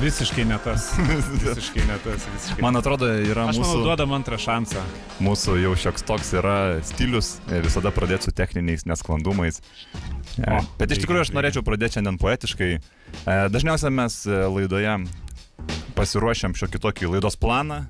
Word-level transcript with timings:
Visiškai 0.00 0.44
ne 0.44 0.58
tas. 0.64 0.90
Visiškai 1.44 1.84
ne 1.88 1.96
tas. 2.04 2.26
Visiškai. 2.34 2.62
Man 2.62 2.76
atrodo, 2.76 3.08
yra 3.08 3.46
Aš 3.48 3.56
manau, 3.58 3.70
mūsų, 3.72 3.82
duodam 3.86 4.12
antrą 4.16 4.38
šansą. 4.40 4.82
mūsų 5.24 5.56
jau 5.62 5.72
šioks 5.86 6.04
toks 6.06 6.32
yra 6.36 6.56
stilius, 6.86 7.36
e, 7.48 7.60
visada 7.64 7.92
pradėti 7.94 8.28
su 8.28 8.34
techniniais 8.36 8.84
nesklandumais. 8.88 9.62
E, 10.36 10.44
O, 10.52 10.60
Bet 10.76 10.90
iš 10.92 10.98
reikia, 10.98 11.02
tikrųjų 11.06 11.22
aš 11.24 11.32
norėčiau 11.36 11.64
pradėti 11.64 11.96
šiandien 11.98 12.18
poetiškai. 12.20 12.70
E, 12.76 13.36
Dažniausiai 13.54 13.92
mes 13.94 14.18
laidoje 14.28 14.98
pasiruošiam 15.96 16.52
šiokį 16.58 16.82
tokį 16.84 17.12
laidos 17.14 17.38
planą, 17.40 17.86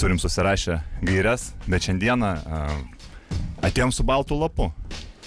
turim 0.00 0.16
susirašę 0.22 0.78
gairias, 1.04 1.50
bet 1.68 1.84
šiandieną 1.84 2.32
atėjom 3.68 3.92
su 3.92 4.06
baltu 4.08 4.38
lapu. 4.40 4.70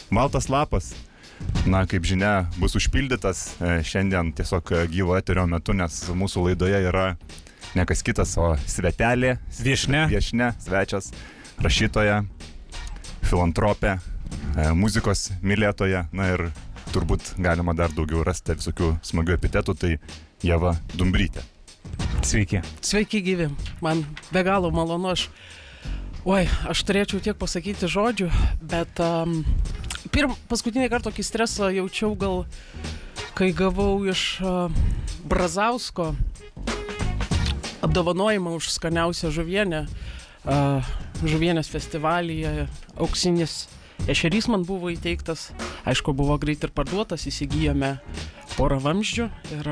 Baltas 0.10 0.50
lapas. 0.50 0.94
Na, 1.66 1.82
kaip 1.90 2.06
žinia, 2.06 2.46
bus 2.62 2.76
užpildytas 2.78 3.56
e, 3.58 3.78
šiandien 3.86 4.30
tiesiog 4.38 4.70
e, 4.72 4.84
gyvo 4.92 5.16
eterio 5.18 5.48
metu, 5.50 5.74
nes 5.74 6.04
mūsų 6.14 6.44
laidoje 6.50 6.82
yra 6.92 7.06
ne 7.76 7.86
kas 7.90 8.04
kitas, 8.06 8.36
o 8.38 8.52
svetelė, 8.70 9.40
Viešne. 9.58 10.06
viešne, 10.12 10.52
svečias, 10.62 11.10
rašytoja, 11.66 12.22
filantropė, 13.26 13.96
e, 13.98 14.70
muzikos 14.78 15.32
mylėtoja, 15.42 16.06
na 16.14 16.30
ir 16.36 16.46
turbūt 16.94 17.34
galima 17.42 17.74
dar 17.76 17.92
daugiau 17.96 18.22
rasti 18.24 18.56
visokių 18.62 18.94
smagių 19.04 19.36
epitetų, 19.40 19.76
tai 19.76 19.96
Jeva 20.46 20.76
Dumbrytė. 20.94 21.44
Sveiki. 22.26 22.62
Sveiki 22.86 23.22
gyvi, 23.26 23.50
man 23.86 24.06
be 24.34 24.46
galo 24.46 24.72
malonu 24.74 25.12
aš. 25.12 25.28
Oi, 26.26 26.46
aš 26.66 26.82
turėčiau 26.88 27.20
tiek 27.22 27.38
pasakyti 27.38 27.90
žodžių, 27.92 28.32
bet 28.66 29.02
um, 29.04 29.44
pirm, 30.16 30.32
paskutinį 30.48 30.88
kartą 30.88 31.10
tokį 31.10 31.24
stresą 31.28 31.68
jaučiau 31.76 32.14
gal, 32.16 32.46
kai 33.36 33.50
gavau 33.56 34.00
iš 34.08 34.40
uh, 34.40 34.72
Brazausko 35.28 36.14
apdovanojimą 37.84 38.56
už 38.56 38.70
skaniausią 38.78 39.34
žuvienę 39.36 39.84
uh, 39.86 40.94
žuvienės 41.20 41.68
festivalyje. 41.72 42.70
Auksinis 42.96 43.66
ešerys 44.08 44.48
man 44.52 44.64
buvo 44.64 44.94
įteiktas, 44.94 45.50
aišku, 45.84 46.16
buvo 46.16 46.40
greit 46.40 46.64
ir 46.64 46.72
parduotas, 46.72 47.28
įsigijome 47.28 47.98
porą 48.56 48.80
vamzdžių 48.80 49.28
ir 49.58 49.72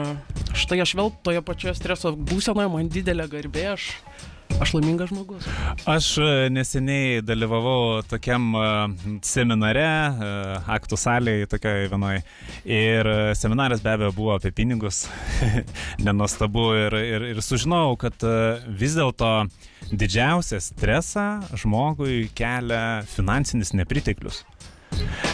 štai 0.59 0.81
aš 0.83 0.97
vėl 0.99 1.13
toje 1.23 1.39
pačioje 1.45 1.77
streso 1.79 2.11
būsenoje, 2.19 2.67
man 2.73 2.91
didelė 2.91 3.29
garbė, 3.31 3.69
aš, 3.77 3.93
aš 4.61 4.73
laimingas 4.73 5.09
žmogus. 5.09 5.45
Aš 5.85 6.07
e, 6.17 6.27
neseniai 6.53 7.21
dalyvavau 7.25 8.01
tokiam 8.09 8.53
e, 8.55 8.63
seminare, 9.25 9.83
e, 9.83 10.31
aktų 10.75 10.99
salėje, 10.99 11.49
tokiai 11.53 11.87
vienoj. 11.91 12.21
Ir 12.65 13.09
seminaras 13.39 13.83
be 13.83 13.93
abejo 13.93 14.13
buvo 14.15 14.33
apie 14.37 14.53
pinigus. 14.55 15.05
Nenuostabu. 16.05 16.65
Ir, 16.85 16.97
ir, 16.99 17.27
ir 17.33 17.41
sužinojau, 17.43 17.95
kad 18.05 18.27
vis 18.67 18.97
dėlto 18.97 19.31
didžiausią 19.91 20.61
stresą 20.63 21.27
žmogui 21.59 22.27
kelia 22.37 23.03
finansinis 23.13 23.73
nepriteklius. 23.77 24.43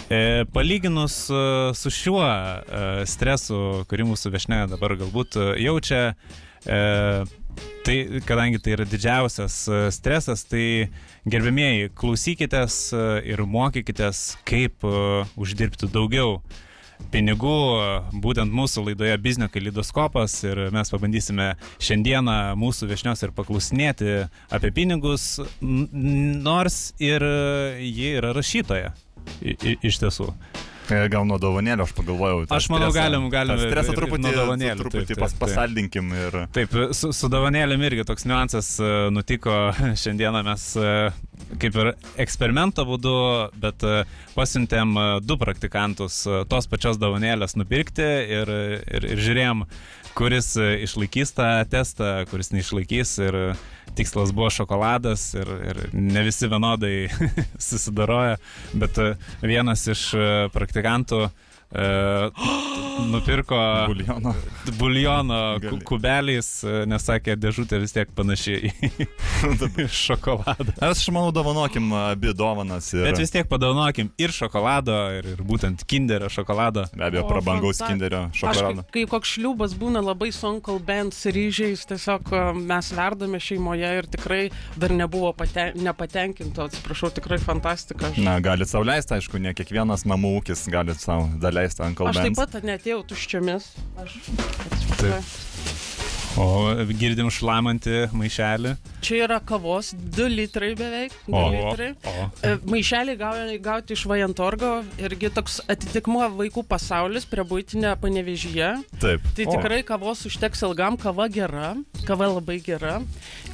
E, 0.09 0.45
palyginus 0.53 1.17
su 1.75 1.91
šiuo 1.93 2.23
stresu, 3.09 3.59
kurį 3.91 4.07
mūsų 4.13 4.31
viešne 4.33 4.63
dabar 4.71 4.95
galbūt 4.99 5.37
jaučia, 5.59 6.13
e, 6.63 6.79
tai 7.83 8.21
kadangi 8.25 8.59
tai 8.61 8.75
yra 8.77 8.85
didžiausias 8.85 9.55
e, 9.67 9.81
stresas, 9.93 10.45
tai 10.47 10.89
gerbėmieji, 11.29 11.91
klausykitės 11.97 12.79
e, 12.93 13.03
ir 13.31 13.43
mokykitės, 13.49 14.39
kaip 14.47 14.85
e, 14.85 14.95
uždirbti 15.39 15.89
daugiau 15.91 16.39
pinigų, 17.13 17.55
būtent 18.19 18.51
mūsų 18.51 18.83
laidoje 18.89 19.15
Biznio 19.23 19.47
kalidoskopas 19.49 20.33
ir 20.43 20.65
mes 20.75 20.91
pabandysime 20.91 21.53
šiandieną 21.79 22.35
mūsų 22.59 22.89
viešnios 22.91 23.23
ir 23.23 23.31
paklausinėti 23.37 24.17
apie 24.51 24.73
pinigus, 24.75 25.37
nors 25.61 26.81
ir 26.99 27.23
ji 27.79 28.17
yra 28.19 28.33
rašytoja. 28.35 28.91
I, 29.39 29.77
iš 29.85 30.01
tiesų. 30.01 30.33
E, 30.89 30.99
Gal 31.13 31.25
nuo 31.29 31.37
dovanėlio 31.41 31.85
aš 31.85 31.93
pagalvojau. 31.97 32.43
Aš 32.55 32.69
manau, 32.73 32.89
stresą- 32.89 33.03
galim- 33.05 33.29
galim 33.33 33.59
Stresą 33.61 33.93
truputį, 33.97 34.31
truputį 34.79 35.05
taip, 35.11 35.19
pas, 35.21 35.33
taip, 35.35 35.41
pasaldinkim 35.43 36.13
ir... 36.17 36.37
Taip, 36.55 36.73
su, 36.97 37.11
su 37.13 37.29
davanėlėm 37.31 37.83
irgi 37.89 38.05
toks 38.09 38.25
niuansas 38.29 38.71
e, 38.81 38.89
nutiko 39.13 39.57
šiandieną 40.03 40.41
mes 40.47 40.65
e, 40.79 40.93
kaip 41.61 41.77
ir 41.81 41.91
eksperimento 42.25 42.83
būdu, 42.89 43.13
bet 43.61 43.85
pasiuntėm 44.35 44.97
du 45.25 45.37
praktikantus 45.41 46.21
tos 46.51 46.67
pačios 46.69 46.99
davanėlės 47.01 47.55
nupirkti 47.59 48.05
ir, 48.39 48.51
ir, 48.89 49.07
ir 49.13 49.23
žiūrėjom, 49.23 49.63
kuris 50.19 50.55
e, 50.59 50.81
išlaikys 50.83 51.31
tą 51.37 51.47
testą, 51.71 52.07
kuris 52.27 52.51
neišlaikys 52.51 53.13
ir 53.23 53.37
tikslas 53.95 54.33
buvo 54.35 54.49
šokoladas 54.51 55.29
ir, 55.39 55.51
ir 55.71 55.79
ne 55.95 56.23
visi 56.27 56.49
vienodai 56.51 57.07
susidaroja, 57.69 58.35
bet 58.73 58.99
e, 58.99 59.13
vienas 59.41 59.85
iš 59.87 60.09
e, 60.13 60.25
praktikantų 60.55 61.29
e, 61.71 62.29
nupirko 63.11 63.55
Buljono. 63.87 64.33
buljono 64.79 65.59
kubeliais, 65.85 66.49
e, 66.63 66.83
nes 66.89 67.03
sakė, 67.05 67.35
dėžutė 67.39 67.79
vis 67.81 67.93
tiek 67.95 68.11
panaši 68.15 68.55
į 68.69 69.07
šokoladą. 70.03 70.73
Aš 70.83 71.05
manau, 71.13 71.31
dovanokim 71.35 71.91
abi 71.93 72.33
dovanas 72.37 72.91
ir... 72.93 73.03
Bet 73.07 73.19
vis 73.21 73.31
tiek 73.33 73.47
padaunokim 73.49 74.11
ir 74.19 74.33
šokolado, 74.35 74.95
ir, 75.19 75.29
ir 75.35 75.43
būtent 75.47 75.83
kinderio 75.89 76.29
šokolado. 76.33 76.85
Be 76.95 77.07
abejo, 77.07 77.25
O, 77.25 77.29
prabangaus 77.31 77.79
fanta- 77.79 77.91
kinderio 77.93 78.21
Aš, 78.29 78.41
šokolado. 78.43 78.83
kai, 78.89 79.03
kai 79.03 79.11
koks 79.13 79.35
šliubas 79.37 79.75
būna 79.79 80.03
labai 80.05 80.31
su 80.35 80.47
Uncle 80.49 80.79
Ben 80.85 81.11
su 81.15 81.31
ryžiais, 81.33 81.85
tiesiog 81.89 82.33
a, 82.35 82.43
mes 82.57 82.91
verdame 82.97 83.39
šeimoje 83.43 83.93
ir 84.01 84.09
tikrai 84.11 84.41
dar 84.79 84.93
nebuvo 84.95 85.31
pate, 85.37 85.69
nepatenkinto, 85.79 86.67
atsiprašau, 86.69 87.11
tikrai 87.19 87.39
fantastika. 87.41 88.09
Aš, 88.11 88.19
Na, 88.25 88.37
galit 88.43 88.69
sau 88.71 88.83
leisti, 88.85 89.15
aišku, 89.17 89.39
ne 89.41 89.53
kiekvienas 89.57 90.05
namų 90.09 90.35
ūkis 90.41 90.65
gali 90.73 90.95
savo 90.99 91.29
daleisti 91.59 91.83
ant 91.83 92.01
aš 92.07 92.15
taip 92.15 92.35
kalbos. 92.35 92.53
pat 92.53 92.63
netėjau 92.63 93.03
tuščiomis. 93.09 93.69
Aš, 93.99 94.15
Taip. 94.99 95.35
O 96.39 96.47
girdim 96.95 97.31
šlamantį 97.33 98.09
maišelį. 98.15 98.75
Čia 99.01 99.23
yra 99.27 99.39
kavos, 99.39 99.93
2 99.95 100.27
litrai 100.29 100.73
beveik. 100.75 101.13
2 101.27 101.35
O, 101.35 101.43
litrai. 101.53 101.89
o. 102.05 102.27
E, 102.43 102.55
Maišelį 102.69 103.15
gauti, 103.63 103.93
iš 103.95 104.03
Vajantorgo 104.09 104.71
irgi 104.99 105.29
toks 105.33 105.59
atitikmuo 105.71 106.27
vaikų 106.35 106.63
pasaulis 106.67 107.25
prie 107.29 107.43
būtinę 107.47 107.95
panevežyje. 108.01 108.71
Taip. 108.99 109.23
Tai 109.37 109.45
O, 109.47 109.53
tikrai 109.55 109.81
kavos 109.87 110.25
užteks 110.29 110.63
ilgam, 110.67 110.97
kava 110.99 111.29
gera, 111.31 111.73
kava 112.07 112.27
labai 112.33 112.59
gera. 112.65 112.99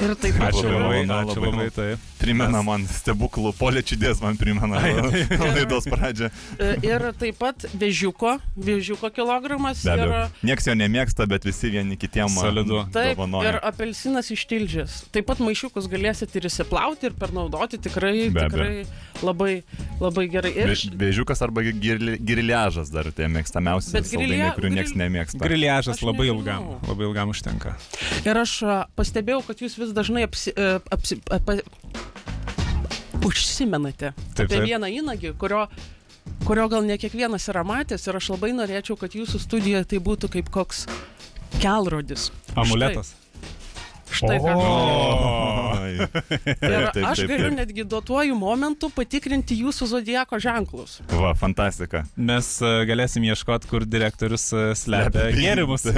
Ir 0.02 0.16
taip 0.20 0.36
pat 0.40 0.52
Ačiū 0.56 0.68
Labai 0.76 1.04
ačiū 1.08 1.40
labai 1.46 1.70
taip. 1.72 2.00
Primena 2.20 2.62
man 2.66 2.84
stebuklų, 2.90 3.54
polėčidės 3.60 4.20
man 4.24 4.36
primena 4.40 4.80
laidos 5.56 5.86
pradžią. 5.92 6.32
E, 6.60 6.74
Ir 6.86 7.06
taip 7.20 7.38
pat 7.40 7.66
vežiuko, 7.80 8.36
vežiuko 8.58 9.10
kilogramas. 9.14 9.84
Ir, 9.86 9.94
abejo. 9.94 10.24
Niekas 10.46 10.68
jo 10.70 10.76
nemėgsta, 10.78 11.28
bet 11.30 11.46
visi 11.48 11.70
vieni 11.74 11.98
kitiem 12.00 12.30
Solidu. 12.34 12.84
taip, 12.94 13.14
ir 13.14 13.16
dovanoja. 13.16 13.60
apelsinas 13.64 14.30
ištilžęs. 14.34 14.98
Taip 15.16 15.28
pat 15.30 15.35
maišiukus 15.44 15.88
galėsit 15.92 16.36
ir 16.40 16.48
įsiplauti, 16.50 17.10
ir 17.10 17.14
pernaudoti 17.20 17.80
tikrai, 17.82 18.30
Be 18.34 18.46
abejo. 18.46 18.50
tikrai 18.50 19.24
labai, 19.26 19.64
labai 20.02 20.26
gerai. 20.30 20.52
Ir 20.56 20.74
Vėžiukas 21.02 21.42
arba 21.46 21.62
giriliažas 21.64 22.92
dar 22.94 23.10
tie 23.12 23.28
mėgstamiausi 23.32 23.92
Bet 23.96 24.10
grilia- 24.12 24.54
kurių 24.56 24.72
niekas 24.76 24.96
nemėgsta. 24.96 25.42
Griliažas 25.44 26.02
labai 26.06 26.28
ilgam, 26.32 26.80
labai 26.88 27.06
ilgam 27.10 27.30
užtenka. 27.34 27.76
Ir 28.26 28.38
aš 28.38 28.60
pastebėjau, 28.96 29.44
kad 29.48 29.58
jūs 29.66 29.78
vis 29.80 29.92
dažnai 29.96 30.24
apsi, 30.28 30.54
a, 30.56 30.80
apsi, 30.92 31.20
apa, 31.32 31.60
užsimenate 33.26 34.14
Taip, 34.36 34.46
apie 34.46 34.58
taip. 34.60 34.66
vieną 34.70 34.90
įnagį, 35.02 35.34
kurio, 35.42 35.66
kurio 36.46 36.68
gal 36.70 36.86
ne 36.86 36.98
kiekvienas 37.02 37.48
yra 37.50 37.64
matęs 37.66 38.06
ir 38.08 38.16
aš 38.20 38.30
labai 38.36 38.52
norėčiau, 38.58 38.98
kad 39.00 39.16
jūsų 39.18 39.40
studijoje 39.42 39.86
tai 39.96 40.00
būtų 40.04 40.30
kaip 40.38 40.50
koks 40.54 40.86
kelrodis. 41.62 42.30
Amuletas. 42.56 43.14
Štai 43.16 43.25
ką. 44.24 44.56
Oi. 44.56 45.96
Ir 46.46 46.58
Taip, 46.60 46.90
taip, 46.94 47.06
aš 47.08 47.22
galiu 47.30 47.52
netgi 47.56 47.86
duotuoju 47.88 48.36
momentu 48.38 48.90
patikrinti 48.94 49.58
jūsų 49.62 49.88
zodiako 49.94 50.40
ženklus. 50.44 50.98
Va, 51.12 51.34
fantastika. 51.38 52.04
Mes 52.16 52.50
e, 52.64 52.74
galėsim 52.90 53.26
ieškoti, 53.30 53.70
kur 53.72 53.86
direktorius 53.88 54.50
e, 54.54 54.66
slepia 54.78 55.30
gėrimus. 55.36 55.88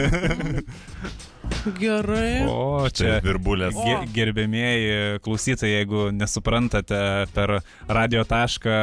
Gerai. 1.79 2.43
O, 2.47 2.87
Čia 2.91 3.17
virbulės. 3.23 3.77
Gerbėmieji 4.15 5.21
klausytojai, 5.23 5.77
jeigu 5.79 6.09
nesuprantate 6.15 6.99
per 7.35 7.59
radio 7.87 8.23
tašką, 8.27 8.79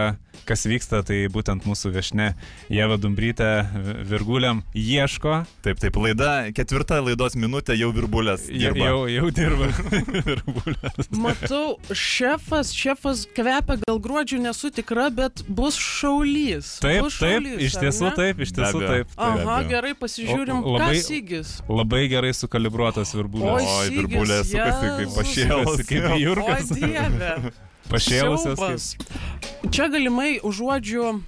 kas 0.49 0.65
vyksta, 0.69 1.03
tai 1.07 1.25
būtent 1.33 1.65
mūsų 1.69 1.93
viešne 1.95 2.27
Jeva 2.73 2.97
Dumbrytė 3.01 3.49
vi- 3.75 3.97
Virguliam 4.13 4.63
ieško. 4.75 5.45
Taip, 5.65 5.79
taip, 5.83 5.97
laida, 5.97 6.51
ketvirta 6.57 6.99
laidos 7.05 7.37
minutė 7.39 7.77
jau 7.79 7.91
virbulės. 7.97 8.47
Dirba. 8.51 8.85
jau, 8.91 9.01
jau 9.09 9.31
dirba 9.35 9.69
Virbulė. 10.29 10.95
Matau, 11.17 11.79
šefas, 11.93 12.73
šefas 12.77 13.25
kvepia 13.37 13.79
gal 13.87 13.99
gruodžių, 14.05 14.41
nesu 14.45 14.71
tikra, 14.75 15.09
bet 15.15 15.45
bus 15.49 15.79
šaulys. 15.81 16.75
Taip, 16.85 17.03
bus 17.07 17.19
taip, 17.19 17.41
šaulys, 17.43 17.61
iš 17.69 17.77
ar 17.79 17.85
tiesų 17.87 18.13
taip, 18.19 18.41
iš 18.47 18.55
tiesų 18.59 18.85
taip. 18.85 19.15
Be 19.15 19.29
Aha, 19.45 19.59
gerai, 19.71 19.95
pasižiūrim, 19.99 20.63
O- 20.65 20.77
labai- 20.77 20.95
kas 20.99 21.11
įgis. 21.11 21.55
Labai 21.69 22.05
gerai 22.13 22.33
sukalibruotas 22.37 23.15
virbulės. 23.17 23.61
Oi, 23.61 23.65
Oi, 23.65 23.85
Sigis, 23.89 23.99
virbulė 24.01 24.41
sukasi 24.45 24.91
kaip 24.99 25.15
pašėlusi, 25.19 25.87
kaip 25.89 26.11
O 26.11 26.19
jūrkas. 26.21 26.75
dieve. 26.75 27.33
Pašėlusios. 27.93 28.95
Kaip... 28.99 29.71
Čia 29.75 29.89
galimai 29.93 30.39
užuodžiu. 30.45 31.21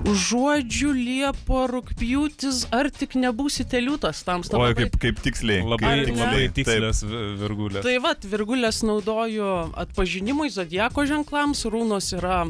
Užuodžiu 0.00 0.94
Liepo 0.96 1.66
rūpjūtis, 1.68 2.62
ar 2.72 2.88
tik 2.88 3.18
nebūsite 3.20 3.82
liūtas 3.84 4.22
tam 4.24 4.40
Oi, 4.40 4.72
kaip, 4.78 4.94
kaip 4.96 5.20
tiksliai. 5.20 5.60
Labai, 5.60 5.90
kaip 6.06 6.14
ne? 6.14 6.22
labai 6.22 6.46
tikslios 6.56 7.02
vi- 7.04 7.24
virgulės. 7.42 7.84
Tai 7.84 7.98
vad, 8.00 8.24
virgulės 8.24 8.80
naudoju 8.88 9.50
atpažinimui, 9.82 10.48
zodieko 10.54 11.04
ženklams, 11.04 11.66
rūnos 11.68 12.14
yra. 12.16 12.46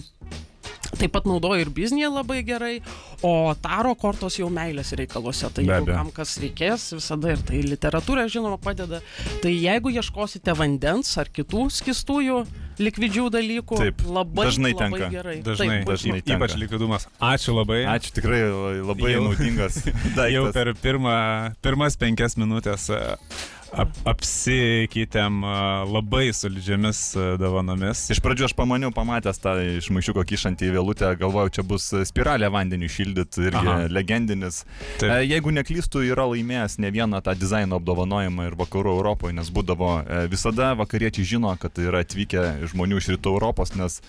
Taip 0.95 1.11
pat 1.15 1.27
naudoju 1.27 1.65
ir 1.65 1.75
biznėje 1.75 2.13
labai 2.13 2.41
gerai, 2.47 2.73
o 3.27 3.51
taro 3.63 3.97
kortos 3.99 4.39
jau 4.39 4.49
meilės 4.53 4.95
reikaluose. 4.99 5.51
Tai 5.55 5.67
jeigu 5.67 5.91
kam 5.91 6.11
kas 6.15 6.37
reikės, 6.43 6.91
visada 6.99 7.35
ir 7.35 7.43
tai 7.47 7.63
literatūra, 7.67 8.29
žinoma, 8.31 8.59
padeda. 8.63 9.03
Tai 9.43 9.53
jeigu 9.55 9.91
ieškosite 9.95 10.55
vandens 10.59 11.17
ar 11.19 11.31
kitų 11.31 11.67
skistųjų 11.81 12.45
likvidžių 12.81 13.25
dalykų, 13.35 13.77
Taip, 13.81 14.03
labai, 14.09 14.47
dažnai 14.49 14.73
labai 14.73 14.81
tenka. 15.01 15.11
gerai. 15.13 15.35
Dažnai, 15.45 15.69
Taip, 15.81 15.89
dažnai 15.93 16.19
ypač 16.25 16.55
tenka. 16.55 16.61
likvidumas. 16.65 17.07
Ačiū 17.21 17.55
labai. 17.59 17.81
Ačiū 17.95 18.15
tikrai 18.17 18.41
labai 18.81 19.13
Jau- 19.15 19.25
naudingas 19.29 19.81
Jau 19.85 20.15
daiktas. 20.17 20.53
per 20.57 20.73
pirmą, 20.85 21.15
pirmas 21.63 21.97
penkias 22.01 22.37
minutės 22.41 22.89
e, 22.91 23.01
ap, 23.73 23.93
apsikeitėm 24.13 25.41
labai 25.91 26.31
solidžiamis 26.37 27.01
dovanomis. 27.41 28.07
Iš 28.13 28.21
pradžių 28.25 28.49
aš 28.49 28.55
pamaniau, 28.59 28.93
pamatęs 28.95 29.41
tą 29.43 29.55
iš 29.79 29.91
maišiuko 29.95 30.25
kišantį 30.27 30.71
į 30.71 30.75
vėlutę, 30.77 31.11
galvojau, 31.21 31.53
čia 31.59 31.65
bus 31.67 31.89
spiralė 32.09 32.51
vandeniu 32.53 32.91
šildyti, 32.91 33.47
irgi 33.49 33.63
Aha. 33.63 33.89
Legendinis. 33.93 34.63
Taip. 35.01 35.15
Jeigu 35.27 35.55
neklystu, 35.55 36.03
yra 36.07 36.27
laimėjęs 36.31 36.79
ne 36.83 36.91
vieną 36.95 37.23
tą 37.25 37.35
dizaino 37.39 37.79
apdovanojimą 37.81 38.49
ir 38.51 38.59
vakarų 38.61 38.97
Europoje, 38.99 39.37
nes 39.39 39.51
būdavo 39.55 39.93
visada 40.33 40.73
vakariečiai 40.79 41.27
žino, 41.35 41.55
kad 41.61 41.79
yra 41.81 42.03
atvykę 42.05 42.47
žmonių 42.73 43.01
iš 43.01 43.13
rytų 43.15 43.35
Europos, 43.37 43.75
nes 43.79 44.01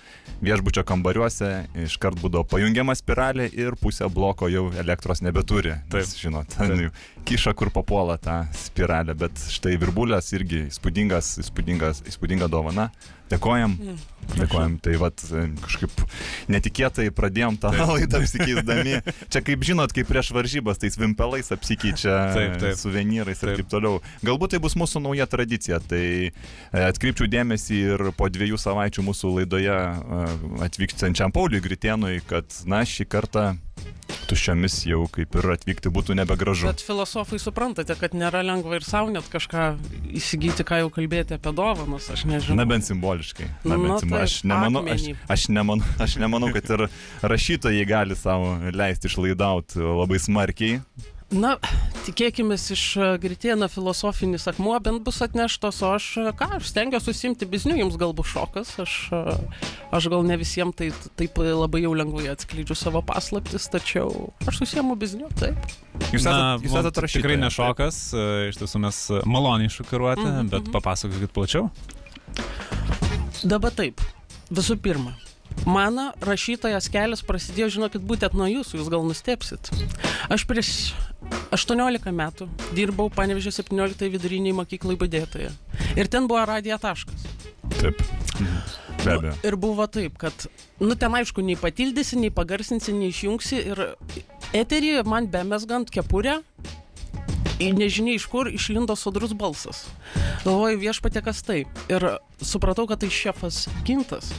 viešbučio 0.41 0.83
kambariuose 0.87 1.51
iškart 1.85 2.19
būdavo 2.21 2.47
pajungiama 2.51 2.95
spiralė 2.97 3.49
ir 3.53 3.77
pusė 3.79 4.09
bloko 4.11 4.49
jau 4.51 4.69
elektros 4.81 5.23
nebeturi. 5.25 5.77
Taip. 5.91 6.01
Nes, 6.01 6.15
žinot, 6.19 6.49
Taip. 6.55 6.71
ten 6.71 6.87
jau 6.87 6.93
kiša, 7.29 7.53
kur 7.57 7.69
papuola 7.73 8.17
tą 8.21 8.41
spiralę, 8.57 9.13
bet 9.17 9.37
štai 9.51 9.77
virbulės 9.81 10.31
irgi 10.35 10.65
įspūdingas, 10.69 11.35
įspūdingas, 11.43 12.05
įspūdinga 12.09 12.47
dovana. 12.51 12.89
Dėkojam. 13.31 13.75
Mm. 13.79 13.99
Dėkojam. 14.35 14.73
Tai 14.83 14.93
vat 14.99 15.23
e, 15.31 15.45
kažkaip 15.63 16.01
netikėtai 16.51 17.07
pradėjom 17.15 17.57
tą 17.61 17.71
laidą 17.93 18.19
apsikeisdami. 18.19 18.99
Čia 19.31 19.41
kaip 19.47 19.63
žinot, 19.67 19.93
kaip 19.95 20.09
prieš 20.09 20.33
varžybas, 20.35 20.81
tais 20.81 20.97
vimpelais 20.99 21.51
apsikeičia 21.55 22.17
Taip, 22.35 22.57
taip. 22.61 22.77
suvenyrais 22.79 23.39
ir 23.39 23.53
Taip. 23.53 23.61
taip 23.61 23.71
toliau. 23.71 24.01
Galbūt 24.27 24.55
tai 24.55 24.61
bus 24.63 24.75
mūsų 24.79 25.03
nauja 25.05 25.27
tradicija. 25.31 25.79
Tai 25.79 26.03
e, 26.03 26.31
atkreipčiau 26.83 27.29
dėmesį 27.31 27.81
ir 27.95 28.05
po 28.19 28.27
dviejų 28.31 28.59
savaičių 28.61 29.07
mūsų 29.07 29.35
laidoje 29.39 29.79
e, 29.79 30.21
atvykstančiam 30.67 31.31
Pauliui 31.35 31.63
Gritėnui, 31.63 32.19
kad 32.27 32.51
na 32.67 32.83
šį 32.87 33.07
kartą 33.11 33.51
tuščiomis 34.31 34.77
jau 34.87 35.03
kaip 35.11 35.35
ir 35.39 35.47
atvykti 35.55 35.91
būtų 35.93 36.15
nebegražu. 36.21 36.69
Bet 36.69 36.83
filosofai 36.85 37.39
suprantate, 37.41 37.95
kad 37.99 38.15
nėra 38.17 38.43
lengva 38.45 38.79
ir 38.79 38.85
savo 38.87 39.11
net 39.13 39.27
kažką 39.31 39.67
įsigyti, 40.17 40.65
ką 40.67 40.81
jau 40.83 40.91
kalbėti 40.93 41.35
apie 41.37 41.53
dovanas, 41.55 42.07
aš 42.13 42.25
nežinau. 42.29 42.59
Na 42.61 42.67
bent 42.69 42.87
simboliškai. 42.87 43.49
Na, 43.65 43.77
bent 43.77 44.03
simbol... 44.03 44.17
taip, 44.17 44.27
aš, 44.27 44.37
nemanau, 44.47 44.83
aš, 44.95 45.07
aš, 45.35 45.47
nemanau, 45.51 45.93
aš 46.05 46.17
nemanau, 46.21 46.51
kad 46.55 46.75
ir 46.77 46.85
rašytojai 47.33 47.87
gali 47.89 48.19
savo 48.19 48.55
leisti 48.71 49.11
išlaidauti 49.11 49.83
labai 49.83 50.21
smarkiai. 50.21 50.81
Na, 51.31 51.53
tikėkime 52.03 52.57
iš 52.59 52.81
e, 52.99 53.05
Gritėno 53.23 53.69
filosofinis 53.71 54.49
akmuo 54.51 54.75
bent 54.83 55.05
bus 55.05 55.21
atneštas, 55.23 55.77
o 55.87 55.93
aš, 55.95 56.07
e, 56.19 56.33
ką, 56.35 56.49
aš 56.57 56.67
stengiuosi 56.73 57.07
susimti 57.07 57.47
bizniu, 57.47 57.77
jums 57.79 57.95
galbūt 58.01 58.27
šokas, 58.33 58.73
aš, 58.83 58.95
e, 59.15 59.37
aš 59.95 60.09
gal 60.11 60.27
ne 60.27 60.35
visiems 60.41 60.75
tai, 60.75 60.89
taip 61.19 61.39
labai 61.39 61.85
jau 61.85 61.93
lengvai 61.95 62.27
atskleidžiu 62.33 62.75
savo 62.75 62.99
paslaptis, 63.07 63.69
tačiau 63.71 64.33
aš 64.43 64.59
susiemu 64.59 64.97
bizniu, 64.99 65.31
taip. 65.39 65.55
Jūs 66.11 66.25
esate, 66.25 66.67
jūs 66.67 66.77
esate 66.83 67.05
rašytoja. 67.07 67.23
Tikrai 67.23 67.39
ne 67.39 67.53
šokas, 67.55 68.03
iš 68.51 68.59
tiesų 68.59 68.83
mes 68.89 69.01
maloniai 69.23 69.71
šokiruoti, 69.71 70.27
Mhm, 70.27 70.51
bet 70.51 70.67
mhm. 70.67 70.75
papasakokit 70.75 71.31
plačiau. 71.31 71.71
Dabar 73.47 73.71
taip, 73.71 74.03
visų 74.51 74.81
pirma. 74.83 75.15
Mano 75.65 76.09
rašytojas 76.25 76.89
kelias 76.91 77.21
prasidėjo, 77.25 77.69
žinokit, 77.77 78.01
būtent 78.05 78.33
nuo 78.37 78.47
jūsų, 78.49 78.79
jūs 78.79 78.89
gal 78.91 79.05
nustepsit. 79.05 79.69
Aš 80.33 80.47
prieš 80.49 80.71
18 81.53 82.11
metų 82.15 82.47
dirbau 82.75 83.11
Panevežė 83.13 83.53
17 83.61 84.09
viduriniai 84.15 84.55
mokyklai 84.57 84.97
badėtoje. 84.99 85.51
Ir 85.99 86.09
ten 86.11 86.27
buvo 86.31 86.43
radija 86.49 86.79
taškas. 86.81 87.27
Taip. 87.77 88.01
Be 89.05 89.15
abejo. 89.15 89.33
Ir 89.45 89.57
buvo 89.57 89.85
taip, 89.89 90.17
kad, 90.21 90.45
nu 90.81 90.95
ten 90.99 91.13
aišku, 91.17 91.41
nei 91.45 91.57
patildysi, 91.57 92.19
nei 92.21 92.33
pagarsinsi, 92.33 92.93
nei 92.93 93.09
išjungsi. 93.09 93.61
Ir 93.71 93.83
eterį 94.57 94.99
man 95.09 95.29
bemesgant 95.31 95.89
kepurę, 95.93 96.39
nežinia 97.61 98.15
iš 98.17 98.27
kur 98.29 98.49
išlindo 98.49 98.95
sodrus 98.97 99.33
balsas. 99.37 99.85
Galvoju 100.45 100.81
viešpatė 100.81 101.23
kas 101.25 101.41
tai. 101.45 101.63
Ir 101.89 102.07
supratau, 102.41 102.87
kad 102.89 103.01
tai 103.01 103.11
šefas 103.13 103.67
Gintas. 103.85 104.31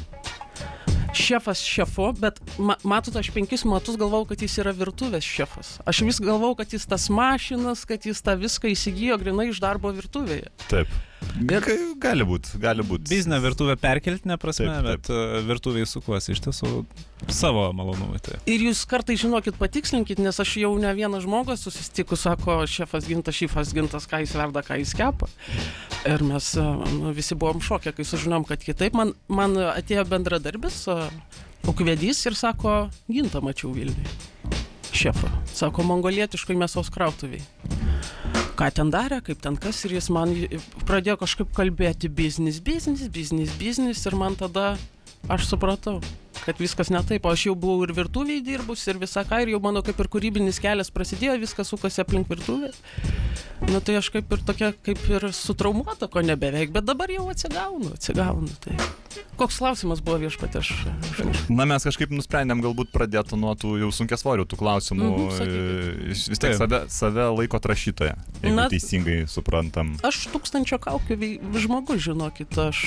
Šefas 1.13 1.61
šefu, 1.61 2.09
bet 2.17 2.41
ma 2.57 2.79
matot, 2.89 3.17
aš 3.21 3.29
penkis 3.35 3.67
metus 3.69 3.99
galvojau, 4.01 4.31
kad 4.33 4.43
jis 4.43 4.55
yra 4.63 4.73
virtuvės 4.77 5.27
šefas. 5.29 5.75
Aš 5.85 6.03
vis 6.09 6.21
galvojau, 6.25 6.57
kad 6.63 6.73
jis 6.73 6.89
tas 6.89 7.11
mašinas, 7.13 7.85
kad 7.89 8.09
jis 8.09 8.25
tą 8.25 8.39
viską 8.41 8.73
įsigijo 8.73 9.19
grinai 9.21 9.51
iš 9.53 9.61
darbo 9.61 9.93
virtuvėje. 9.93 10.49
Taip. 10.71 10.89
Ga- 11.33 11.63
Gali 12.03 12.25
būti, 12.29 12.59
gali 12.61 12.83
būti. 12.85 13.09
Biznio 13.09 13.39
virtuvę 13.41 13.77
perkeltinė 13.81 14.37
prasme, 14.43 14.67
Taip, 14.69 14.85
taip. 14.85 14.89
bet 14.89 15.11
e, 15.15 15.41
virtuviai 15.49 15.87
sukuosi 15.89 16.35
iš 16.35 16.43
tiesų 16.45 16.71
savo 17.33 17.63
malonumui. 17.73 18.19
Tai. 18.21 18.37
Ir 18.51 18.65
jūs 18.67 18.83
kartai 18.91 19.17
žinokit, 19.21 19.57
patikslinkit, 19.61 20.21
nes 20.21 20.41
aš 20.43 20.57
jau 20.61 20.73
ne 20.83 20.91
vienas 20.99 21.25
žmogus 21.25 21.65
susitikus, 21.65 22.25
sako, 22.27 22.59
šefas 22.69 23.07
gintas, 23.09 23.39
šifas 23.39 23.73
gintas, 23.73 24.05
ką 24.11 24.21
jis 24.25 24.35
verda, 24.37 24.61
ką 24.67 24.77
jis 24.83 24.93
kepa. 24.99 25.31
Ir 26.11 26.25
mes 26.27 26.51
a, 26.61 26.67
nu, 26.93 27.15
visi 27.17 27.39
buvom 27.39 27.63
šokę, 27.65 27.95
kai 27.97 28.05
sužinom, 28.05 28.45
kad 28.49 28.61
kitaip. 28.67 28.93
Man, 28.99 29.15
man 29.33 29.57
atėjo 29.71 30.05
bendradarbis, 30.13 30.83
ukvedys 31.71 32.27
ir 32.29 32.37
sako, 32.37 32.91
gintą 33.09 33.41
mačiau 33.47 33.73
Vilniui. 33.73 34.19
Šefą. 34.93 35.31
Sako, 35.53 35.85
mongolietiškai 35.89 36.57
mėsos 36.59 36.91
krautuviai. 36.93 37.43
Ką 38.59 38.69
ten 38.77 38.91
darė, 38.93 39.23
kaip 39.25 39.41
ten 39.43 39.57
kas, 39.57 39.81
ir 39.87 39.97
jis 39.97 40.11
man 40.13 40.35
pradėjo 40.87 41.17
kažkaip 41.23 41.55
kalbėti 41.57 42.11
biznis, 42.13 42.61
biznis, 42.61 43.07
biznis, 43.13 43.55
biznis, 43.59 44.05
ir 44.07 44.17
man 44.21 44.37
tada 44.39 44.75
aš 45.31 45.47
supratau, 45.47 46.01
kad 46.43 46.59
viskas 46.59 46.91
ne 46.91 46.99
taip, 47.07 47.25
o 47.27 47.31
aš 47.31 47.47
jau 47.47 47.55
buvau 47.59 47.85
ir 47.87 47.93
virtuviai 47.95 48.43
dirbus, 48.43 48.83
ir 48.91 48.99
visą 48.99 49.23
ką, 49.29 49.43
ir 49.45 49.53
jau 49.55 49.61
mano 49.63 49.83
kaip 49.87 50.01
ir 50.03 50.09
kūrybinis 50.11 50.59
kelias 50.63 50.91
prasidėjo, 50.91 51.37
viskas 51.43 51.71
sukasi 51.71 52.03
aplink 52.03 52.27
virtuvę. 52.31 52.73
Na 53.71 53.79
tai 53.79 53.95
aš 54.01 54.09
kaip 54.11 54.33
ir 54.35 54.41
tokia, 54.43 54.73
kaip 54.83 54.99
ir 55.07 55.29
sutraumuota, 55.37 56.09
ko 56.11 56.25
nebeveik, 56.27 56.73
bet 56.75 56.83
dabar 56.89 57.13
jau 57.15 57.29
atsigaunu, 57.31 57.93
atsigaunu. 57.95 58.51
Tai. 58.65 58.75
Koks 59.39 59.61
klausimas 59.63 60.03
buvo 60.03 60.19
viešpatė, 60.25 60.59
aš, 60.65 60.73
aš. 61.23 61.45
Na, 61.53 61.65
mes 61.71 61.87
kažkaip 61.87 62.11
nusprendėm 62.11 62.59
galbūt 62.65 62.91
pradėti 62.93 63.39
nuo 63.39 63.55
tų 63.55 63.77
jau 63.85 63.93
sunkesvorių 63.95 64.49
tų 64.51 64.59
klausimų. 64.59 65.13
Mhm, 65.13 65.31
E. 65.43 66.11
Vis 66.11 66.43
tiek 66.43 66.59
save, 66.59 66.83
save 66.91 67.29
laiko 67.39 67.63
rašytoje, 67.63 68.17
jeigu 68.43 68.57
Na- 68.59 68.67
teisingai 68.73 69.23
suprantam. 69.31 69.95
Aš 70.03 70.27
tūkstančio 70.35 70.83
kaukių 70.83 71.17
žmogus, 71.63 72.03
žinokit, 72.11 72.59
aš 72.59 72.83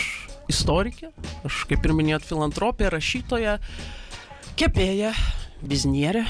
istorikė, 0.52 1.12
aš 1.48 1.64
kaip 1.70 1.86
ir 1.86 1.94
minėjot, 1.98 2.26
filantropė, 2.28 2.90
rašytoja, 2.94 3.58
kepėja, 4.60 5.14
biznierė. 5.66 6.26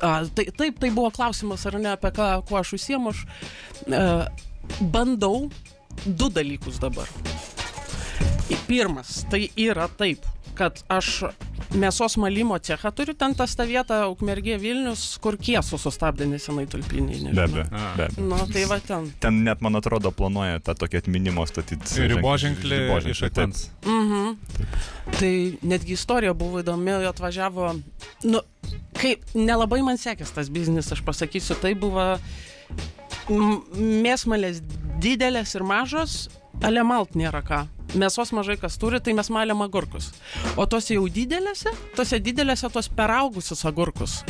A, 0.00 0.22
tai, 0.34 0.46
taip, 0.56 0.78
tai 0.80 0.90
buvo 0.94 1.10
klausimas, 1.12 1.66
ar 1.68 1.76
ne, 1.80 1.92
apie 1.92 2.12
ką, 2.16 2.30
kuo 2.48 2.60
aš 2.60 2.74
užsiemu. 2.78 3.12
Aš 3.12 3.24
e, 3.84 4.04
bandau 4.80 5.50
du 6.06 6.30
dalykus 6.32 6.80
dabar. 6.80 7.08
Pirmas, 8.66 9.24
tai 9.30 9.48
yra 9.58 9.88
taip, 9.98 10.24
kad 10.58 10.80
aš 10.90 11.24
mėsos 11.76 12.16
malimo 12.20 12.58
cechą 12.58 12.90
turiu, 12.94 13.14
ten 13.18 13.34
tas 13.38 13.54
ta 13.56 13.66
vieta, 13.68 14.02
Ukmergė 14.10 14.58
Vilnius, 14.60 15.04
kur 15.22 15.36
kiesų 15.40 15.78
sustabdė 15.80 16.26
nesenai 16.30 16.66
tulpiniai. 16.70 17.20
Be 17.30 17.30
nežinau. 17.30 17.44
abejo. 17.46 17.66
A. 17.70 17.84
Be 17.96 18.06
abejo. 18.08 18.26
Nu, 18.26 18.40
tai 18.50 18.64
va 18.70 18.80
ten. 18.84 19.08
Ten 19.22 19.42
net, 19.46 19.62
man 19.64 19.78
atrodo, 19.78 20.12
planuoja 20.14 20.60
tą 20.64 20.74
tokį 20.82 21.02
atminimo 21.04 21.46
statyti. 21.48 22.06
Riboženklį 22.14 22.80
iš 23.12 23.24
akmens. 23.30 23.68
Mhm. 23.86 24.36
Tai 25.16 25.32
netgi 25.66 25.96
istorija 25.98 26.34
buvo 26.38 26.62
įdomi, 26.62 26.94
atvažiavo, 27.10 27.72
nu, 28.30 28.42
kaip 28.98 29.24
nelabai 29.34 29.80
man 29.86 29.98
sekės 30.00 30.32
tas 30.34 30.50
biznis, 30.52 30.90
aš 30.94 31.02
pasakysiu, 31.06 31.56
tai 31.60 31.74
buvo 31.78 32.12
mėsmalės 33.30 34.62
didelės 35.02 35.54
ir 35.56 35.64
mažos, 35.66 36.16
ale 36.62 36.84
malt 36.86 37.16
nėra 37.18 37.42
ką. 37.46 37.64
Mėsos 37.98 38.32
mažai 38.36 38.56
kas 38.60 38.78
turi, 38.80 39.00
tai 39.02 39.14
mes 39.16 39.30
malėm 39.32 39.64
agurkus. 39.64 40.10
O 40.60 40.66
tose 40.70 40.96
jau 40.96 41.06
didelėse, 41.10 41.72
tose 41.96 42.20
didelėse 42.22 42.70
tos 42.72 42.90
peraugusius 42.96 43.64
agurkus. 43.68 44.20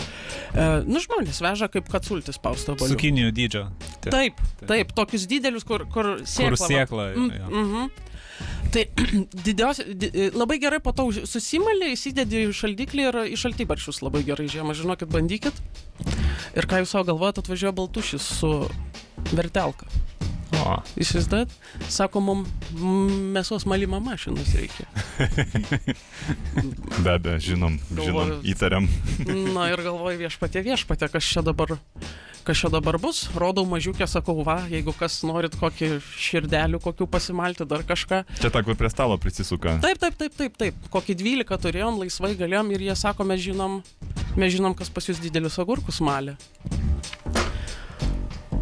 E, 0.54 0.68
nu, 0.86 1.02
žmonės 1.02 1.42
veža 1.44 1.70
kaip 1.72 1.90
kad 1.92 2.06
sultis 2.06 2.40
pausto 2.42 2.76
balių. 2.78 2.96
Cukinijų 2.96 3.32
dydžio. 3.36 3.64
Taip. 4.00 4.12
Taip, 4.14 4.44
taip, 4.70 4.94
tokius 4.96 5.26
didelius, 5.30 5.66
kur, 5.68 5.86
kur 5.92 6.16
sėkla. 6.24 6.54
Kur 6.56 6.62
sėkla. 6.66 7.10
Mm, 7.16 7.34
jo. 7.40 7.50
mhm. 7.64 8.08
Tai 8.70 8.84
didios, 9.46 9.82
di, 9.84 10.30
labai 10.32 10.60
gerai 10.62 10.78
po 10.82 10.94
to 10.96 11.08
susimalė, 11.28 11.90
įsidedi 11.96 12.46
į 12.46 12.54
šaldiklį 12.56 13.08
ir 13.08 13.18
į 13.34 13.40
šaltybaršius 13.40 14.00
labai 14.04 14.22
gerai 14.26 14.46
žiemą. 14.52 14.76
Žinokit, 14.78 15.10
bandykit. 15.12 15.58
Ir 16.56 16.70
ką 16.70 16.80
jūs 16.82 16.94
savo 16.94 17.08
galvojate, 17.10 17.44
atvažiuoja 17.44 17.74
baltušis 17.76 18.30
su 18.40 18.54
vertelka. 19.34 19.90
O, 20.58 20.76
Įsivaizduojat? 20.98 21.52
Sako, 21.92 22.20
mum 22.26 22.40
mėsos 23.36 23.62
malimo 23.70 24.00
mašinos 24.02 24.50
reikia. 24.58 24.86
Be 27.04 27.12
abejo, 27.14 27.38
žinom, 27.44 27.76
žinom, 27.94 28.00
Galvoju- 28.00 28.40
įtariam. 28.50 28.88
Na 29.54 29.68
ir 29.70 29.82
galvoju 29.84 30.18
viešpatė, 30.24 30.64
viešpatė, 30.66 31.08
kas 31.12 31.22
čia 31.30 31.42
dabar, 31.46 31.76
kas 32.44 32.58
čia 32.64 32.70
dabar 32.72 32.98
bus. 32.98 33.28
Rodau 33.38 33.62
mažiukę, 33.70 34.08
sakau, 34.10 34.40
va, 34.44 34.58
jeigu 34.70 34.92
kas 34.98 35.20
norit 35.22 35.54
kokį 35.60 35.92
širdelių, 36.18 36.82
kokių 36.82 37.06
pasimalti, 37.14 37.64
dar 37.70 37.86
kažką. 37.86 38.24
Čia 38.42 38.50
ta, 38.50 38.64
kur 38.66 38.74
prie 38.74 38.90
stalo 38.90 39.16
prisisuka. 39.22 39.78
Taip, 39.84 40.02
taip, 40.02 40.18
taip, 40.18 40.34
taip, 40.34 40.58
taip. 40.58 40.74
Kokį 40.90 41.14
12 41.22 41.62
turėjom, 41.62 42.02
laisvai 42.02 42.34
galėjom 42.34 42.74
ir 42.74 42.88
jie 42.90 42.96
sako, 42.98 43.22
mes 43.28 43.40
žinom, 43.46 43.80
mes 44.36 44.50
žinom, 44.58 44.74
kas 44.74 44.90
pas 44.90 45.06
jūs 45.06 45.22
didelius 45.22 45.60
agurkus 45.62 46.02
malė. 46.02 46.34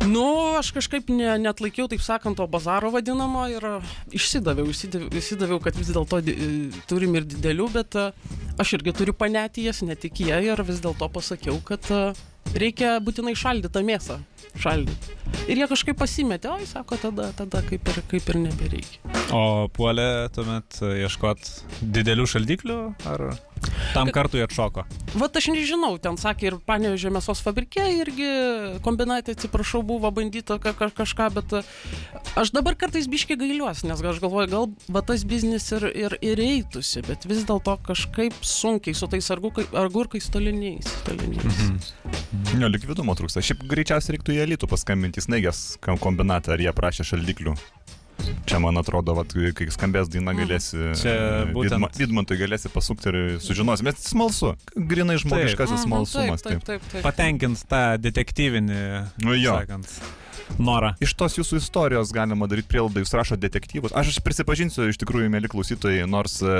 Nu, 0.07 0.55
aš 0.59 0.71
kažkaip 0.73 1.09
ne, 1.12 1.26
net 1.43 1.61
laikiau, 1.61 1.88
taip 1.90 2.00
sakant, 2.00 2.38
to 2.38 2.47
bazaro 2.49 2.88
vadinamo 2.95 3.43
ir 3.50 3.64
a, 3.67 3.73
išsidaviau, 4.14 4.71
išsidaviau, 4.71 5.11
išsidaviau 5.21 5.59
kad 5.62 5.76
vis 5.76 5.90
dėlto 5.93 6.21
di- 6.25 6.33
e, 6.38 6.49
turim 6.88 7.17
ir 7.19 7.26
didelių, 7.28 7.67
bet 7.75 7.97
a, 7.99 8.07
aš 8.62 8.76
irgi 8.78 8.95
turiu 8.97 9.12
panetijas, 9.12 9.83
ne 9.83 9.97
tik 9.99 10.23
jie 10.25 10.38
ir 10.49 10.62
vis 10.64 10.81
dėlto 10.85 11.11
pasakiau, 11.12 11.59
kad 11.67 11.85
reikia 12.55 12.97
būtinai 13.05 13.35
šaldytą 13.37 13.83
mėsą. 13.85 14.21
Šaldyti. 14.59 15.12
Ir 15.52 15.61
jie 15.61 15.67
kažkaip 15.69 15.99
pasimetė, 16.00 16.49
oi, 16.55 16.64
sako, 16.67 16.97
tada, 16.99 17.28
tada 17.37 17.61
kaip 17.69 17.85
ir, 17.93 17.99
kaip 18.11 18.31
ir 18.33 18.38
nebereikia. 18.47 19.02
o 19.37 19.69
puolė 19.76 20.31
tuomet 20.33 20.78
e, 20.81 20.95
ieškot 21.05 21.50
didelių 21.85 22.25
šaldiklių 22.33 22.78
ar 23.12 23.26
tam 23.95 24.11
kartui 24.15 24.43
atšoko? 24.45 24.85
Vat 25.19 25.38
aš 25.41 25.50
nežinau, 25.53 25.97
ten 26.03 26.19
sakė 26.21 26.50
ir 26.50 26.59
panevežė 26.69 27.12
mėsos 27.15 27.43
fabrike 27.45 27.85
irgi 27.99 28.29
kombinatė, 28.85 29.35
atsiprašau, 29.37 29.83
buvo 29.87 30.11
bandyta 30.15 30.59
ka 30.62 30.75
ka 30.77 30.91
kažką, 30.95 31.29
bet 31.37 31.57
e, 31.61 31.62
aš 32.41 32.53
dabar 32.57 32.77
kartais 32.79 33.09
biškai 33.11 33.38
gailiuosi, 33.41 33.88
nes 33.88 34.03
aš 34.03 34.21
galvoju, 34.25 34.50
gal 34.53 34.69
va 34.93 35.05
tas 35.07 35.25
biznis 35.29 35.71
ir, 35.77 35.88
ir, 35.93 36.19
ir 36.25 36.43
eitusi, 36.45 37.03
bet 37.07 37.27
vis 37.29 37.45
dėlto 37.49 37.79
kažkaip 37.88 38.37
sunkiai 38.45 38.97
su 38.97 39.09
tais 39.11 39.31
argukai, 39.35 39.67
agurkais 39.73 40.31
toliniais. 40.33 40.88
toliniais. 41.09 41.45
Mhm. 41.49 42.62
Jo, 42.62 42.71
likvidumo 42.71 43.15
trūksta. 43.19 43.43
Šiaip 43.45 43.65
greičiausiai 43.69 44.17
reiktų 44.17 44.37
į 44.37 44.43
Elitų 44.47 44.69
paskambinti 44.71 45.23
snaigės 45.25 45.79
kombinatą, 45.85 46.55
ar 46.55 46.62
jie 46.62 46.73
prašė 46.75 47.07
šaldiklių. 47.12 47.57
Čia, 48.47 48.58
man 48.61 48.76
atrodo, 48.80 49.14
vat, 49.18 49.32
kai 49.54 49.66
skambės 49.75 50.08
daina, 50.08 50.32
Mhm. 50.32 50.40
galėsi... 50.44 50.78
Čia 51.02 51.12
e, 51.12 51.52
būtent- 51.52 51.78
Vidma- 51.78 51.90
Vidmantui 51.99 52.38
galėsi 52.40 52.68
pasukti 52.73 53.08
ir 53.12 53.18
sužinosi. 53.40 53.82
Bet 53.85 53.97
smalsu. 54.00 54.54
Grinai 54.76 55.18
žmogiškasis 55.18 55.85
Mhm, 55.85 55.85
smalsumas. 55.87 56.42
Taip, 56.42 56.62
taip, 56.64 56.82
taip. 56.82 56.88
taip. 56.92 57.02
Patenkint 57.04 57.64
tą 57.68 57.99
detektyvinį, 57.99 58.80
Nu 59.25 59.35
jo. 59.35 59.52
sakant, 59.58 59.87
norą. 60.59 60.92
Iš 61.04 61.14
tos 61.18 61.38
jūsų 61.38 61.61
istorijos 61.62 62.12
galima 62.14 62.49
daryti 62.50 62.71
prielaidą, 62.73 63.02
jūs 63.02 63.14
rašote 63.16 63.42
detektyvus. 63.47 63.95
Aš 63.97 64.21
prisipažinsiu, 64.25 64.88
iš 64.90 65.00
tikrųjų, 65.02 65.30
mėly 65.33 65.50
klausytojai, 65.52 66.07
nors 66.11 66.38
e, 66.42 66.54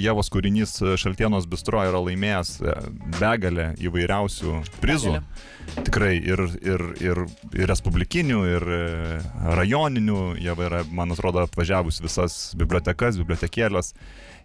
Jėvos 0.00 0.30
kūrinys 0.32 0.78
e, 0.82 0.96
Šaltienos 1.00 1.48
bistro 1.50 1.82
yra 1.86 2.02
laimėjęs 2.02 2.54
e, 2.60 2.76
begalę 3.18 3.72
įvairiausių 3.82 4.58
prizų. 4.82 5.18
Begalę. 5.18 5.56
Tikrai 5.84 6.14
ir, 6.16 6.40
ir, 6.64 6.84
ir, 7.02 7.20
ir 7.54 7.68
respublikinių, 7.68 8.38
ir 8.54 8.64
e, 8.72 8.80
rajoninių. 9.58 10.22
Jie 10.40 10.54
yra, 10.64 10.82
man 10.94 11.12
atrodo, 11.14 11.44
apvažiavus 11.44 12.00
visas 12.04 12.38
bibliotekas, 12.58 13.20
bibliotekėlės. 13.20 13.92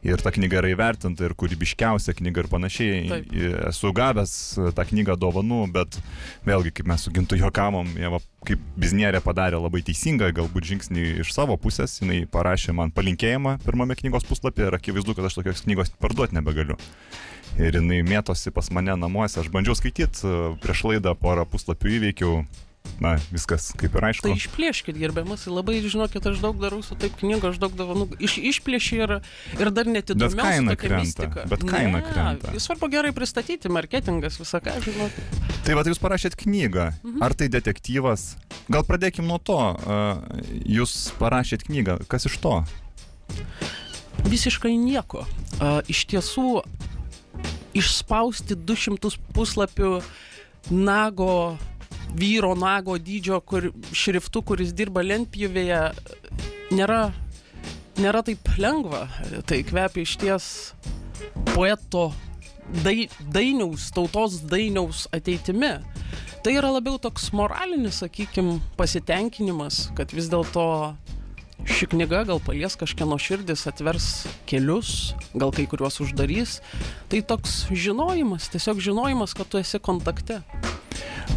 Ir 0.03 0.19
ta 0.19 0.33
knyga 0.35 0.59
yra 0.59 0.71
įvertinta, 0.73 1.23
ir 1.23 1.35
kūrybiškiausia 1.39 2.15
knyga 2.17 2.43
ir 2.43 2.49
panašiai. 2.51 3.03
Taip. 3.07 3.35
Esu 3.69 3.93
gavęs 3.95 4.33
e, 4.59 4.71
tą 4.75 4.83
knygą 4.89 5.15
dovanų, 5.19 5.61
bet 5.75 5.99
vėlgi, 6.47 6.73
kaip 6.75 6.89
mes 6.91 7.05
su 7.05 7.13
gintu 7.15 7.39
juokavom, 7.39 7.93
jie 7.95 8.11
kaip 8.43 8.65
biznierė 8.83 9.21
padarė 9.23 9.61
labai 9.63 9.79
teisingą, 9.87 10.33
galbūt 10.35 10.67
žingsnį 10.73 11.05
iš 11.23 11.31
savo 11.35 11.55
pusės. 11.55 12.01
Jis 12.03 12.27
parašė 12.33 12.75
man 12.75 12.91
palinkėjimą 12.91 13.57
pirmame 13.63 13.95
knygos 13.99 14.27
puslapyje 14.27 14.67
ir 14.67 14.77
akivaizdu, 14.79 15.15
kad 15.15 15.29
aš 15.29 15.39
tokios 15.39 15.63
knygos 15.63 15.93
parduoti 16.03 16.35
nebegaliu. 16.35 16.75
Ir 17.61 17.77
jinai 17.77 18.01
mėtosi 18.03 18.51
pas 18.51 18.67
mane 18.73 18.95
namuose. 18.99 19.39
Aš 19.39 19.51
bandžiau 19.53 19.77
skaityti, 19.77 20.35
prieš 20.63 20.83
laidą 20.89 21.15
porą 21.15 21.47
puslapių 21.47 21.95
įveikiau. 21.99 22.43
Na, 23.01 23.15
viskas 23.33 23.71
kaip 23.79 23.95
ir 23.97 24.05
aišku. 24.05 24.27
Tai 24.27 24.35
išplėškit, 24.37 24.97
gerbiamas, 24.99 25.43
labai 25.49 25.79
žinokit, 25.83 26.23
aš 26.29 26.39
daug 26.43 26.59
darau 26.61 26.79
su 26.85 26.95
taip 26.99 27.15
knyga, 27.19 27.51
aš 27.51 27.59
daug 27.59 27.73
dovanų. 27.75 28.07
Iš, 28.23 28.37
išplėši 28.53 28.99
ir, 29.03 29.13
ir 29.57 29.71
dar 29.75 29.89
net 29.89 30.13
įdomiau. 30.13 30.37
Bet 30.37 30.45
kaina 30.45 30.75
krenta, 30.79 31.29
bet 31.51 31.65
kaina 31.67 32.03
krenta. 32.05 32.53
Svarbu 32.63 32.91
gerai 32.93 33.11
pristatyti, 33.15 33.71
marketingas, 33.73 34.37
visą 34.39 34.61
ką, 34.63 34.77
žinokit. 34.85 35.41
Tai 35.63 35.77
va, 35.79 35.83
tai 35.83 35.93
jūs 35.93 36.01
parašėt 36.03 36.37
knygą. 36.43 36.89
Mhm. 37.01 37.25
Ar 37.25 37.35
tai 37.39 37.49
detektyvas? 37.51 38.33
Gal 38.71 38.85
pradėkim 38.87 39.27
nuo 39.27 39.39
to. 39.39 39.59
Jūs 40.67 41.11
parašėt 41.19 41.67
knygą. 41.67 41.99
Kas 42.11 42.27
iš 42.29 42.39
to? 42.43 42.59
Visiškai 44.27 44.75
nieko. 44.79 45.25
Iš 45.91 46.05
tiesų, 46.13 46.61
išspausti 47.75 48.55
200 48.59 49.17
puslapių 49.35 49.97
nago, 50.71 51.57
vyro 52.13 52.53
nago 52.55 52.97
dydžio 52.97 53.39
kur, 53.41 53.71
šriftu, 53.95 54.43
kuris 54.45 54.73
dirba 54.75 55.03
lentpjūvėje, 55.05 55.81
nėra, 56.75 57.01
nėra 58.01 58.23
taip 58.25 58.53
lengva. 58.61 59.07
Tai 59.49 59.61
kvepia 59.67 60.05
iš 60.05 60.17
ties 60.21 60.47
poeto 61.53 62.11
dai, 62.83 63.07
dainiaus, 63.33 63.89
tautos 63.95 64.41
dainiaus 64.49 65.07
ateitimi. 65.13 65.77
Tai 66.43 66.57
yra 66.59 66.73
labiau 66.75 66.99
toks 66.99 67.29
moralinis, 67.35 68.01
sakykime, 68.03 68.57
pasitenkinimas, 68.79 69.87
kad 69.95 70.11
vis 70.11 70.27
dėlto 70.31 70.65
ši 71.63 71.87
knyga 71.93 72.25
gal 72.27 72.41
palies 72.43 72.75
kažkieno 72.79 73.15
širdis, 73.21 73.63
atvers 73.69 74.07
kelius, 74.49 75.13
gal 75.31 75.53
kai 75.55 75.63
kuriuos 75.71 76.01
uždarys. 76.03 76.57
Tai 77.11 77.23
toks 77.31 77.63
žinojimas, 77.71 78.49
tiesiog 78.51 78.83
žinojimas, 78.83 79.35
kad 79.37 79.47
tu 79.47 79.61
esi 79.61 79.79
kontakte. 79.79 80.41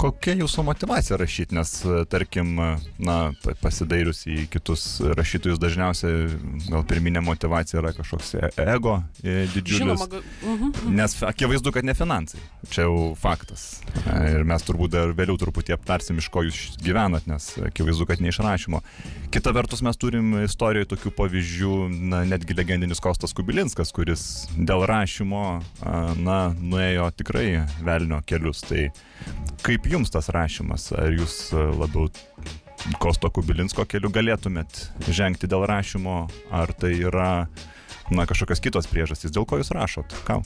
Kokia 0.01 0.35
jūsų 0.41 0.65
motivacija 0.67 1.17
rašyti, 1.21 1.55
nes 1.57 1.71
tarkim, 2.13 2.55
na, 2.99 3.17
pa- 3.43 3.55
pasidairius 3.63 4.25
į 4.29 4.47
kitus 4.53 4.83
rašytojus 5.17 5.61
dažniausiai 5.63 6.27
gal 6.69 6.83
pirminė 6.89 7.23
motivacija 7.25 7.81
yra 7.81 7.93
kažkoks 7.97 8.35
e- 8.41 8.51
ego 8.67 8.99
e, 9.23 9.47
didžiulis. 9.55 9.79
Žinoma, 9.81 10.09
ga- 10.11 10.23
mhm. 10.45 10.95
Nes 10.99 11.17
akivaizdu, 11.25 11.73
kad 11.73 11.87
ne 11.87 11.95
finansai. 11.97 12.41
Čia 12.71 12.87
jau 12.89 13.15
faktas. 13.19 13.81
E, 14.05 14.35
Ir 14.37 14.45
mes 14.45 14.63
turbūt 14.67 14.91
dar 14.93 15.13
vėliau 15.17 15.39
truputį 15.41 15.73
aptarsim, 15.77 16.19
iš 16.21 16.27
ko 16.35 16.43
jūs 16.45 16.75
gyvenat, 16.83 17.25
nes 17.31 17.47
akivaizdu, 17.71 18.05
kad 18.11 18.21
ne 18.21 18.29
iš 18.35 18.41
rašymo. 18.45 18.83
Kita 19.33 19.53
vertus, 19.57 19.81
mes 19.87 19.97
turim 19.97 20.35
istorijoje 20.43 20.91
tokių 20.93 21.13
pavyzdžių, 21.17 21.73
na, 22.11 22.25
netgi 22.29 22.57
legendinis 22.59 23.01
Kostas 23.01 23.33
Kubilinskas, 23.37 23.93
kuris 23.97 24.27
dėl 24.59 24.85
rašymo, 24.91 25.45
na, 26.21 26.39
nuėjo 26.59 27.09
tikrai 27.17 27.47
velnio 27.87 28.21
kelius. 28.27 28.61
Tai 28.67 28.89
kaip 29.67 29.87
jums 29.91 30.13
tas 30.15 30.31
rašymas? 30.35 30.91
Ar 30.97 31.15
jūs 31.15 31.37
a, 31.55 31.69
labiau 31.77 32.11
Kosto 33.03 33.31
Kubilinsko 33.33 33.87
keliu 33.89 34.11
galėtumėt 34.15 34.87
žengti 35.11 35.49
dėl 35.51 35.65
rašymo, 35.67 36.27
ar 36.55 36.71
tai 36.79 36.93
yra, 37.01 37.49
na, 38.13 38.27
kažkokios 38.29 38.63
kitos 38.63 38.87
priežastys, 38.91 39.35
dėl 39.35 39.47
ko 39.49 39.59
jūs 39.61 39.73
rašot? 39.75 40.15
Ką? 40.29 40.41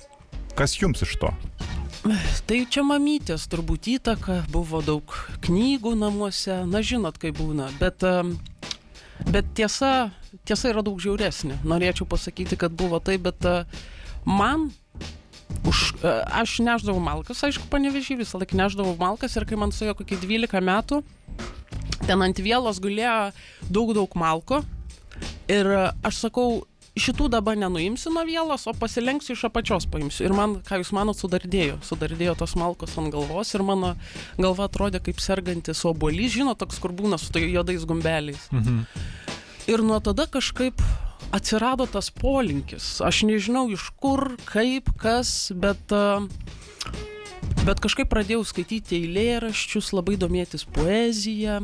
Kas 0.56 0.78
jums 0.80 1.04
iš 1.04 1.18
to? 1.20 1.30
Tai 2.48 2.58
čia 2.72 2.82
mamytės 2.86 3.44
turbūt 3.52 3.90
įtaka, 3.92 4.40
buvo 4.52 4.80
daug 4.84 5.12
knygų 5.44 5.92
namuose, 6.00 6.62
na 6.70 6.80
žinot, 6.80 7.18
kaip 7.20 7.36
būna, 7.36 7.68
bet, 7.80 8.06
bet 9.28 9.50
tiesa, 9.58 10.08
tiesa 10.48 10.72
yra 10.72 10.84
daug 10.86 11.02
žiauresnė. 11.02 11.60
Norėčiau 11.68 12.08
pasakyti, 12.08 12.56
kad 12.60 12.72
buvo 12.72 13.02
taip, 13.04 13.26
bet 13.28 13.44
e, 13.44 13.54
man 14.24 14.70
Už, 15.70 15.80
e, 16.02 16.14
aš 16.40 16.58
neždavau 16.66 17.02
malkas, 17.02 17.44
aišku, 17.46 17.68
panevežį 17.70 18.20
visą 18.24 18.40
laiką 18.42 18.58
neždavau 18.58 18.96
malkas 18.98 19.36
ir 19.38 19.46
kai 19.46 19.58
man 19.60 19.74
suėjo 19.74 19.94
kokie 20.00 20.18
12 20.18 20.64
metų, 20.66 21.02
ten 22.06 22.26
ant 22.26 22.42
vielos 22.42 22.82
gulėjo 22.82 23.30
daug, 23.70 23.94
daug 23.94 24.18
malko 24.18 24.64
ir 25.50 25.70
e, 25.70 25.84
aš 26.06 26.24
sakau, 26.26 26.64
šitų 26.98 27.28
dabar 27.32 27.58
nenuimsiu 27.58 28.12
nuo 28.12 28.24
vielos, 28.26 28.66
o 28.66 28.74
pasilenksiu 28.76 29.36
iš 29.36 29.44
apačios 29.48 29.86
paimsiu. 29.90 30.26
Ir 30.26 30.34
man, 30.36 30.56
ką 30.66 30.80
jūs 30.80 30.92
manot, 30.96 31.18
sudardėjo. 31.18 31.78
Sudardėjo 31.86 32.34
tos 32.40 32.56
malkos 32.58 32.96
ant 33.00 33.12
galvos 33.14 33.54
ir 33.54 33.64
mano 33.66 33.94
galva 34.40 34.66
atrodė 34.68 35.02
kaip 35.04 35.22
sergantis 35.22 35.84
obolys, 35.88 36.34
žinot, 36.34 36.58
toks, 36.60 36.80
kur 36.82 36.94
būna 36.96 37.20
su 37.20 37.30
tai 37.34 37.46
juodais 37.46 37.86
gumbeliais. 37.88 38.50
Mhm. 38.52 38.82
Ir 39.70 39.84
nuo 39.86 40.00
tada 40.02 40.26
kažkaip 40.26 40.82
atsirado 41.32 41.86
tas 41.86 42.10
polinkis. 42.10 42.98
Aš 43.04 43.22
nežinau 43.28 43.68
iš 43.72 43.90
kur, 44.02 44.34
kaip, 44.48 44.90
kas, 45.00 45.50
bet, 45.54 45.92
a, 45.94 46.20
bet 47.66 47.82
kažkaip 47.82 48.10
pradėjau 48.10 48.42
skaityti 48.46 49.02
eilėraščius, 49.04 49.92
labai 49.96 50.18
domėtis 50.20 50.66
poeziją. 50.76 51.60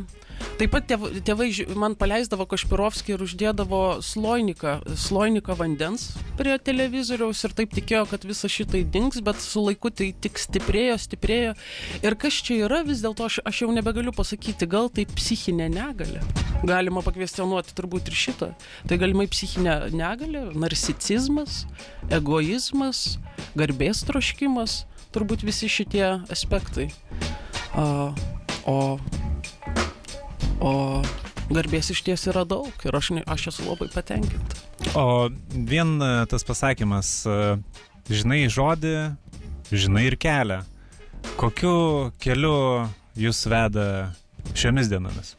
Taip 0.56 0.70
pat 0.72 0.86
tėv, 0.88 1.02
tėvai 1.26 1.50
ži- 1.52 1.66
man 1.76 1.92
paleisdavo 1.98 2.46
Kašpirovskį 2.48 3.12
ir 3.12 3.24
uždėdavo 3.26 3.80
sloiniką, 4.04 4.78
sloiniką 4.96 5.56
vandens 5.58 6.06
prie 6.38 6.54
televizoriaus 6.56 7.42
ir 7.44 7.54
taip 7.56 7.74
tikėjo, 7.76 8.06
kad 8.08 8.24
visa 8.24 8.48
šitai 8.48 8.80
dings, 8.88 9.20
bet 9.24 9.40
su 9.44 9.60
laiku 9.64 9.90
tai 9.92 10.14
tik 10.16 10.40
stiprėjo, 10.40 10.96
stiprėjo. 11.02 11.52
Ir 12.00 12.16
kas 12.20 12.40
čia 12.46 12.62
yra, 12.66 12.80
vis 12.88 13.02
dėlto 13.04 13.28
aš, 13.28 13.40
aš 13.44 13.62
jau 13.64 13.68
nebegaliu 13.76 14.14
pasakyti, 14.16 14.68
gal 14.68 14.88
tai 14.88 15.04
psichinė 15.08 15.68
negalė. 15.72 16.24
Galima 16.64 17.04
pakvestionuoti 17.04 17.76
turbūt 17.76 18.08
ir 18.08 18.16
šitą. 18.16 18.50
Tai 18.88 19.00
galimai 19.00 19.28
psichinė 19.28 19.92
negalė, 19.92 20.46
narcicizmas, 20.56 21.66
egoizmas, 22.08 23.18
garbės 23.60 24.00
troškimas, 24.08 24.84
turbūt 25.12 25.44
visi 25.44 25.68
šitie 25.68 26.06
aspektai. 26.32 26.88
A, 27.76 28.14
o 28.64 28.96
O 30.60 31.02
garbės 31.52 31.90
iš 31.92 32.02
ties 32.06 32.26
yra 32.30 32.44
daug 32.48 32.86
ir 32.86 32.96
aš, 32.96 33.12
aš 33.26 33.48
esu 33.52 33.66
labai 33.68 33.88
patenkinta. 33.92 34.62
O 34.98 35.28
vien 35.52 35.96
e, 36.02 36.12
tas 36.30 36.46
pasakymas, 36.46 37.10
e, 37.28 37.56
žinai 38.10 38.46
žodį, 38.52 38.96
žinai 39.70 40.06
ir 40.08 40.16
kelią. 40.20 40.62
Kokiu 41.36 42.12
keliu 42.22 42.86
jūs 43.18 43.44
veda 43.50 44.14
šiomis 44.54 44.90
dienomis? 44.90 45.34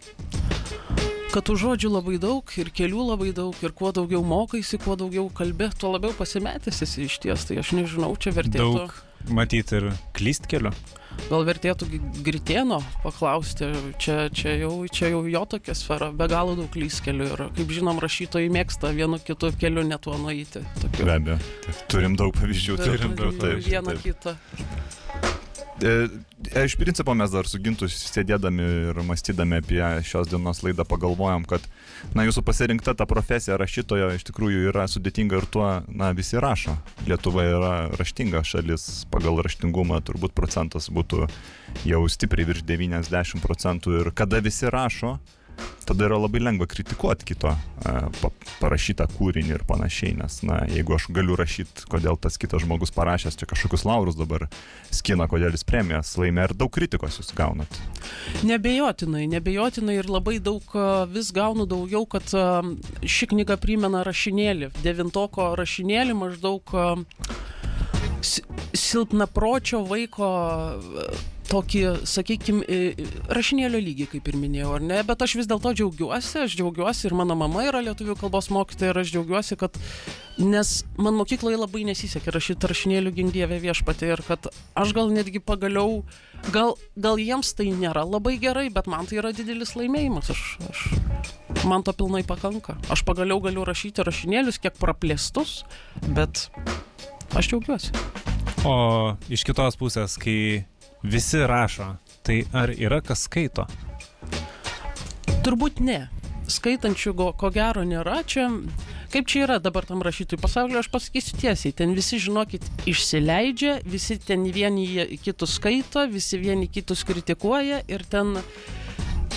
Kad 1.34 1.46
tų 1.50 1.58
žodžių 1.60 1.92
labai 1.92 2.18
daug 2.22 2.54
ir 2.58 2.72
kelių 2.74 3.10
labai 3.12 3.34
daug 3.36 3.58
ir 3.62 3.74
kuo 3.76 3.92
daugiau 3.96 4.24
mokaisi, 4.26 4.80
kuo 4.82 4.96
daugiau 5.00 5.28
kalbė, 5.34 5.70
tuo 5.78 5.92
labiau 5.96 6.16
pasimetęs 6.18 6.82
esi 6.86 7.06
iš 7.06 7.20
ties. 7.24 7.44
Tai 7.50 7.60
aš 7.62 7.74
nežinau, 7.78 8.14
čia 8.20 8.34
vertėtų. 8.38 8.72
Daug 8.80 8.96
matyti 9.30 9.82
ir 9.82 9.92
klyst 10.18 10.48
keliu. 10.52 10.74
Gal 11.28 11.44
vertėtų 11.48 11.88
Gritėno 12.24 12.78
paklausti, 13.02 13.68
čia, 14.00 14.28
čia, 14.30 14.54
jau, 14.62 14.72
čia 14.94 15.10
jau 15.12 15.24
jo 15.28 15.42
tokia 15.50 15.74
sfera, 15.76 16.12
be 16.16 16.28
galo 16.32 16.54
daug 16.60 16.78
lyskelių 16.78 17.30
ir, 17.34 17.44
kaip 17.58 17.74
žinom, 17.74 18.00
rašytojai 18.04 18.52
mėgsta 18.54 18.94
vienu 18.96 19.20
kitu 19.20 19.50
keliu 19.60 19.84
net 19.88 20.06
tuo 20.06 20.16
nueiti. 20.22 20.62
Tokiu. 20.84 21.08
Be 21.10 21.18
abejo. 21.18 21.40
Turim 21.92 22.20
daug 22.20 22.38
pavyzdžių. 22.38 22.78
turim 22.84 23.18
daug 23.18 23.42
taip, 23.42 23.66
Vieną 23.66 23.98
kitą. 24.06 24.38
E, 25.82 26.08
e, 26.54 26.66
Iš 26.66 26.76
principo 26.76 27.14
mes 27.14 27.30
dar 27.30 27.46
su 27.46 27.60
Gintu 27.62 27.86
sėdėdami 27.92 28.66
ir 28.90 29.00
mąstydami 29.06 29.60
apie 29.60 29.82
šios 30.08 30.30
dienos 30.32 30.64
laidą 30.66 30.86
pagalvojom, 30.90 31.46
kad 31.46 31.66
na, 32.18 32.26
jūsų 32.26 32.42
pasirinkta 32.48 32.96
ta 32.98 33.06
profesija 33.10 33.60
rašytojo 33.62 34.10
iš 34.16 34.26
tikrųjų 34.32 34.64
yra 34.72 34.88
sudėtinga 34.90 35.38
ir 35.38 35.46
tuo, 35.54 35.68
na, 35.88 36.10
visi 36.18 36.42
rašo. 36.42 36.74
Lietuva 37.06 37.46
yra 37.46 37.74
raštinga 38.00 38.42
šalis, 38.48 39.06
pagal 39.14 39.38
raštingumą 39.46 40.02
turbūt 40.08 40.34
procentas 40.38 40.90
būtų 40.90 41.28
jau 41.86 42.02
stipriai 42.10 42.50
virš 42.50 42.66
90 42.66 43.46
procentų 43.46 44.00
ir 44.02 44.12
kada 44.18 44.42
visi 44.42 44.74
rašo, 44.74 45.20
tada 45.88 46.08
yra 46.08 46.18
labai 46.20 46.42
lengva 46.44 46.68
kritikuoti 46.70 47.26
kito 47.30 47.52
e, 47.54 47.94
pa, 48.20 48.32
parašytą 48.60 49.08
kūrinį 49.16 49.56
ir 49.56 49.64
panašiai, 49.68 50.16
nes, 50.20 50.40
na, 50.48 50.60
jeigu 50.72 50.98
aš 50.98 51.08
galiu 51.16 51.38
rašyti, 51.40 51.88
kodėl 51.92 52.20
tas 52.22 52.40
kitas 52.42 52.66
žmogus 52.66 52.94
parašęs 52.96 53.40
čia 53.40 53.48
kažkokius 53.50 53.86
laurus 53.88 54.18
dabar 54.20 54.48
skina, 54.94 55.30
kodėl 55.32 55.56
jis 55.56 55.66
premijas 55.68 56.16
laimė 56.20 56.50
ir 56.50 56.56
daug 56.58 56.74
kritikos 56.74 57.20
jūs 57.22 57.34
gaunat. 57.38 57.80
Nebejotinai, 58.48 59.26
nebejotinai 59.32 60.00
ir 60.02 60.12
labai 60.12 60.38
daug 60.44 60.76
a, 60.76 61.06
vis 61.12 61.32
gaunu 61.36 61.68
daugiau, 61.70 62.06
kad 62.10 62.36
a, 62.36 62.48
ši 63.04 63.32
knyga 63.34 63.60
primena 63.62 64.04
rašinėlį, 64.08 64.74
devintoko 64.84 65.54
rašinėlį 65.60 66.18
maždaug 66.18 66.78
si- 68.28 68.46
silpnapročio 68.78 69.84
vaiko 69.88 70.28
a, 70.28 71.10
tokį, 71.48 71.82
sakykime, 72.08 72.66
rašinėlio 73.32 73.80
lygį, 73.80 74.08
kaip 74.12 74.28
ir 74.28 74.38
minėjau, 74.40 74.74
ar 74.78 74.84
ne, 74.84 75.00
bet 75.08 75.24
aš 75.24 75.38
vis 75.40 75.50
dėlto 75.50 75.72
džiaugiuosi, 75.78 76.42
aš 76.44 76.58
džiaugiuosi 76.60 77.08
ir 77.08 77.16
mano 77.18 77.38
mama 77.40 77.64
yra 77.68 77.82
lietuvių 77.86 78.18
kalbos 78.20 78.50
mokytoja 78.54 78.92
ir 78.92 79.02
aš 79.04 79.14
džiaugiuosi, 79.14 79.58
kad, 79.60 79.80
nes 80.42 80.74
man 81.00 81.18
mokykloje 81.20 81.60
labai 81.62 81.86
nesisekė 81.88 82.36
rašyti 82.36 82.72
rašinėlių 82.72 83.14
gimdievė 83.22 83.62
viešpatė 83.64 84.12
ir 84.16 84.24
kad 84.28 84.50
aš 84.78 84.94
gal 84.98 85.12
netgi 85.14 85.40
pagaliau, 85.44 86.02
gal, 86.56 86.76
gal 87.00 87.22
jiems 87.22 87.54
tai 87.58 87.70
nėra 87.72 88.04
labai 88.08 88.38
gerai, 88.44 88.68
bet 88.74 88.90
man 88.92 89.08
tai 89.08 89.22
yra 89.22 89.32
didelis 89.36 89.76
laimėjimas, 89.80 90.32
aš, 90.36 90.44
aš, 90.68 90.86
man 91.68 91.86
to 91.88 91.96
pilnai 91.96 92.26
pakanka. 92.28 92.78
Aš 92.94 93.06
pagaliau 93.08 93.40
galiu 93.44 93.64
rašyti 93.68 94.04
rašinėlius, 94.08 94.60
kiek 94.64 94.76
praplėstus, 94.82 95.62
bet 96.12 96.50
aš 97.36 97.50
džiaugiuosi. 97.52 97.92
O 98.68 99.16
iš 99.32 99.44
kitos 99.48 99.78
pusės, 99.80 100.18
kai 100.20 100.66
visi 101.04 101.42
rašo, 101.48 101.96
tai 102.26 102.42
ar 102.56 102.72
yra 102.74 103.02
kas 103.06 103.28
skaito? 103.28 103.68
Turbūt 105.46 105.82
ne. 105.84 106.08
Skaitančių 106.48 107.12
go, 107.16 107.32
ko 107.36 107.52
gero 107.52 107.84
nėra. 107.88 108.22
Čia, 108.28 108.48
kaip 109.12 109.28
čia 109.28 109.44
yra 109.46 109.58
dabar 109.64 109.86
tam 109.88 110.04
rašytojų 110.06 110.40
pasaulyje, 110.40 110.80
aš 110.80 110.90
pasakysiu 110.94 111.40
tiesiai. 111.42 111.76
Ten 111.76 111.92
visi, 111.96 112.20
žinokit, 112.24 112.64
išsileidžia, 112.88 113.82
visi 113.88 114.16
ten 114.24 114.48
vieni 114.56 114.88
kitus 115.24 115.58
skaito, 115.60 116.06
visi 116.12 116.40
vieni 116.40 116.70
kitus 116.72 117.04
kritikuoja 117.08 117.82
ir 117.92 118.04
ten 118.08 118.38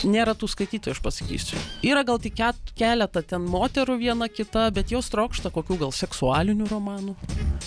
nėra 0.09 0.35
tų 0.39 0.49
skaitytojų, 0.51 0.97
aš 0.97 1.03
pasakysiu. 1.05 1.61
Yra 1.87 2.05
gal 2.07 2.21
tik 2.23 2.39
keletą 2.79 3.23
ten 3.27 3.47
moterų 3.51 3.99
viena 4.01 4.29
kita, 4.31 4.69
bet 4.75 4.93
jos 4.95 5.11
trokšta 5.13 5.53
kokių 5.55 5.81
gal 5.85 5.95
seksualinių 5.95 6.69
romanų, 6.71 7.17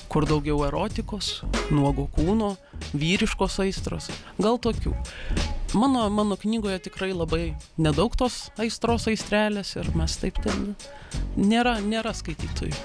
kur 0.10 0.28
daugiau 0.30 0.64
erotikos, 0.68 1.42
nuogo 1.74 2.08
kūno, 2.16 2.56
vyriškos 2.94 3.60
aistros, 3.64 4.10
gal 4.42 4.60
tokių. 4.62 4.94
Mano, 5.74 6.06
mano 6.14 6.38
knygoje 6.38 6.84
tikrai 6.86 7.14
labai 7.18 7.56
nedaug 7.82 8.14
tos 8.18 8.52
aistros 8.62 9.08
aistrelės 9.10 9.74
ir 9.80 9.90
mes 9.98 10.20
taip 10.22 10.38
ten 10.44 10.76
nėra, 11.38 11.80
nėra 11.82 12.14
skaitytojų. 12.14 12.78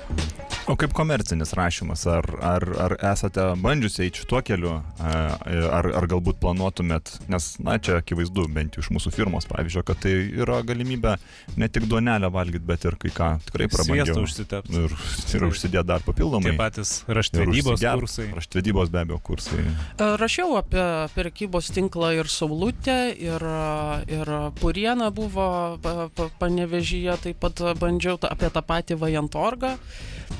O 0.68 0.74
kaip 0.76 0.92
komercinis 0.92 1.54
rašymas, 1.56 2.02
ar, 2.12 2.26
ar, 2.44 2.64
ar 2.84 2.94
esate 3.10 3.40
bandžiusi 3.60 4.02
eiti 4.04 4.20
šituo 4.20 4.42
keliu, 4.44 4.74
ar, 5.00 5.86
ar 5.96 6.06
galbūt 6.10 6.36
planuotumėt, 6.42 7.14
nes, 7.32 7.46
na, 7.64 7.78
čia 7.80 8.02
akivaizdu, 8.02 8.44
bent 8.52 8.76
jau 8.76 8.84
iš 8.84 8.90
mūsų 8.92 9.12
firmos, 9.16 9.48
pavyzdžiui, 9.48 9.84
kad 9.88 10.02
tai 10.04 10.12
yra 10.42 10.58
galimybė 10.68 11.14
ne 11.56 11.68
tik 11.72 11.88
duonelę 11.88 12.28
valgyti, 12.34 12.64
bet 12.68 12.84
ir 12.84 12.98
kai 13.00 13.12
ką 13.16 13.30
tikrai 13.48 13.68
Sviestą 13.70 13.80
prabangiau. 13.80 14.26
užsitepti. 14.28 14.82
Ir, 14.84 14.96
ir 15.38 15.46
užsidėti 15.48 15.88
dar 15.88 16.04
papildomai. 16.04 16.52
Tie 16.52 16.60
patys 16.60 16.92
Ir 17.08 17.20
raštvedybos 17.22 17.86
kursai. 17.88 18.28
Raštvedybos 18.36 18.92
be 18.92 19.02
abejo 19.06 19.22
kursai. 19.24 19.64
E, 19.96 20.16
Rašiau 20.20 20.56
apie 20.60 20.84
prekybos 21.14 21.70
tinklą 21.74 22.12
ir 22.20 22.28
Saulutę, 22.28 23.12
ir, 23.16 23.42
e, 23.42 24.04
ir 24.12 24.26
Purieną 24.60 25.10
buvo 25.14 25.78
pa- 25.82 26.08
panevežyje, 26.38 27.16
taip 27.22 27.40
pat 27.40 27.62
bandžiau 27.80 28.18
apie 28.28 28.50
tą 28.50 28.62
patį 28.62 28.98
Vajantorgą. 29.00 29.76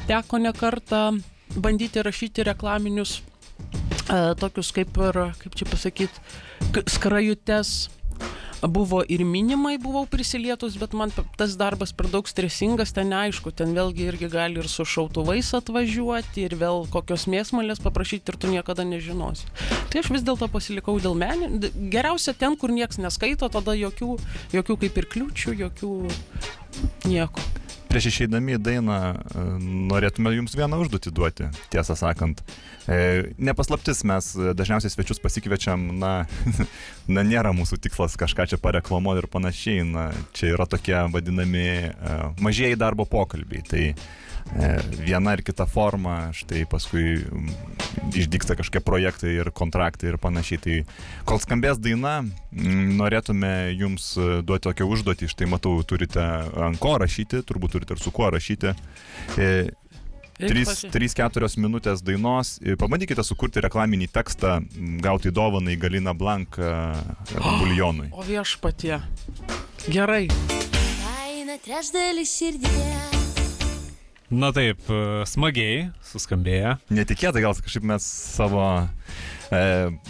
Teko 0.06 0.38
ne 0.38 0.52
kartą 0.52 1.18
bandyti 1.56 2.02
rašyti 2.02 2.44
reklaminius, 2.44 3.20
e, 4.10 4.34
tokius 4.38 4.72
kaip 4.72 4.96
ir, 5.08 5.32
kaip 5.38 5.54
čia 5.54 5.64
pasakyti, 5.64 6.18
skrajutes. 6.86 7.88
Buvo 8.62 9.04
ir 9.06 9.22
minimai 9.22 9.76
buvau 9.78 10.02
prisilietus, 10.10 10.74
bet 10.80 10.94
man 10.98 11.12
tas 11.38 11.54
darbas 11.60 11.92
per 11.94 12.08
daug 12.10 12.26
stresingas, 12.26 12.90
ten 12.96 13.12
neaišku, 13.12 13.52
ten 13.54 13.70
vėlgi 13.76 14.08
irgi 14.10 14.30
gali 14.32 14.58
ir 14.58 14.66
su 14.70 14.86
šautuvais 14.88 15.52
atvažiuoti, 15.60 16.48
ir 16.48 16.56
vėl 16.58 16.88
kokios 16.90 17.28
mėsmalės 17.30 17.82
paprašyti, 17.84 18.32
ir 18.32 18.40
tu 18.40 18.50
niekada 18.50 18.86
nežinosi. 18.88 19.46
Tai 19.92 20.02
aš 20.02 20.10
vis 20.16 20.26
dėlto 20.26 20.50
pasilikau 20.50 20.98
dėl 21.02 21.14
menį. 21.18 21.70
Geriausia 21.92 22.34
ten, 22.34 22.58
kur 22.58 22.74
niekas 22.74 22.98
neskaito, 22.98 23.46
tada 23.52 23.78
jokių, 23.78 24.18
jokių 24.58 24.80
kaip 24.82 25.00
ir 25.00 25.10
kliūčių, 25.14 25.56
jokių 25.62 25.94
nieko. 27.06 27.46
Prieš 27.88 28.10
išeidami 28.10 28.56
į 28.56 28.60
dainą 28.60 28.96
e, 29.16 29.44
norėtume 29.88 30.34
jums 30.34 30.56
vieną 30.58 30.80
užduotį 30.82 31.12
duoti, 31.16 31.48
tiesą 31.72 31.96
sakant. 31.96 32.42
E, 32.84 33.32
Nepaslaptis, 33.40 34.02
mes 34.08 34.30
dažniausiai 34.58 34.92
svečius 34.92 35.22
pasikviečiam, 35.24 35.88
na, 36.00 36.12
na, 37.14 37.24
nėra 37.24 37.54
mūsų 37.56 37.80
tikslas 37.84 38.18
kažką 38.20 38.48
čia 38.52 38.60
pareklamuoti 38.60 39.24
ir 39.24 39.30
panašiai, 39.32 39.86
na, 39.88 40.10
čia 40.36 40.52
yra 40.52 40.68
tokie 40.68 40.98
vadinami 41.14 41.66
e, 41.88 42.16
mažieji 42.44 42.80
darbo 42.80 43.08
pokalbiai. 43.08 43.64
Tai 43.68 43.84
viena 45.04 45.34
ar 45.36 45.42
kita 45.44 45.66
forma, 45.68 46.30
štai 46.34 46.64
paskui 46.70 47.18
mm, 47.20 47.50
išdyksta 48.16 48.56
kažkokie 48.58 48.82
projektai 48.84 49.34
ir 49.40 49.50
kontraktai 49.54 50.12
ir 50.12 50.18
panašiai. 50.22 50.60
Tai 50.64 50.76
kol 51.28 51.40
skambės 51.42 51.80
daina, 51.82 52.20
mm, 52.24 52.94
norėtume 53.00 53.52
jums 53.76 54.14
e, 54.16 54.40
duoti 54.42 54.68
tokią 54.70 54.88
užduotį, 54.88 55.28
štai 55.34 55.50
matau, 55.52 55.76
turite 55.86 56.22
ant 56.22 56.80
ko 56.80 56.96
rašyti, 57.02 57.42
turbūt 57.48 57.76
turite 57.76 57.94
ir 57.98 58.02
su 58.02 58.14
kuo 58.14 58.30
rašyti. 58.34 58.72
E, 59.36 59.50
Eik 60.38 60.52
3-4 60.94 61.42
pasi- 61.42 61.58
minutės 61.58 61.98
dainos. 62.06 62.56
E, 62.62 62.76
Pabandykite 62.78 63.24
sukurti 63.26 63.58
reklaminį 63.64 64.06
tekstą, 64.14 64.60
m, 64.62 64.96
gauti 65.02 65.32
dovaną 65.34 65.74
į 65.74 65.80
Galiną 65.82 66.14
Blank 66.14 66.60
e, 66.62 66.72
buljonui. 67.60 68.12
O 68.14 68.22
viešpatie. 68.22 69.00
Gerai. 69.90 70.28
Kaina 71.02 71.58
trečdalis 71.64 72.30
širdies, 72.38 73.17
Na 74.28 74.50
taip, 74.52 74.82
e, 74.92 75.24
smagiai 75.24 75.86
suskambėjo. 76.04 76.74
Netikėtai 76.92 77.40
gal 77.40 77.54
kažkaip 77.56 77.86
mes 77.88 78.04
savo 78.04 78.60
e, 78.84 79.60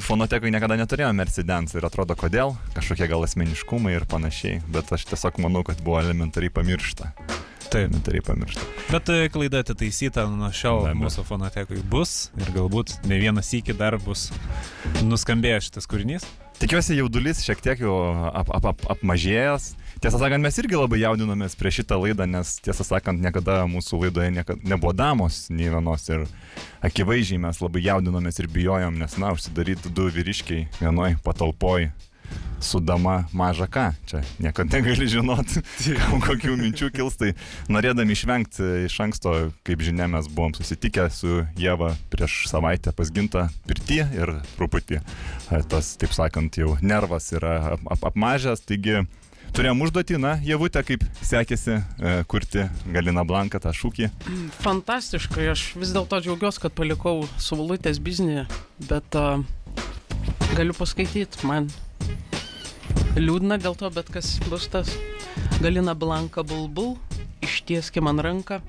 fonotekui 0.03 0.51
niekada 0.51 0.75
neturėjome 0.81 1.21
Mercedes 1.21 1.77
ir 1.79 1.87
atrodo 1.87 2.17
kodėl, 2.19 2.57
kažkokie 2.75 3.07
gal 3.11 3.23
asmeniškumai 3.23 3.95
ir 3.95 4.09
panašiai, 4.11 4.59
bet 4.75 4.91
aš 4.95 5.07
tiesiog 5.13 5.39
manau, 5.45 5.63
kad 5.67 5.79
buvo 5.87 6.01
elementariai 6.03 6.51
pamiršta. 6.51 7.13
Taip. 7.69 7.89
Elementariai 7.89 8.25
pamiršta. 8.25 8.67
Bet 8.89 9.11
e, 9.13 9.29
klaida 9.33 9.61
atitaisyta 9.61 10.25
nuo 10.33 10.49
šiol 10.55 10.87
mūsų 10.97 11.25
fonotekui 11.29 11.83
bus 11.93 12.31
ir 12.41 12.49
galbūt 12.55 12.95
ne 13.09 13.19
vienas 13.21 13.51
iki 13.57 13.77
dar 13.77 13.99
bus 14.01 14.31
nuskambėjęs 15.05 15.69
šitas 15.69 15.89
kūrinys. 15.91 16.25
Tikiuosi 16.59 16.97
jaudulys 16.99 17.45
šiek 17.45 17.61
tiek 17.63 17.85
jau 17.85 17.99
ap, 18.33 18.49
ap, 18.51 18.65
ap, 18.73 18.81
apmažėjęs. 18.97 19.69
Tiesą 20.03 20.19
sakant, 20.19 20.43
mes 20.43 20.57
irgi 20.63 20.79
labai 20.79 21.03
jaudinomės 21.03 21.55
prieš 21.59 21.83
šitą 21.83 21.99
laidą, 22.01 22.27
nes 22.31 22.57
tiesą 22.63 22.87
sakant, 22.87 23.21
niekada 23.23 23.61
mūsų 23.71 24.01
laidoje 24.05 24.33
niekada 24.35 24.73
nebuvo 24.73 24.95
damos 24.95 25.45
nei 25.51 25.71
vienos 25.71 26.07
ir 26.11 26.25
akivaizdžiai 26.87 27.43
mes 27.45 27.61
labai 27.63 27.83
jaudinomės 27.85 28.39
ir 28.43 28.51
bijojom, 28.55 28.99
nes, 28.99 29.17
na, 29.23 29.33
užsidaryti 29.35 29.93
du 29.95 30.09
vyriškiai 30.15 30.69
vienoj 30.81 31.19
patalpoj 31.27 31.91
su 32.61 32.81
dama 32.81 33.25
maža 33.33 33.67
ką. 33.71 33.93
Čia 34.07 34.23
niekada 34.43 34.79
negali 34.79 35.07
žinoti, 35.09 35.63
kokių 36.27 36.57
minčių 36.59 36.91
kils. 36.95 37.19
Tai 37.21 37.31
norėdami 37.71 38.17
išvengti 38.17 38.87
iš 38.89 38.99
anksto, 39.05 39.35
kaip 39.67 39.85
žinia, 39.85 40.09
mes 40.11 40.29
buvom 40.33 40.55
susitikę 40.57 41.09
su 41.15 41.45
Jėva 41.59 41.95
prieš 42.13 42.49
savaitę 42.51 42.93
pas 42.97 43.13
gintą 43.15 43.49
pirtį 43.69 44.03
ir 44.19 44.35
truputį 44.57 44.99
e, 44.99 45.63
tas, 45.71 45.95
taip 46.01 46.15
sakant, 46.17 46.59
jau 46.59 46.77
nervas 46.83 47.31
yra 47.37 47.75
ap, 47.77 47.89
ap, 47.95 48.11
apmažęs. 48.11 48.65
Taigi 48.69 49.05
turėjom 49.57 49.87
užduotį, 49.87 50.19
na, 50.21 50.37
Jėvutė, 50.45 50.83
kaip 50.87 51.07
sekėsi 51.25 51.79
e, 51.79 52.15
kurti 52.29 52.67
Galina 52.93 53.25
Blanką 53.29 53.63
tą 53.63 53.73
šūkį. 53.75 54.11
Fantastiškai, 54.65 55.49
aš 55.55 55.71
vis 55.79 55.95
dėlto 55.95 56.21
džiaugiuosi, 56.25 56.65
kad 56.67 56.75
palikau 56.77 57.23
suvalutės 57.41 58.03
biznį, 58.03 58.45
bet 58.91 59.19
uh, 59.19 59.41
galiu 60.59 60.75
paskaityti, 60.77 61.47
man 61.49 61.69
liūdna 63.19 63.59
dėl 63.59 63.75
to, 63.79 63.91
bet 63.91 64.11
kas 64.15 64.37
bus 64.49 64.69
tas. 64.71 64.93
Galina 65.63 65.95
Blanka 65.99 66.45
bulbul, 66.47 66.97
ištieski 67.43 68.03
man 68.05 68.21
ranką, 68.23 68.61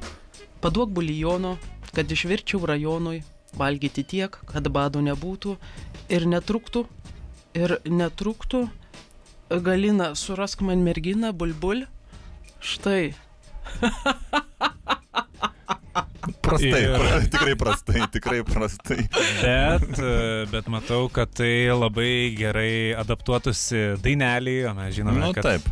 paduok 0.64 0.90
bulijono, 0.96 1.58
kad 1.94 2.10
išvirčiau 2.10 2.66
rajonui, 2.70 3.22
valgyti 3.58 4.04
tiek, 4.04 4.36
kad 4.50 4.68
bado 4.74 5.02
nebūtų 5.06 5.56
ir 6.10 6.26
netruktų, 6.30 6.86
ir 7.58 7.78
netruktų. 7.86 8.68
Galina, 9.50 10.14
surask 10.14 10.62
man 10.62 10.84
merginą, 10.86 11.34
bulbul. 11.34 11.88
Štai, 12.60 13.16
Prastai, 16.42 16.82
Ir- 16.86 16.96
pra, 16.96 17.20
tikrai 17.34 17.56
prastai, 17.60 18.02
tikrai 18.14 18.40
prastai. 18.48 19.04
Bet, 19.42 20.00
e, 20.00 20.14
bet 20.52 20.68
matau, 20.72 21.08
kad 21.14 21.32
tai 21.36 21.52
labai 21.74 22.12
gerai 22.38 22.94
adaptuotųsi 23.00 23.84
dainelį, 24.04 24.58
o 24.70 24.74
mes 24.78 24.96
žinome, 24.98 25.24
Nu, 25.26 25.32
kad 25.38 25.48
taip. 25.50 25.70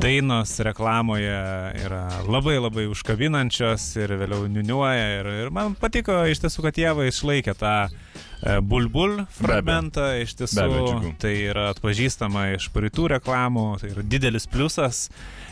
Dainos 0.00 0.58
reklamoje 0.60 1.36
yra 1.84 2.02
labai 2.28 2.58
labai 2.60 2.86
užkabinančios 2.90 3.84
ir 4.00 4.12
vėliau 4.20 4.48
niuniuoja. 4.50 5.06
Ir, 5.20 5.30
ir 5.44 5.52
man 5.54 5.76
patiko 5.78 6.18
iš 6.28 6.42
tiesų, 6.44 6.66
kad 6.66 6.80
Jėva 6.80 7.06
išlaikė 7.08 7.54
tą 7.58 7.74
e, 7.86 8.58
bulbul 8.60 9.22
fragmentą. 9.38 10.10
Iš 10.22 10.36
abejo, 10.36 10.42
tiesų, 10.42 10.68
džiugu. 10.90 11.14
tai 11.22 11.34
yra 11.48 11.70
atpažįstama 11.74 12.50
iš 12.56 12.68
praeitų 12.74 13.08
reklamų, 13.16 13.66
tai 13.82 13.92
yra 13.94 14.06
didelis 14.16 14.48
pliusas. 14.50 15.06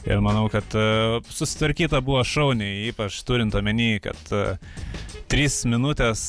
Ir 0.05 0.20
manau, 0.24 0.46
kad 0.53 0.77
e, 0.77 0.87
susitvarkyta 1.33 2.03
buvo 2.05 2.20
šauniai, 2.29 2.90
ypač 2.92 3.22
turint 3.24 3.57
omeny, 3.57 3.96
kad 4.05 4.35
e, 4.35 4.46
Trys 5.35 5.62
minutės 5.66 6.20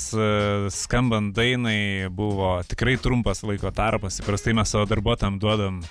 skambant 0.72 1.34
dainai 1.36 2.08
buvo 2.16 2.56
tikrai 2.66 2.96
trumpas 2.98 3.44
laiko 3.44 3.70
tarpas. 3.76 4.22
Įprastai 4.24 4.56
mes 4.56 4.72
savo 4.72 4.88
darbuotojams 4.90 5.42
duodam 5.44 5.82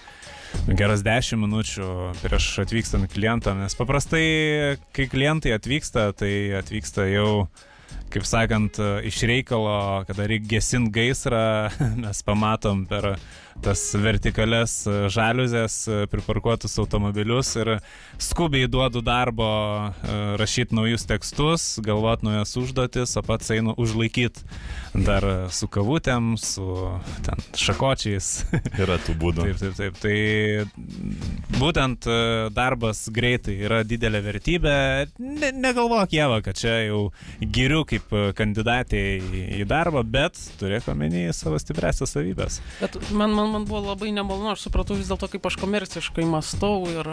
geras 0.79 1.05
10 1.05 1.41
minučių 1.43 1.89
prieš 2.23 2.49
atvykstant 2.65 3.11
klientam, 3.13 3.61
nes 3.63 3.77
paprastai, 3.79 4.25
kai 4.97 5.07
klientai 5.11 5.55
atvyksta, 5.57 6.09
tai 6.17 6.33
atvyksta 6.59 7.07
jau, 7.11 7.47
kaip 8.15 8.27
sakant, 8.29 8.81
iš 9.07 9.23
reikalo, 9.29 10.05
kada 10.09 10.29
reikia 10.31 10.57
gesinti 10.57 10.95
gaisrą, 10.95 11.45
mes 12.05 12.23
pamatom 12.27 12.87
per 12.91 13.15
tas 13.63 13.83
vertikales 14.01 14.77
žaliuzės, 15.15 15.77
priparkuotus 16.13 16.79
automobilius 16.83 17.55
ir 17.61 17.77
skubiai 18.23 18.67
duodu 18.71 19.03
darbo 19.05 19.49
rašyti 20.41 20.75
naujus 20.77 21.07
tekstus, 21.09 21.67
galvoti 21.85 22.29
naujas 22.29 22.57
užduotis, 22.61 23.15
o 23.21 23.23
pats 23.27 23.53
einu 23.55 23.77
užlaikyti 23.81 24.45
dar 25.07 25.27
su 25.55 25.69
kavutėm, 25.71 26.35
su 26.41 26.67
ten 27.27 27.41
šakočiais. 27.59 28.31
Yra 28.83 28.99
tų 29.03 29.17
būdų. 29.21 29.47
Taip, 29.49 29.61
taip, 29.61 29.75
taip. 29.79 30.01
Tai 30.03 31.59
būtent 31.59 32.07
e, 32.09 32.19
darbas 32.55 33.05
greitai 33.15 33.57
yra 33.65 33.83
didelė 33.87 34.21
vertybė. 34.25 34.77
Ne, 35.19 35.51
negalvok, 35.57 36.15
Jėva, 36.15 36.41
kad 36.45 36.59
čia 36.59 36.77
jau 36.87 37.01
giriu 37.41 37.83
kaip 37.89 38.13
e, 38.15 38.25
kandidatė 38.37 39.03
į, 39.19 39.43
į 39.61 39.69
darbą, 39.71 40.05
bet 40.07 40.39
turėk 40.61 40.89
omeny 40.93 41.27
savo 41.37 41.59
stipresias 41.61 42.15
savybės. 42.15 42.61
Bet 42.81 42.99
man, 43.11 43.35
man, 43.37 43.44
man 43.53 43.67
buvo 43.69 43.83
labai 43.91 44.13
nemalonu, 44.15 44.53
aš 44.53 44.67
supratau 44.67 44.97
vis 44.99 45.11
dėlto, 45.11 45.29
kaip 45.33 45.47
aš 45.49 45.59
komerciškai 45.61 46.27
mastau 46.29 46.85
ir 46.91 47.09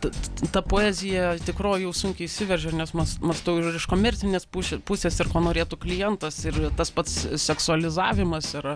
ta, 0.00 0.12
ta 0.54 0.62
poezija 0.62 1.34
tikroji 1.44 1.86
jau 1.86 1.94
sunkiai 1.96 2.28
įsiveržia, 2.28 2.72
nes 2.76 2.94
mas, 2.96 3.16
mastau 3.24 3.58
ir 3.60 3.74
iš 3.76 3.86
komercinės 3.90 4.46
pusė- 4.50 4.80
pusės 4.86 5.18
ir 5.20 5.30
ko 5.32 5.42
norėtų 5.44 5.78
klientas 5.80 6.40
ir 6.46 6.58
tas 6.78 6.92
pats 6.94 7.16
seksualizavimas 7.42 8.52
ir 8.58 8.70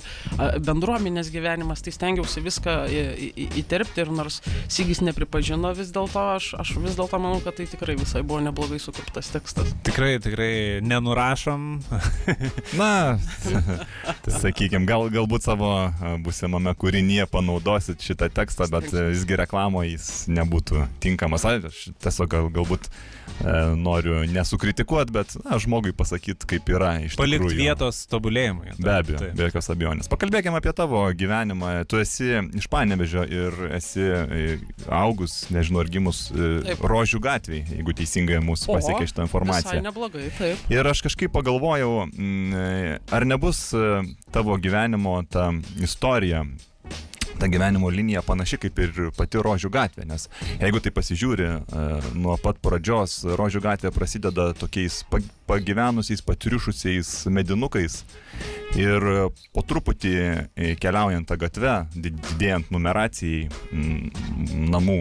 bendruomenės 0.64 1.31
gyvenimas, 1.35 1.85
tai 1.85 1.95
stengiausi 1.95 2.45
viską 2.45 2.77
įterpti 3.61 4.05
ir 4.05 4.12
nors 4.14 4.40
Sygis 4.69 5.01
nepripažino 5.05 5.71
vis 5.77 5.93
dėlto, 5.95 6.21
aš, 6.37 6.53
aš 6.61 6.75
vis 6.83 6.97
dėlto 6.99 7.21
manau, 7.21 7.40
kad 7.45 7.57
tai 7.59 7.67
tikrai 7.71 7.97
visai 7.99 8.23
buvo 8.27 8.40
neblogai 8.45 8.81
sukurtas 8.83 9.31
tekstas. 9.33 9.71
Tikrai, 9.87 10.17
tikrai 10.23 10.81
nenurašom. 10.85 11.67
Na, 12.79 13.19
sakykime, 14.43 14.87
gal, 14.88 15.09
galbūt 15.12 15.47
savo 15.47 15.71
būsimame 16.25 16.73
kūrinyje 16.79 17.27
panaudosit 17.33 18.03
šitą 18.05 18.29
tekstą, 18.35 18.69
bet 18.73 18.91
visgi 18.93 19.37
reklamoje 19.41 19.95
jis 19.95 20.09
nebūtų 20.33 20.87
tinkamas. 21.05 21.45
A, 21.49 21.57
Aš 21.65 21.89
tiesiog 22.03 22.29
gal, 22.33 22.49
galbūt 22.53 22.89
e, 22.89 22.95
noriu 23.79 24.23
nesukritikuoti, 24.29 25.15
bet 25.15 25.35
na, 25.45 25.59
žmogui 25.63 25.93
pasakyti, 25.97 26.49
kaip 26.51 26.69
yra 26.75 26.95
iš 27.07 27.15
Palikti 27.19 27.45
tikrųjų. 27.47 27.59
vietos 27.61 28.03
tobulėjimui. 28.11 28.75
Be 28.83 28.93
abejo, 28.99 29.21
be 29.39 29.47
jokios 29.49 29.71
abejonės. 29.73 30.11
Pakalbėkime 30.13 30.59
apie 30.61 30.73
tavo 30.77 31.05
gyvenimą. 31.17 31.73
Tu 31.91 32.01
esi 32.03 32.31
iš 32.59 32.69
Panevežio 32.73 33.25
ir 33.29 33.57
esi 33.79 34.03
e, 34.05 34.59
augus, 34.93 35.45
nežinau, 35.55 35.85
ar 35.85 35.91
gimus 35.93 36.27
e. 36.35 36.75
Rožių 36.85 37.21
gatvėje, 37.25 37.79
jeigu 37.79 37.95
teisingai 37.97 38.41
mūsų 38.45 38.71
O, 38.73 38.77
pasiekė 38.79 39.09
šitą 39.11 39.25
informaciją. 39.29 39.81
neblogai, 39.85 40.29
taip. 40.39 40.61
Ir 40.73 40.87
aš 40.91 41.05
kažkaip 41.07 41.33
pagalvojau, 41.35 42.05
mm, 42.11 42.99
ar 43.15 43.25
nebus 43.29 43.67
e, 43.77 43.85
tavo 44.35 44.57
gyvenimo 44.59 45.23
ta 45.31 45.53
istorija, 45.79 46.44
ta 47.38 47.47
gyvenimo 47.51 47.88
linija 47.90 48.23
panaši 48.23 48.57
kaip 48.62 48.79
ir 48.83 48.97
pati 49.16 49.38
Rožių 49.42 49.70
gatvė, 49.75 50.05
nes 50.11 50.29
jeigu 50.61 50.81
tai 50.83 50.90
pasižiūri, 50.94 51.47
e, 51.47 51.85
nuo 52.18 52.35
pat 52.42 52.59
pradžios 52.62 53.20
Rožių 53.38 53.62
gatvė 53.64 53.90
prasideda 53.94 54.49
tokiais 54.59 55.01
pa- 55.11 55.23
pagyvenusiais, 55.51 56.23
patriušusiais 56.27 57.12
medinukais 57.31 58.01
ir 58.79 59.07
po 59.55 59.62
truputį 59.66 60.14
e, 60.18 60.75
keliaujant 60.83 61.27
tą 61.31 61.38
gatvę, 61.42 61.77
did- 61.94 62.18
didėjant 62.33 62.70
numeracijai 62.75 63.49
namų, 64.75 64.99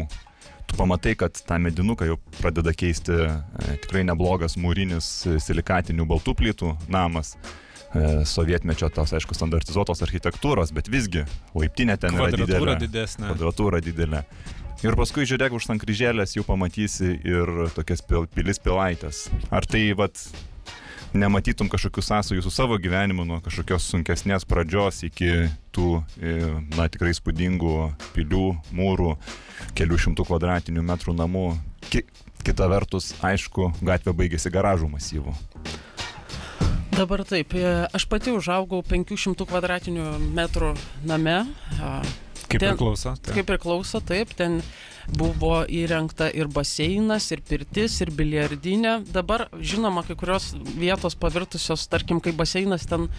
tu 0.69 0.77
pamatai, 0.77 1.15
kad 1.17 1.37
tą 1.45 1.57
medinuką 1.61 2.05
jau 2.09 2.17
pradeda 2.41 2.73
keisti 2.73 3.13
e, 3.27 3.33
tikrai 3.85 4.05
neblogas 4.09 4.57
mūrinis 4.57 5.09
silikatinių 5.41 6.05
baltų 6.09 6.37
plytų 6.41 6.75
namas. 6.89 7.35
E, 7.93 8.25
sovietmečio 8.25 8.89
tos, 8.89 9.11
aišku, 9.13 9.35
standartizuotos 9.37 10.01
architektūros, 10.01 10.71
bet 10.73 10.89
visgi 10.89 11.27
laiptinė 11.53 11.99
ten 12.01 12.15
yra 12.17 12.31
Kvadratūra 12.31 12.47
didelė. 12.49 12.77
didesnė. 12.81 13.27
Kvadratūra 13.29 13.81
didelė. 13.85 14.23
Ir 14.83 14.97
paskui 14.99 15.27
žiūrėk 15.29 15.53
už 15.53 15.67
sankryžėlės 15.69 16.33
jau 16.35 16.43
pamatysi 16.47 17.13
ir 17.21 17.51
tokias 17.75 18.01
pil, 18.01 18.25
pilis 18.33 18.57
pilaitės. 18.59 19.27
Ar 19.53 19.67
tai 19.69 19.85
vat 19.95 20.17
nematytum 21.13 21.69
kažkokių 21.69 22.01
sąsajų 22.01 22.41
su 22.41 22.51
savo 22.51 22.79
gyvenimu 22.81 23.27
nuo 23.29 23.37
kažkokios 23.45 23.85
sunkesnės 23.93 24.47
pradžios 24.49 25.03
iki 25.05 25.29
tų, 25.71 26.01
e, 26.17 26.33
na, 26.73 26.89
tikrai 26.89 27.13
spūdingų 27.13 27.77
pilių, 28.17 28.47
mūrų, 28.73 29.13
kelių 29.77 30.01
šimtų 30.07 30.25
kvadratinių 30.31 30.83
metrų 30.89 31.13
namų. 31.21 31.47
Ki 31.93 32.07
kita 32.43 32.67
vertus, 32.73 33.13
aišku, 33.21 33.69
gatvė 33.85 34.17
baigėsi 34.17 34.51
garažų 34.51 34.89
masyvų. 34.97 35.37
Dabar 36.93 37.23
taip, 37.25 37.53
e, 37.57 37.87
aš 37.93 38.05
pati 38.05 38.31
užaugau 38.35 38.83
500 38.85 39.47
kvadratinių 39.49 40.03
metrų 40.37 40.73
name. 41.09 41.39
Kaip 42.47 42.59
Ten- 42.61 42.75
priklauso. 42.77 43.15
tai- 43.21 43.33
Kaip 43.39 43.47
priklauso, 43.49 44.01
taip, 44.05 44.33
ten 44.37 44.61
buvo 45.11 45.63
įrengta 45.67 46.29
ir 46.33 46.49
baseinas, 46.51 47.29
ir 47.35 47.43
pirtis, 47.45 47.99
ir 48.03 48.11
biliardinė. 48.15 48.99
Dabar, 49.13 49.47
žinoma, 49.59 50.05
kai 50.07 50.15
kurios 50.19 50.51
vietos 50.77 51.17
pavirtusios, 51.19 51.87
tarkim, 51.91 52.21
kai 52.23 52.33
baseinas 52.35 52.87
ten 52.89 53.09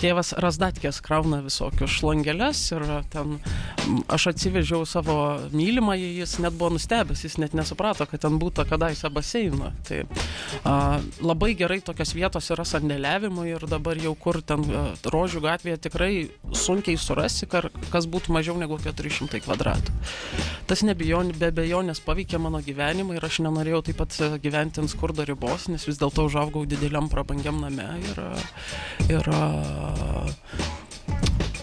tėvas 0.00 0.32
Rasdatkės 0.42 1.00
krauna 1.04 1.40
visokius 1.44 1.92
šlangelės 1.98 2.62
ir 2.74 2.84
ten 3.12 3.38
aš 4.12 4.28
atsivežiau 4.32 4.86
savo 4.88 5.16
mylimą, 5.54 5.96
jis 5.98 6.38
net 6.42 6.56
buvo 6.56 6.72
nustebęs, 6.74 7.24
jis 7.26 7.36
net 7.42 7.54
nesuprato, 7.56 8.06
kad 8.08 8.24
ten 8.24 8.38
būtų 8.40 8.66
kadaise 8.68 9.10
baseino. 9.14 9.70
Tai 9.86 10.02
a, 10.64 10.74
labai 11.22 11.52
gerai 11.58 11.80
tokios 11.84 12.14
vietos 12.16 12.50
yra 12.54 12.66
sandėliavimui 12.68 13.50
ir 13.52 13.66
dabar 13.70 14.00
jau 14.00 14.14
kur 14.18 14.40
ten 14.42 14.64
a, 14.70 14.86
rožių 15.14 15.44
gatvėje 15.44 15.82
tikrai 15.88 16.12
sunkiai 16.56 16.98
surasi, 17.00 17.48
kar, 17.50 17.70
kas 17.92 18.08
būtų 18.10 18.34
mažiau 18.34 18.58
negu 18.60 18.78
400 18.82 19.42
kvadratų. 19.44 19.94
Tas 20.70 20.82
nebijon, 20.86 21.33
be 21.38 21.50
bejonės 21.54 22.00
paveikė 22.04 22.38
mano 22.42 22.60
gyvenimą 22.64 23.16
ir 23.16 23.26
aš 23.26 23.40
nenorėjau 23.44 23.82
taip 23.88 24.00
pat 24.02 24.16
e, 24.20 24.30
gyventi 24.42 24.82
ant 24.82 24.92
skurdo 24.92 25.26
ribos, 25.28 25.68
nes 25.72 25.84
vis 25.88 26.00
dėlto 26.00 26.26
užaugau 26.28 26.64
dideliam 26.68 27.10
prabangiam 27.12 27.60
name 27.62 27.86
ir, 28.10 28.20
ir, 29.12 29.30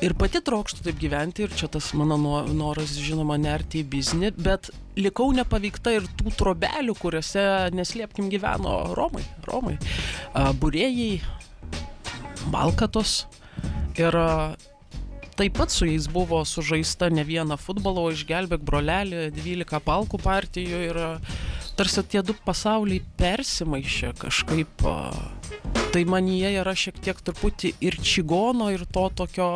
ir 0.08 0.16
pati 0.20 0.42
trokštų 0.46 0.88
taip 0.88 1.02
gyventi 1.02 1.46
ir 1.46 1.56
čia 1.58 1.70
tas 1.72 1.92
mano 1.98 2.18
noras, 2.54 2.96
žinoma, 3.00 3.40
nerti 3.42 3.82
į 3.82 3.90
biznį, 3.96 4.34
bet 4.40 4.72
likau 5.00 5.30
nepaveikta 5.36 5.96
ir 5.98 6.10
tų 6.20 6.34
trobelių, 6.40 6.98
kuriuose, 7.00 7.46
neslėpkim, 7.78 8.32
gyveno 8.34 8.96
Romai, 8.98 9.24
Romai, 9.48 9.78
a, 10.34 10.52
būrėjai, 10.58 11.14
Balkatos 12.52 13.26
ir 14.00 14.16
Taip 15.42 15.56
pat 15.58 15.72
su 15.74 15.88
jais 15.90 16.06
buvo 16.06 16.44
sužaista 16.46 17.08
ne 17.10 17.24
viena 17.26 17.56
futbolo, 17.58 18.04
išgelbėk 18.14 18.62
brolelį, 18.62 19.24
12 19.34 19.80
palkų 19.82 20.20
partijų 20.22 20.82
ir 20.86 21.00
a, 21.02 21.08
tarsi 21.80 22.04
tie 22.06 22.22
du 22.22 22.36
pasauliai 22.46 23.02
persimaišė 23.18 24.12
kažkaip. 24.22 24.86
a, 24.86 25.00
Tai 25.92 26.04
manyje 26.06 26.52
yra 26.62 26.76
šiek 26.78 27.02
tiek 27.02 27.18
truputį 27.26 27.74
ir 27.82 27.98
čigono, 28.06 28.70
ir 28.70 28.86
to 28.86 29.08
tokio, 29.24 29.48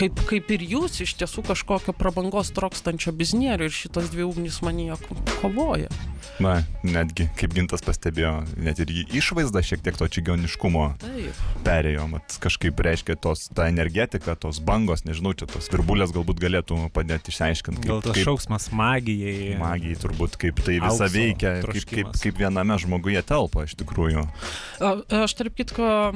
kaip, 0.00 0.20
kaip 0.30 0.48
ir 0.56 0.64
jūs, 0.74 1.00
iš 1.04 1.12
tiesų 1.20 1.44
kažkokio 1.50 1.92
prabangos 1.96 2.50
trokstančio 2.56 3.12
biznierių 3.16 3.68
ir 3.68 3.74
šitos 3.76 4.08
dvi 4.14 4.24
ugnys 4.26 4.62
manyje 4.64 4.96
ko- 5.04 5.18
kovoja. 5.42 5.90
Na, 6.40 6.62
netgi, 6.84 7.26
kaip 7.36 7.52
gintas 7.52 7.82
pastebėjo, 7.84 8.30
net 8.64 8.78
ir 8.80 8.88
į 8.92 9.02
išvaizdą 9.20 9.60
šiek 9.64 9.82
tiek 9.84 9.96
to 10.00 10.06
čigioniškumo 10.08 10.84
Taip. 11.02 11.40
perėjo, 11.66 12.06
mat 12.08 12.36
kažkaip 12.40 12.80
reiškia 12.80 13.16
tos, 13.20 13.46
ta 13.52 13.66
energetika, 13.68 14.32
tos 14.40 14.60
bangos, 14.64 15.02
nežinau, 15.04 15.34
čia 15.36 15.48
tos 15.50 15.68
virbulės 15.72 16.14
galbūt 16.16 16.40
galėtų 16.40 16.78
padėti 16.96 17.32
išsiaiškinti, 17.34 17.84
Gal 17.88 18.00
tas 18.04 18.16
kaip 18.16 18.24
šauksmas 18.30 18.70
magijai. 18.72 19.58
magijai 19.60 19.98
turbūt, 20.00 20.38
kaip 20.40 20.62
tai 20.64 20.78
visa 20.80 21.04
Aukso 21.04 21.10
veikia, 21.12 21.52
kaip, 21.60 21.68
kaip, 21.76 21.84
troškimas. 21.90 22.24
kaip 22.24 22.40
viename 22.40 22.78
žmoguje 22.80 23.22
telpa 23.28 23.66
iš 23.68 23.76
tikrųjų. 23.82 24.24
A, 24.80 24.94
Aš 25.24 25.36
tarp 25.36 25.56
kitko 25.60 26.14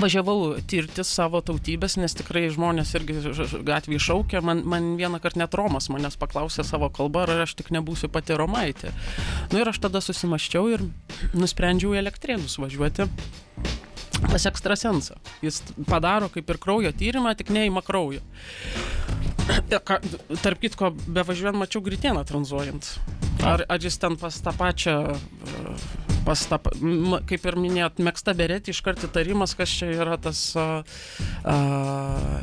važiavau 0.00 0.54
tirti 0.68 1.04
savo 1.06 1.40
tautybės, 1.44 1.96
nes 2.00 2.14
tikrai 2.16 2.46
žmonės 2.52 2.94
irgi 2.98 3.18
gatvėje 3.66 4.02
šaukia. 4.06 4.42
Man, 4.44 4.62
man 4.68 4.94
vieną 5.00 5.20
kartą 5.22 5.42
net 5.42 5.54
Romas 5.58 5.90
manęs 5.92 6.18
paklausė 6.20 6.64
savo 6.66 6.90
kalbą, 6.94 7.26
ar 7.26 7.44
aš 7.46 7.54
tik 7.60 7.70
nebūsiu 7.74 8.10
pati 8.12 8.36
Romaitė. 8.38 8.92
Nu, 9.52 9.60
ir 9.60 9.70
aš 9.72 9.80
tada 9.86 10.02
susimaščiau 10.04 10.72
ir 10.74 10.84
nusprendžiau 11.36 11.94
į 11.96 12.02
elektrėnus 12.02 12.58
važiuoti. 12.60 13.08
Pas 14.20 14.44
ekstrasensą. 14.50 15.16
Jis 15.40 15.62
padaro 15.88 16.28
kaip 16.32 16.50
ir 16.52 16.58
kraujo 16.60 16.90
tyrimą, 16.92 17.32
tik 17.38 17.52
neįma 17.54 17.80
kraujo. 17.86 18.20
E, 19.70 19.78
ką- 19.78 20.00
Tarp 20.42 20.60
kitko, 20.60 20.92
bevažiuojant 21.08 21.58
mačiau 21.58 21.82
gritieną 21.82 22.24
tranzuojant. 22.28 22.92
Ar, 23.46 23.64
ar 23.68 23.80
jis 23.80 23.96
ten 23.98 24.16
pas 24.20 24.36
tą 24.44 24.52
pačią, 24.52 24.96
e, 25.16 26.09
pas 26.24 26.42
tą, 26.48 26.58
kaip 27.28 27.46
ir 27.48 27.56
minėjot, 27.60 28.00
mėgsta 28.04 28.34
berėti, 28.36 28.74
iškart 28.74 29.04
įtarimas, 29.08 29.54
kas 29.58 29.72
čia 29.80 29.90
yra 29.94 30.18
tas 30.20 30.40
a, 30.58 30.66
a, 31.44 31.56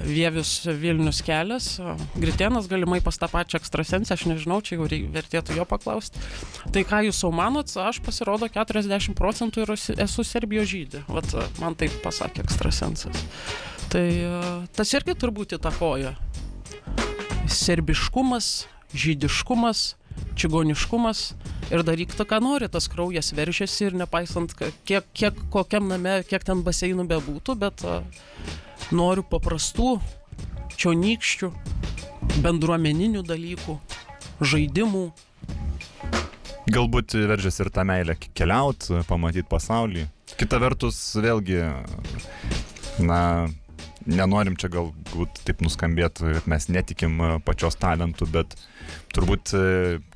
Vievius 0.07 0.53
Vilnius 0.67 1.21
kelias. 1.25 1.69
Gritienas 2.17 2.69
galimai 2.71 2.99
pas 3.05 3.19
tą 3.19 3.29
pačią 3.31 3.61
ekstrasensę, 3.61 4.15
aš 4.15 4.25
nežinau, 4.31 4.59
čia 4.65 4.77
jau 4.79 4.87
vertėtų 5.13 5.57
jo 5.59 5.67
paklausti. 5.69 6.21
Tai 6.73 6.83
ką 6.87 7.03
jūs 7.07 7.21
jau 7.25 7.31
manot, 7.35 7.71
aš 7.81 8.01
pasirodo 8.05 8.49
40 8.51 9.15
procentų 9.17 9.65
ir 9.65 9.75
esu- 9.77 10.25
Serbijos 10.27 10.67
žydė. 10.67 11.03
Vat 11.07 11.31
man 11.61 11.77
taip 11.79 11.93
pasakė 12.03 12.43
ekstrasensas. 12.43 13.23
Tai 13.93 14.07
a, 14.27 14.41
tas 14.75 14.91
irgi 14.97 15.15
turbūt 15.15 15.55
įtakoja 15.59 16.15
serbiškumas, 17.47 18.67
žydiškumas, 18.93 19.95
čigoniškumas 20.37 21.21
ir 21.73 21.83
daryk 21.83 22.13
tą, 22.15 22.25
ką 22.27 22.39
nori, 22.43 22.69
tas 22.71 22.87
kraujas 22.91 23.33
veržiasi 23.35 23.89
ir 23.89 23.97
nepaisant, 23.99 24.53
kiek, 24.87 25.07
kiek 25.13 25.39
kokiam 25.53 25.89
name, 25.91 26.21
kiek 26.27 26.45
ten 26.47 26.63
baseinų 26.65 27.07
bebūtų, 27.09 27.57
bet 27.59 27.83
a, 27.87 27.99
noriu 28.95 29.25
paprastų, 29.27 29.97
čionykščių, 30.77 31.51
bendruomeninių 32.45 33.23
dalykų, 33.27 33.77
žaidimų. 34.41 35.05
Galbūt 36.67 37.15
veržiasi 37.29 37.63
ir 37.63 37.71
tą 37.73 37.85
meilę 37.87 38.17
keliauti, 38.35 39.01
pamatyti 39.07 39.47
pasaulį. 39.49 40.07
Kita 40.37 40.59
vertus, 40.61 40.99
vėlgi, 41.15 41.61
na, 43.01 43.21
nenorim 44.07 44.57
čia 44.59 44.69
galbūt 44.71 45.41
taip 45.47 45.63
nuskambėti, 45.65 46.33
kad 46.37 46.49
mes 46.51 46.67
netikim 46.71 47.19
pačios 47.47 47.79
talentų, 47.79 48.27
bet 48.35 48.55
turbūt 49.15 49.53
e, 49.57 49.63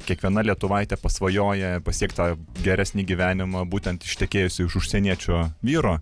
kiekviena 0.07 0.43
lietuvaitė 0.45 0.99
pasvajoja 1.01 1.79
pasiekti 1.85 2.19
tą 2.19 2.27
geresnį 2.65 3.05
gyvenimą, 3.09 3.65
būtent 3.71 4.05
ištekėjusi 4.07 4.67
iš 4.67 4.77
užsieniečio 4.81 5.47
vyro. 5.65 5.99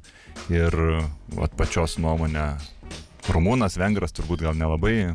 Ir 0.54 0.76
vat, 1.36 1.54
pačios 1.60 1.98
nuomonė, 2.02 2.54
rumūnas, 3.34 3.78
vengras 3.80 4.14
turbūt 4.16 4.44
gal 4.46 4.58
nelabai 4.58 5.14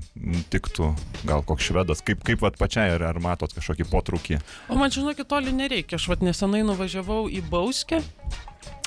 tiktų, 0.52 0.90
gal 1.28 1.44
koks 1.46 1.70
švedas. 1.70 2.02
Kaip, 2.06 2.22
kaip 2.26 2.42
vat, 2.44 2.58
pačiai, 2.60 2.94
ar, 2.96 3.06
ar 3.10 3.20
matot 3.22 3.52
kažkokį 3.54 3.88
potraukį? 3.90 4.40
O 4.68 4.78
man 4.80 4.92
žinokit, 4.94 5.28
toli 5.30 5.54
nereikia. 5.54 5.98
Aš 5.98 6.10
vat 6.12 6.24
nesenai 6.24 6.64
nuvažiavau 6.66 7.26
į 7.32 7.44
Bauskę. 7.50 8.02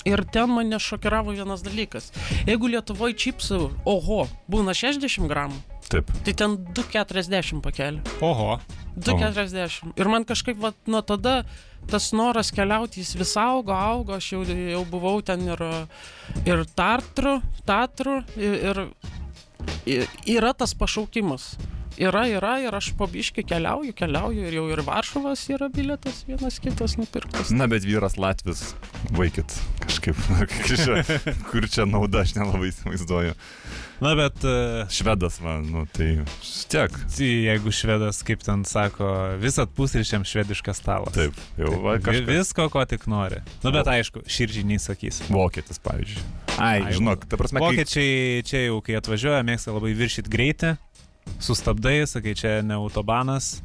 Ir 0.07 0.23
ten 0.31 0.53
mane 0.55 0.77
šokiravo 0.79 1.33
vienas 1.35 1.63
dalykas. 1.65 2.13
Jeigu 2.47 2.69
Lietuvoje 2.71 3.17
čipsų, 3.19 3.59
oho, 3.89 4.21
būna 4.47 4.75
60 4.77 5.27
gramų, 5.27 5.59
Taip. 5.87 6.09
tai 6.25 6.33
ten 6.35 6.57
2,40 6.75 7.61
pakelį. 7.63 8.01
Oho. 8.25 8.57
2,40. 8.97 9.93
Ir 9.95 10.09
man 10.11 10.25
kažkaip 10.27 10.59
vat, 10.59 10.77
nuo 10.89 11.03
tada 11.05 11.43
tas 11.87 12.09
noras 12.17 12.51
keliauti, 12.51 12.99
jis 13.03 13.15
vis 13.15 13.35
augo, 13.39 13.71
augo, 13.71 14.17
aš 14.17 14.33
jau, 14.33 14.41
jau 14.43 14.83
buvau 14.89 15.21
ten 15.23 15.45
ir, 15.47 15.63
ir 16.43 16.65
tartru, 16.75 17.37
tatru, 17.67 18.19
ir, 18.35 18.83
ir 19.87 20.07
yra 20.27 20.53
tas 20.57 20.75
pašaukimas. 20.77 21.55
Yra, 21.97 22.27
yra, 22.29 22.59
ir 22.61 22.75
aš 22.77 22.91
pabiškai 22.99 23.41
keliauju, 23.49 23.95
keliauju, 23.97 24.43
ir 24.45 24.53
jau 24.59 24.67
ir 24.69 24.83
Varšuvas 24.85 25.47
yra 25.49 25.65
biletas 25.73 26.19
vienas 26.27 26.59
kitas 26.61 26.93
nupirktas. 26.99 27.49
Na, 27.49 27.65
bet 27.71 27.87
vyras 27.89 28.19
Latvis, 28.21 28.75
vaikit, 29.17 29.55
kažkaip, 29.81 30.19
kur 30.53 30.77
čia, 30.77 31.01
kur 31.49 31.65
čia 31.65 31.87
nauda, 31.89 32.21
aš 32.21 32.35
nelabai 32.37 32.69
įsivaizduoju. 32.69 33.33
Na, 33.97 34.11
bet 34.13 34.43
uh, 34.45 34.85
Švedas, 34.93 35.39
man, 35.41 35.63
nu, 35.73 35.85
tai 35.89 36.19
vis 36.21 36.65
tiek. 36.69 36.93
jeigu 37.17 37.71
švedas, 37.73 38.19
kaip 38.25 38.43
ten 38.45 38.61
sako, 38.67 39.09
visat 39.41 39.71
pusryčiam 39.73 40.21
švediškas 40.21 40.77
stalas. 40.83 41.15
Taip, 41.17 41.33
jau 41.57 41.71
va, 41.81 41.95
Vi- 41.97 42.03
kažkas. 42.05 42.29
Visko, 42.29 42.67
ko 42.69 42.85
tik 42.85 43.07
nori. 43.09 43.41
Na, 43.65 43.73
bet 43.73 43.89
aišku, 43.89 44.21
širdžiai 44.29 44.67
nesakys. 44.69 45.23
Vokietis, 45.33 45.81
pavyzdžiui. 45.81 46.21
Ai, 46.61 46.77
Ai, 46.85 46.93
žinok, 46.93 47.25
ta 47.25 47.41
prasme, 47.41 47.57
kai... 47.57 47.73
Vokiečiai 47.73 48.45
čia 48.45 48.67
jau, 48.67 48.77
kai 48.85 48.99
atvažiuoja, 49.01 49.41
mėgsta 49.45 49.73
labai 49.73 49.95
viršyti 49.97 50.29
greitį, 50.29 50.75
sustabdai, 51.41 51.99
sakai, 52.05 52.37
čia 52.37 52.59
ne 52.61 52.77
autobanas, 52.77 53.63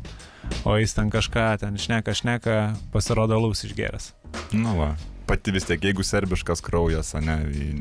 o 0.64 0.81
jis 0.81 0.97
ten 0.97 1.12
kažką, 1.12 1.49
ten 1.61 1.77
šneka, 1.77 2.16
šneka, 2.16 2.59
pasirodo 2.92 3.37
laus 3.37 3.64
išgeras. 3.68 4.14
Nu, 4.57 4.79
va. 4.81 4.95
Pati 5.26 5.52
vis 5.54 5.64
tiek, 5.68 5.80
jeigu 5.85 6.02
serbiškas 6.04 6.61
kraujas, 6.64 7.12
ne, 7.22 7.37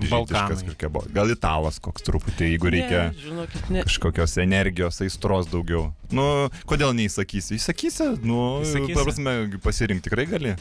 Balkanai. 0.09 0.53
kažkokia. 0.53 0.89
Gal 1.15 1.31
italas 1.33 1.79
koks 1.83 2.05
truputį, 2.05 2.51
jeigu 2.53 2.69
reikia 2.71 3.01
Ne, 3.09 3.17
žinokit, 3.23 3.69
ne. 3.73 3.83
kažkokios 3.87 4.37
energijos, 4.43 5.01
aistros 5.01 5.49
daugiau. 5.51 5.89
Nu, 6.11 6.49
kodėl 6.69 6.93
neįsakysi? 6.97 7.57
Įsakysi, 7.57 8.11
nu, 8.23 8.61
prasme, 8.93 9.35
pasirinkti 9.63 10.09
tikrai 10.09 10.27
gali. 10.29 10.55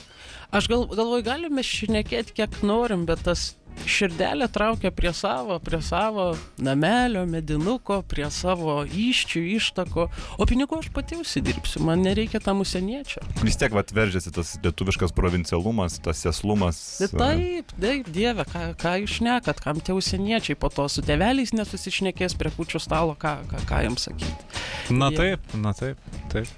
Aš 0.50 0.66
gal, 0.72 0.86
galvoju, 0.90 1.22
galime 1.26 1.62
šnekėti 1.62 2.34
kiek 2.40 2.56
norim, 2.66 3.04
bet 3.06 3.22
tas 3.22 3.52
širdelė 3.90 4.46
traukia 4.52 4.90
prie 4.94 5.12
savo, 5.16 5.56
prie 5.64 5.80
savo 5.85 6.30
namelio, 6.62 7.24
medinuko, 7.28 8.00
prie 8.06 8.26
savo 8.33 8.80
iščių, 8.85 9.42
ištako, 9.56 10.06
o 10.38 10.46
pinigų 10.48 10.80
aš 10.83 10.90
pati 10.94 11.18
užsidirbsiu, 11.20 11.83
man 11.87 12.04
nereikia 12.04 12.40
tam 12.44 12.62
užsieniečio. 12.64 13.22
Vis 13.44 13.59
tiek, 13.61 13.74
va, 13.74 13.85
veržiasi 13.96 14.33
tas 14.35 14.54
lietuviškas 14.64 15.14
provincialumas, 15.16 15.98
tas 16.04 16.22
sėslumas. 16.24 16.80
Bet 17.02 17.16
taip, 17.18 17.74
taip, 17.80 18.12
dieve, 18.14 18.46
ką, 18.50 18.66
ką 18.80 18.94
jūs 19.02 19.18
šnekat, 19.20 19.62
kam 19.64 19.80
tie 19.83 19.96
užsieniečiai 19.96 20.59
po 20.61 20.70
to 20.72 20.87
su 20.92 21.04
teveliais 21.06 21.54
nesusišnekės 21.56 22.37
prie 22.40 22.52
kučių 22.54 22.83
stalo, 22.83 23.16
ką, 23.18 23.37
ką, 23.50 23.64
ką 23.70 23.83
jiems 23.87 24.09
sakyti. 24.11 24.62
Na 24.94 25.11
Jie- 25.11 25.20
taip, 25.22 25.54
na 25.61 25.74
taip, 25.76 26.11
taip. 26.33 26.48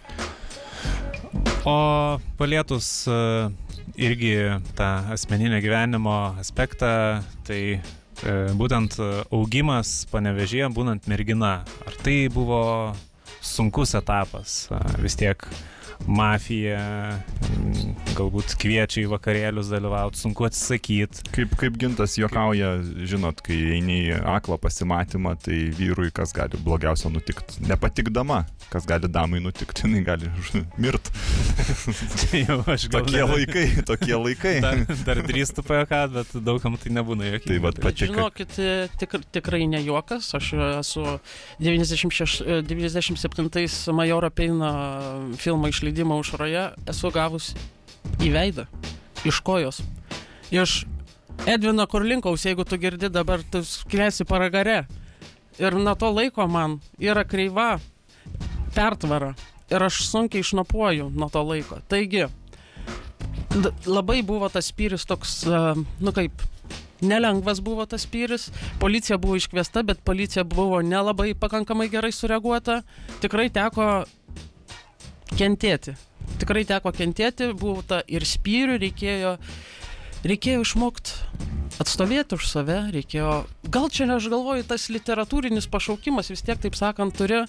O 1.65 2.19
palietus 2.39 3.07
e, 3.07 3.51
irgi 3.97 4.35
tą 4.79 4.91
asmeninio 5.15 5.61
gyvenimo 5.65 6.17
aspektą, 6.41 7.23
tai 7.47 7.63
e, 7.77 7.81
būtent 8.59 8.99
augimas 9.31 10.03
panevežėje, 10.13 10.71
būnant 10.75 11.09
mergina, 11.11 11.61
ar 11.87 11.99
tai 12.05 12.27
buvo 12.33 12.63
sunkus 13.43 13.97
etapas? 13.99 14.67
Vis 15.03 15.19
tiek 15.19 15.45
mafija, 16.07 16.81
mm, 17.47 17.93
galbūt 18.17 18.57
kviečia 18.61 19.05
į 19.05 19.11
vakarėlius 19.13 19.71
dalyvauti, 19.73 20.21
sunku 20.21 20.47
atsisakyti. 20.49 21.23
Kaip, 21.35 21.55
kaip 21.61 21.77
gintas 21.81 22.17
juokauja, 22.19 22.75
žinot, 23.09 23.43
kai 23.45 23.59
eini 23.77 23.99
į 24.09 24.19
aklą 24.35 24.59
pasimatymą, 24.63 25.37
tai 25.43 25.59
vyrui 25.77 26.11
kas 26.15 26.35
gali 26.37 26.59
blogiausia 26.63 27.13
nutikti. 27.13 27.63
Nepatikdama, 27.69 28.43
kas 28.73 28.89
gali 28.89 29.11
damai 29.13 29.43
nutikti, 29.45 29.87
jinai 29.87 30.03
gali 30.07 30.31
mirt. 30.83 31.13
tai 32.25 32.45
jau 32.45 32.59
aš 32.67 32.89
gal. 32.93 33.07
Tokie 33.07 33.25
laikai, 33.33 33.67
tokie 33.89 34.19
laikai. 34.19 34.57
Dar, 34.65 34.83
dar 35.07 35.23
drįstu 35.27 35.65
pajokat, 35.67 36.13
bet 36.15 36.35
daugam 36.45 36.77
tai 36.81 36.93
nebūna 36.95 37.31
jokių. 37.35 37.51
Tai 37.51 37.63
vad 37.65 37.81
pačiai. 37.83 38.11
Žinokit, 38.13 38.59
tik, 39.01 39.17
tikrai 39.35 39.65
ne 39.71 39.81
juokas, 39.83 40.29
aš 40.39 40.53
esu 40.83 41.07
96, 41.63 42.43
97 42.69 43.97
Majoro 43.97 44.31
Peina 44.35 44.71
filmą 45.41 45.71
išleidęs 45.73 45.92
žaidimą 45.93 46.19
užroje 46.21 46.73
esu 46.89 47.11
gavus 47.13 47.53
į 48.23 48.33
veidą, 48.33 48.65
iš 49.29 49.41
kojos. 49.45 49.83
Iš 50.51 50.87
Edvino 51.47 51.87
Kurlinkaus, 51.87 52.45
jeigu 52.47 52.65
tu 52.65 52.79
girdi 52.79 53.11
dabar, 53.11 53.43
tu 53.43 53.63
skliesi 53.65 54.25
paragare. 54.25 54.87
Ir 55.59 55.75
nuo 55.75 55.95
to 55.95 56.11
laiko 56.11 56.47
man 56.49 56.81
yra 56.99 57.25
kreiva 57.25 57.79
pertvara. 58.75 59.35
Ir 59.71 59.83
aš 59.83 60.07
sunkiai 60.09 60.41
išnapuoju 60.41 61.11
nuo 61.13 61.29
to 61.29 61.43
laiko. 61.43 61.81
Taigi, 61.89 62.27
labai 63.87 64.23
buvo 64.23 64.49
tas 64.49 64.73
spyris 64.73 65.05
toks, 65.05 65.43
nu 66.01 66.13
kaip, 66.13 66.33
nelengvas 67.03 67.61
buvo 67.61 67.87
tas 67.87 68.07
spyris. 68.07 68.51
Policija 68.81 69.19
buvo 69.19 69.37
iškviesta, 69.37 69.83
bet 69.83 70.01
policija 70.05 70.45
buvo 70.45 70.81
nelabai 70.83 71.35
pakankamai 71.35 71.89
gerai 71.93 72.13
sureaguota. 72.13 72.83
Tikrai 73.21 73.51
teko 73.51 74.05
kentėti. 75.39 75.97
Tikrai 76.41 76.65
teko 76.69 76.93
kentėti, 76.95 77.53
buvo 77.59 77.83
ta 77.87 78.03
ir 78.11 78.27
spyrių, 78.27 78.79
reikėjo, 78.83 79.37
reikėjo 80.27 80.65
išmokti 80.65 81.51
atstovėti 81.83 82.37
už 82.37 82.47
save, 82.47 82.79
reikėjo, 82.95 83.33
gal 83.73 83.89
čia 83.93 84.07
aš 84.15 84.29
galvoju, 84.33 84.67
tas 84.69 84.89
literatūrinis 84.93 85.69
pašaukimas 85.73 86.31
vis 86.33 86.45
tiek, 86.45 86.61
taip 86.61 86.77
sakant, 86.79 87.17
turi 87.17 87.43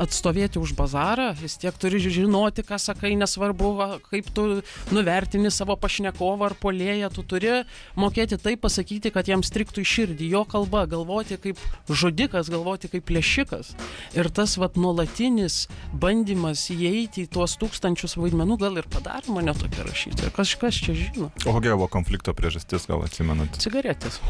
atstovėti 0.00 0.60
už 0.60 0.72
bazarą, 0.78 1.30
vis 1.38 1.56
tiek 1.60 1.74
turi 1.78 2.00
žinoti, 2.00 2.64
ką 2.66 2.78
sakai, 2.80 3.14
nesvarbu, 3.18 3.70
kaip 4.08 4.30
tu 4.34 4.46
nuvertini 4.94 5.50
savo 5.52 5.76
pašnekovą 5.80 6.50
ar 6.50 6.56
polėją, 6.60 7.10
tu 7.14 7.24
turi 7.26 7.62
mokėti 7.98 8.38
taip 8.40 8.62
pasakyti, 8.64 9.12
kad 9.14 9.28
jam 9.28 9.44
striktų 9.46 9.84
į 9.84 9.90
širdį, 9.92 10.30
jo 10.32 10.44
kalba, 10.48 10.86
galvoti 10.90 11.38
kaip 11.40 11.60
žudikas, 11.88 12.50
galvoti 12.52 12.90
kaip 12.92 13.06
plėšikas. 13.08 13.74
Ir 14.16 14.30
tas 14.34 14.56
vat 14.60 14.78
nuolatinis 14.80 15.66
bandymas 15.92 16.66
įeiti 16.74 17.26
į 17.26 17.32
tuos 17.36 17.56
tūkstančius 17.60 18.16
vaidmenų 18.20 18.58
gal 18.62 18.80
ir 18.80 18.88
padarė 18.90 19.36
mane 19.36 19.54
tokia 19.56 19.86
rašytoja. 19.86 20.32
Kažkas 20.36 20.80
čia 20.86 20.96
žino. 20.96 21.30
O 21.44 21.56
kokia 21.56 21.76
buvo 21.76 21.90
konflikto 21.92 22.34
priežastis, 22.36 22.88
gal 22.90 23.04
atsimenat? 23.06 23.60
Cigaretės. 23.62 24.20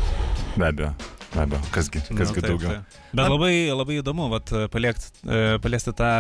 Be 0.57 0.71
abejo. 0.71 0.95
Be 1.35 1.43
abejo, 1.43 1.61
kasgi, 1.75 2.01
kasgi 2.17 2.41
nu, 2.41 2.47
daugiau. 2.47 2.71
Taip, 2.71 2.93
taip. 2.93 3.17
Bet 3.17 3.31
labai, 3.33 3.53
labai 3.75 3.99
įdomu, 4.01 4.29
vat, 4.33 4.53
paliekt, 4.87 5.13
e, 5.27 5.59
paliesti 5.59 5.93
tą 5.97 6.11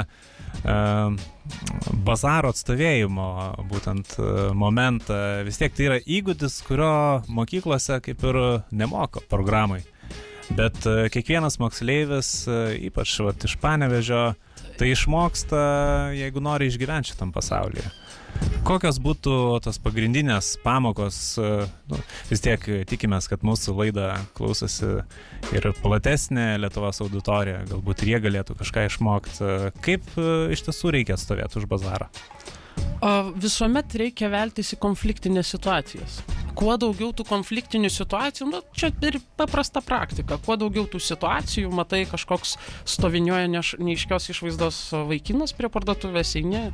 uh, 0.66 1.12
bazaro 2.06 2.50
atstovėjimo 2.50 3.28
būtent 3.70 4.16
uh, 4.18 4.52
momentą. 4.54 5.42
Vis 5.46 5.58
tiek 5.60 5.74
tai 5.74 5.86
yra 5.86 5.98
įgūdis, 6.00 6.62
kurio 6.66 7.22
mokyklose 7.28 8.00
kaip 8.02 8.24
ir 8.24 8.40
nemoko 8.70 9.22
programai. 9.30 9.84
Bet 10.46 10.78
kiekvienas 11.10 11.58
moksleivis, 11.58 12.46
ypač 12.86 13.16
vat, 13.18 13.42
iš 13.48 13.56
panevežio, 13.58 14.36
tai 14.78 14.92
išmoksta, 14.92 15.62
jeigu 16.14 16.38
nori 16.38 16.68
išgyventi 16.70 17.10
šitam 17.10 17.32
pasaulyje. 17.34 17.90
Kokios 18.66 18.96
būtų 18.98 19.32
tos 19.62 19.76
pagrindinės 19.78 20.56
pamokos, 20.64 21.16
e, 21.38 21.50
nu, 21.92 21.98
vis 22.26 22.42
tiek 22.42 22.64
tikimės, 22.90 23.28
kad 23.30 23.44
mūsų 23.46 23.76
laidą 23.78 24.08
klausosi 24.34 24.96
ir 25.54 25.68
platesnė 25.84 26.56
Lietuvos 26.64 26.98
auditorija, 27.04 27.60
galbūt 27.70 28.02
ir 28.02 28.16
jie 28.16 28.20
galėtų 28.26 28.56
kažką 28.58 28.88
išmokti. 28.88 29.36
E, 29.38 29.70
kaip 29.86 30.08
e, 30.18 30.30
iš 30.56 30.66
tiesų 30.66 30.96
reikia 30.98 31.18
stovėti 31.20 31.60
už 31.60 31.68
bazarą? 31.70 32.10
Visuomet 33.38 33.94
reikia 34.00 34.28
veltis 34.32 34.72
į 34.74 34.80
konfliktinės 34.82 35.52
situacijas. 35.52 36.18
Kuo 36.56 36.74
daugiau 36.80 37.12
tų 37.14 37.26
konfliktinių 37.28 37.90
situacijų, 37.92 38.48
nu, 38.48 38.62
čia 38.74 38.88
ir 39.04 39.18
paprasta 39.36 39.82
praktika, 39.84 40.40
kuo 40.42 40.56
daugiau 40.58 40.86
tų 40.88 40.98
situacijų, 41.04 41.70
matai 41.76 42.06
kažkoks 42.08 42.56
stovinioja 42.88 43.46
neiškios 43.52 44.30
išvaizdos 44.32 44.80
vaikinas 45.10 45.52
prie 45.56 45.68
parduotuvės, 45.72 46.32
eini, 46.40 46.70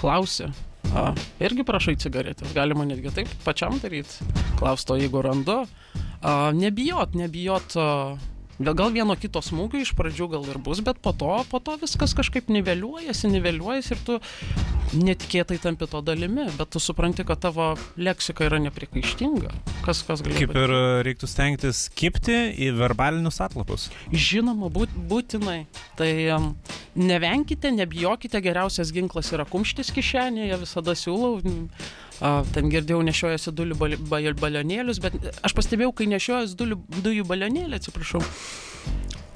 klausi, 0.00 0.48
A, 0.96 1.10
irgi 1.44 1.66
prašai 1.68 1.96
cigaretės, 2.00 2.54
galima 2.56 2.86
netgi 2.88 3.12
taip 3.14 3.30
pačiam 3.44 3.76
daryti. 3.82 4.24
Klausto, 4.60 4.96
jeigu 4.98 5.22
randu. 5.24 5.62
A, 6.22 6.50
nebijot, 6.56 7.16
nebijot. 7.18 7.76
A, 7.76 7.88
Gal 8.58 8.90
vieno 8.90 9.14
kito 9.14 9.38
smūgio 9.38 9.78
iš 9.84 9.92
pradžių 9.94 10.26
gal 10.32 10.46
ir 10.50 10.56
bus, 10.58 10.80
bet 10.82 10.98
po 10.98 11.12
to, 11.14 11.30
po 11.46 11.60
to 11.62 11.76
viskas 11.78 12.10
kažkaip 12.18 12.48
niveliuojasi, 12.50 13.30
niveliuojasi 13.30 13.92
ir 13.94 14.00
tu 14.02 14.16
netikėtai 14.94 15.58
tampi 15.62 15.88
to 15.90 16.00
dalimi, 16.04 16.46
bet 16.58 16.70
tu 16.72 16.80
supranti, 16.82 17.24
kad 17.28 17.40
tavo 17.42 17.70
leksika 18.00 18.46
yra 18.48 18.60
neprikaištinga. 18.62 19.52
Kas, 19.84 20.02
kas 20.06 20.22
gali 20.24 20.38
Kaip 20.38 20.56
ir 20.56 20.74
reiktų 21.06 21.28
stengtis 21.30 21.86
kipti 21.98 22.38
į 22.56 22.72
verbalinius 22.78 23.40
atlapus. 23.44 23.88
Žinoma, 24.12 24.70
būt, 24.72 24.94
būtinai. 25.10 25.60
Tai 25.98 26.10
um, 26.36 26.50
nevenkite, 26.98 27.72
nebijokite, 27.74 28.42
geriausias 28.44 28.92
ginklas 28.94 29.32
yra 29.36 29.46
kumštis 29.48 29.92
kišenėje, 29.96 30.60
visada 30.64 30.96
siūlau. 30.98 31.38
A, 32.18 32.40
ten 32.50 32.66
girdėjau 32.72 32.98
nešiojasi 33.06 33.52
dujų 33.54 33.76
balionėlius, 34.40 34.98
bet 35.04 35.14
aš 35.46 35.54
pastebėjau, 35.54 35.92
kai 36.00 36.08
nešiojasi 36.10 36.58
dujų 36.58 37.26
balionėlį, 37.28 37.78
atsiprašau, 37.78 38.24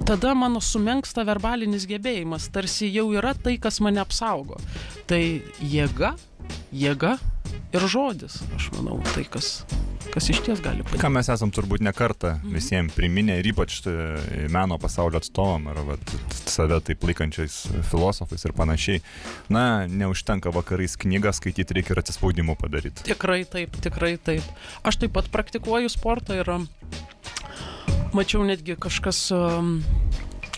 tada 0.09 0.35
mano 0.38 0.62
sumenksta 0.62 1.26
verbalinis 1.28 1.87
gebėjimas, 1.90 2.48
tarsi 2.55 2.90
jau 2.92 3.11
yra 3.14 3.35
tai, 3.35 3.59
kas 3.62 3.81
mane 3.85 4.02
apsaugo. 4.02 4.61
Tai 5.11 5.22
jėga, 5.61 6.14
jėga 6.72 7.16
ir 7.72 7.88
žodis, 7.88 8.40
aš 8.57 8.72
manau, 8.76 9.00
tai 9.14 9.26
kas 9.28 9.61
kas 10.12 10.28
iš 10.28 10.42
ties 10.44 10.61
gali 10.62 10.85
padėti. 10.85 11.00
Ką 11.00 11.11
mes 11.14 11.28
esam 11.33 11.52
turbūt 11.55 11.83
ne 11.85 11.92
kartą 11.96 12.35
mhm. 12.37 12.57
visiems 12.57 12.96
priminę 12.96 13.38
ir 13.40 13.48
ypač 13.52 13.78
e, 13.88 13.94
meno 14.52 14.78
pasaulio 14.83 15.20
atstovam 15.22 15.70
ar 15.72 15.81
vat, 15.88 16.14
save 16.50 16.81
taip 16.85 17.05
laikančiais 17.09 17.62
filosofais 17.90 18.44
ir 18.44 18.55
panašiai. 18.57 19.02
Na, 19.52 19.87
neužtenka 19.88 20.52
vakarais 20.55 20.98
knygą 21.00 21.33
skaityti, 21.38 21.78
reikia 21.78 21.96
ir 21.96 22.02
atsispaudimų 22.02 22.59
padaryti. 22.61 23.07
Tikrai 23.09 23.42
taip, 23.48 23.78
tikrai 23.85 24.14
taip. 24.20 24.46
Aš 24.85 25.00
taip 25.02 25.16
pat 25.16 25.31
praktikuoju 25.33 25.92
sportą 25.92 26.42
ir 26.42 26.52
mačiau 28.16 28.44
netgi 28.46 28.77
kažkas 28.81 29.18
um, 29.35 29.79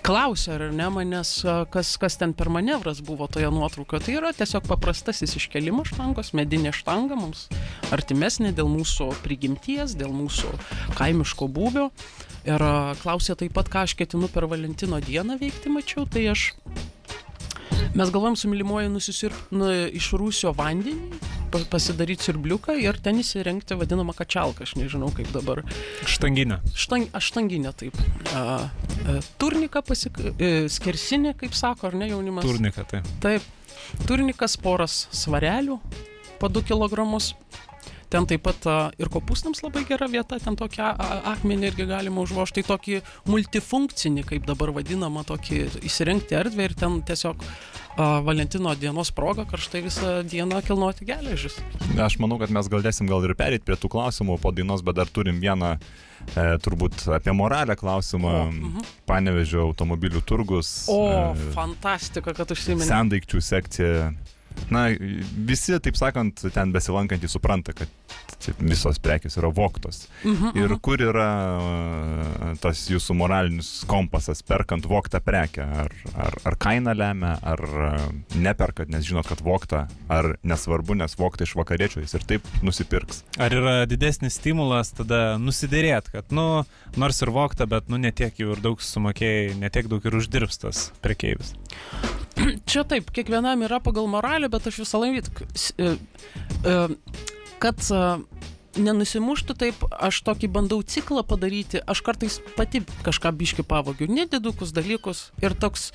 klausė, 0.05 0.53
ar 0.59 0.65
ne 0.77 0.87
manęs, 0.93 1.31
kas, 1.73 1.95
kas 2.01 2.19
ten 2.21 2.35
per 2.37 2.51
manevras 2.53 3.01
buvo 3.05 3.29
toje 3.31 3.49
nuotraukoje. 3.53 4.05
Tai 4.05 4.17
yra 4.19 4.33
tiesiog 4.37 4.67
paprastasis 4.69 5.37
iškelimas 5.41 5.95
štangos, 5.95 6.35
medinė 6.37 6.75
štanga 6.77 7.17
mums 7.19 7.47
artimesnė 7.95 8.53
dėl 8.57 8.69
mūsų 8.73 9.11
prigimties, 9.25 9.97
dėl 9.97 10.13
mūsų 10.13 10.53
kaimiško 10.99 11.49
būvio. 11.49 11.89
Ir 12.45 12.61
klausė 13.01 13.39
taip 13.41 13.55
pat, 13.57 13.71
ką 13.73 13.87
aš 13.87 13.97
ketinu 13.97 14.29
per 14.29 14.45
Valentino 14.51 15.01
dieną 15.01 15.39
veikti, 15.41 15.73
mačiau, 15.73 16.05
tai 16.05 16.27
aš 16.35 16.51
Mes 17.95 18.11
galvojam 18.11 18.37
su 18.37 18.49
mylimuoju 18.49 18.91
nusisirpti 18.91 19.55
nu, 19.55 19.69
iš 19.93 20.11
rūsio 20.19 20.55
vandenį, 20.57 21.19
pasidaryti 21.71 22.27
sirbliuką 22.27 22.75
ir 22.83 22.99
ten 23.03 23.21
įsirengti 23.23 23.77
vadinamą 23.79 24.15
kačialką, 24.17 24.67
aš 24.67 24.75
nežinau 24.81 25.11
kaip 25.15 25.31
dabar. 25.35 25.63
Štanginę. 26.09 26.59
Štang, 26.75 27.13
štanginę, 27.23 27.75
taip. 27.79 27.99
A, 28.35 28.41
a, 28.67 29.19
turniką 29.39 29.85
pasik... 29.87 30.19
E, 30.39 30.67
skersinį, 30.73 31.37
kaip 31.45 31.55
sako, 31.55 31.93
ar 31.93 31.99
ne 32.01 32.11
jaunimas? 32.11 32.47
Turniką, 32.47 32.87
taip. 32.91 33.07
Taip. 33.23 33.47
Turnikas 34.09 34.57
poras 34.59 35.05
svarelių 35.15 35.79
po 36.41 36.51
2 36.51 36.67
kg. 36.73 37.07
Ten 38.15 38.29
taip 38.31 38.45
pat 38.47 38.67
ir 39.03 39.09
kopūstams 39.11 39.65
labai 39.65 39.83
gera 39.89 40.07
vieta, 40.07 40.39
ten 40.39 40.55
tokią 40.55 40.93
akmenį 41.35 41.73
irgi 41.73 41.87
galima 41.91 42.23
užvožti, 42.23 42.63
tai 42.63 42.69
tokį 42.77 43.01
multifunkcinį, 43.27 44.23
kaip 44.29 44.45
dabar 44.47 44.71
vadinama, 44.77 45.25
tokį 45.27 45.65
įsirengti 45.89 46.39
erdvę 46.39 46.69
ir 46.69 46.77
ten 46.79 47.01
tiesiog 47.03 47.43
Valentino 47.97 48.75
dienos 48.75 49.11
proga 49.15 49.45
karštai 49.47 49.83
visą 49.85 50.13
dieną 50.27 50.61
kilnoti 50.67 51.07
geležis. 51.07 51.59
Aš 51.99 52.19
manau, 52.23 52.39
kad 52.39 52.51
mes 52.55 52.71
galėsim 52.71 53.11
gal 53.11 53.23
ir 53.27 53.35
perėti 53.39 53.67
prie 53.67 53.79
tų 53.79 53.91
klausimų 53.93 54.39
po 54.43 54.51
dainos, 54.55 54.83
bet 54.87 54.99
dar 54.99 55.11
turim 55.11 55.39
vieną 55.43 55.77
e, 55.77 56.47
turbūt 56.63 57.07
apie 57.15 57.35
moralę 57.35 57.77
klausimą. 57.79 58.35
O, 58.35 58.47
mhm. 58.51 58.89
Panevežio 59.07 59.63
automobilių 59.69 60.25
turgus. 60.27 60.73
O, 60.91 61.03
e, 61.35 61.51
fantastika, 61.55 62.35
kad 62.35 62.51
užsiminėte. 62.51 62.91
Sendaikčių 62.91 63.43
sekcija 63.43 64.11
na, 64.73 64.87
visi, 65.47 65.75
taip 65.83 65.99
sakant, 65.99 66.47
ten 66.55 66.73
besilankantys 66.75 67.35
supranta, 67.37 67.75
kad 67.77 67.91
visos 68.61 68.99
prekės 69.03 69.39
yra 69.41 69.49
voktos. 69.55 70.05
Mhm, 70.25 70.53
Ir 70.55 70.69
mhm. 70.69 70.81
kur 70.85 71.01
yra 71.03 71.29
e, 71.55 72.51
tas 72.63 72.85
jūsų 72.91 73.17
moralinis 73.17 73.71
kompasas 73.89 74.43
perkant 74.47 74.87
voktą 74.89 75.21
prekę? 75.25 75.65
Ar, 75.85 75.95
ar, 76.27 76.37
ar 76.45 76.59
kaina 76.61 76.95
lemia, 76.97 77.35
ar 77.43 77.63
e, 77.65 77.91
neperkat, 78.37 78.91
nes 78.93 79.07
žinot, 79.07 79.29
kad 79.31 79.43
vokta, 79.45 79.85
ar 80.13 80.35
nesvarbu, 80.45 80.99
nes 81.01 81.17
vokta 81.19 81.47
iš 81.47 81.57
vakariečio 81.59 82.05
jis 82.05 82.17
ir 82.19 82.27
taip 82.35 82.51
nusipirks. 82.65 83.25
Ar 83.41 83.55
yra 83.55 83.77
didesnis 83.91 84.39
stimulas 84.41 84.93
tada 84.97 85.39
nusidėrėt, 85.41 86.13
kad, 86.15 86.35
nu, 86.35 86.65
nors 87.01 87.23
ir 87.25 87.33
vokta, 87.35 87.69
bet, 87.71 87.89
nu, 87.93 88.01
netiek 88.01 88.37
jau 88.41 88.53
ir 88.55 88.65
daug 88.65 88.83
sumokėjai, 88.83 89.55
netiek 89.63 89.89
daug 89.91 90.05
ir 90.05 90.21
uždirbs 90.21 90.61
tas 90.67 90.89
prekeivis. 91.05 91.55
Čia 92.71 92.85
taip, 92.89 93.11
kiekvienam 93.15 93.63
yra 93.67 93.81
pagal 93.85 94.09
moralę, 94.11 94.51
bet 94.53 94.67
aš 94.71 94.83
visą 94.83 95.01
laiką, 95.03 95.45
kad 97.63 97.91
e, 97.91 98.03
nenusimuštų 98.81 99.57
taip, 99.59 99.83
aš 99.93 100.21
tokį 100.27 100.49
bandau 100.55 100.81
ciklą 100.83 101.25
padaryti, 101.27 101.81
aš 101.81 102.03
kartais 102.07 102.39
pati 102.57 102.83
kažką 103.07 103.33
biški 103.37 103.65
pavogiu, 103.67 104.09
nedidukus 104.11 104.73
dalykus 104.75 105.29
ir 105.43 105.55
toks, 105.59 105.91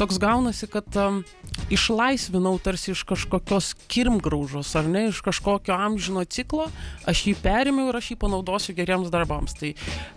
toks 0.00 0.20
gaunasi, 0.22 0.68
kad 0.70 0.88
um, 1.00 1.22
išlaisvinau 1.72 2.54
tarsi 2.62 2.92
iš 2.92 3.04
kažkokios 3.08 3.72
kirmgraužos 3.92 4.72
ar 4.78 4.88
ne, 4.88 5.06
iš 5.10 5.22
kažkokio 5.24 5.76
amžino 5.76 6.24
ciklo, 6.24 6.68
aš 7.08 7.24
jį 7.28 7.34
perėmiau 7.42 7.90
ir 7.90 7.98
aš 8.00 8.12
jį 8.12 8.18
panaudosiu 8.22 8.76
geriems 8.76 9.12
darbams. 9.12 9.56
Tai 9.58 9.72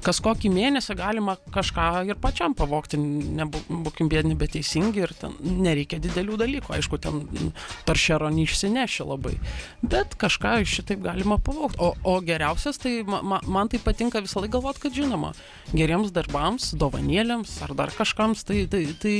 kas 0.05 0.21
kokį 0.23 0.51
mėnesį 0.55 0.97
galima 0.99 1.37
kažką 1.55 2.05
ir 2.09 2.19
pačiam 2.21 2.55
pavokti, 2.57 2.99
nebūkim 2.99 4.11
bėdini, 4.11 4.37
bet 4.39 4.55
teisingi 4.55 5.03
ir 5.03 5.15
ten 5.19 5.35
nereikia 5.41 5.99
didelių 6.03 6.39
dalykų, 6.43 6.75
aišku, 6.77 6.99
ten 7.03 7.51
taršero 7.87 8.31
neišsineši 8.35 9.07
labai, 9.07 9.35
bet 9.83 10.15
kažką 10.19 10.57
iš 10.63 10.79
šitaip 10.79 11.03
galima 11.05 11.37
pavokti. 11.41 11.79
O, 11.79 11.93
o 12.05 12.19
geriausias, 12.21 12.77
tai 12.81 12.99
ma, 13.07 13.21
ma, 13.25 13.41
man 13.49 13.69
tai 13.71 13.79
patinka 13.81 14.21
visą 14.23 14.43
laiką 14.43 14.59
galvoti, 14.59 14.83
kad 14.85 14.95
žinoma, 14.95 15.33
geriems 15.73 16.13
darbams, 16.15 16.71
dovanėlėms 16.77 17.57
ar 17.65 17.73
dar 17.77 17.93
kažkams, 17.95 18.45
tai, 18.45 18.63
tai, 18.69 18.83
tai 19.01 19.15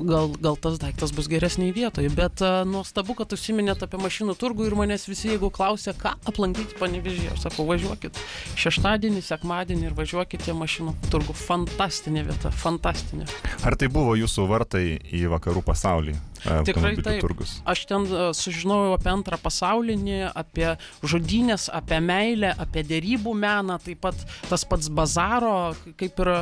gal, 0.00 0.32
gal 0.42 0.58
tas 0.60 0.80
daiktas 0.82 1.14
bus 1.14 1.28
geresniai 1.30 1.72
vietoje. 1.76 2.10
Bet 2.14 2.42
nuostabu, 2.68 3.14
kad 3.18 3.32
užsiminėt 3.36 3.84
apie 3.86 4.00
mašinų 4.02 4.36
turgų 4.40 4.68
ir 4.68 4.78
manęs 4.78 5.06
visi, 5.10 5.30
jeigu 5.32 5.52
klausia, 5.54 5.94
ką 5.96 6.16
aplankyti 6.30 6.78
panevežėje, 6.80 7.36
aš 7.36 7.46
sakau, 7.46 7.68
važiuokit 7.70 8.18
šeštadienį, 8.60 9.22
sekmadienį 9.26 9.90
ir 9.90 9.98
važiuokit 9.98 10.50
į 10.50 10.56
mašinų 10.60 10.96
turgų. 11.12 11.36
Fantastinė 11.40 12.26
vieta, 12.28 12.52
fantastinė. 12.54 13.28
Ar 13.66 13.78
tai 13.78 13.90
buvo 13.92 14.16
jūsų 14.18 14.48
vartai 14.50 14.84
į 15.14 15.26
vakarų 15.32 15.64
pasaulį? 15.66 16.18
E, 16.44 16.60
Tikrai 16.68 16.94
taip. 17.00 17.20
Turgus? 17.24 17.56
Aš 17.68 17.84
ten 17.90 18.06
uh, 18.08 18.30
sužinojau 18.36 18.94
apie 18.96 19.10
antrą 19.12 19.38
pasaulinį, 19.40 20.20
apie 20.30 20.74
žudynės, 21.02 21.68
apie 21.72 22.00
meilę, 22.04 22.52
apie 22.60 22.84
dėrybų 22.86 23.34
meną, 23.36 23.78
taip 23.84 24.02
pat 24.06 24.24
tas 24.48 24.64
pats 24.68 24.90
bazaro, 24.92 25.74
kaip 26.00 26.24
ir 26.24 26.32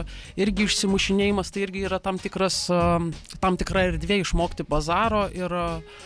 irgi 0.46 0.68
išsimušinėjimas, 0.68 1.52
tai 1.54 1.66
irgi 1.66 1.86
yra 1.88 2.00
tam, 2.02 2.20
tikras, 2.22 2.64
uh, 2.74 2.98
tam 3.42 3.58
tikra 3.60 3.88
erdvė 3.92 4.22
išmokti 4.22 4.66
bazaro 4.68 5.26
ir 5.34 5.52
uh, 5.52 5.98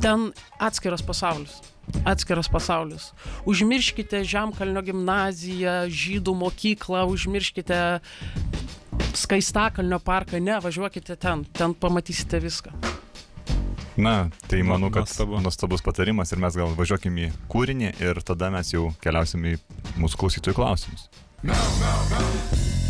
ten 0.00 0.30
atskiras 0.58 1.02
pasaulis. 1.02 1.60
Atskiras 2.04 2.48
pasaulis. 2.50 3.12
Užmirškite 3.46 4.24
Žemkalnio 4.26 4.82
gimnaziją, 4.82 5.86
žydų 5.86 6.34
mokyklą, 6.34 7.04
užmirškite 7.12 7.78
Skaistakalnio 9.16 9.98
parką, 10.04 10.40
ne, 10.42 10.58
važiuokite 10.62 11.16
ten, 11.16 11.44
ten 11.56 11.74
pamatysite 11.74 12.40
viską. 12.42 12.74
Na, 13.96 14.28
tai 14.48 14.60
manau, 14.62 14.90
kad 14.92 15.06
nuostabu. 15.08 15.40
nuostabus 15.40 15.82
patarimas 15.82 16.32
ir 16.32 16.40
mes 16.42 16.56
gal 16.58 16.74
važiuokim 16.76 17.16
į 17.16 17.30
kūrinį 17.48 17.94
ir 18.04 18.20
tada 18.28 18.50
mes 18.52 18.74
jau 18.74 18.90
keliausim 19.00 19.46
į 19.48 19.56
mūsų 19.96 20.20
klausytojų 20.20 20.58
klausimus. 20.58 21.08
E, 21.40 22.85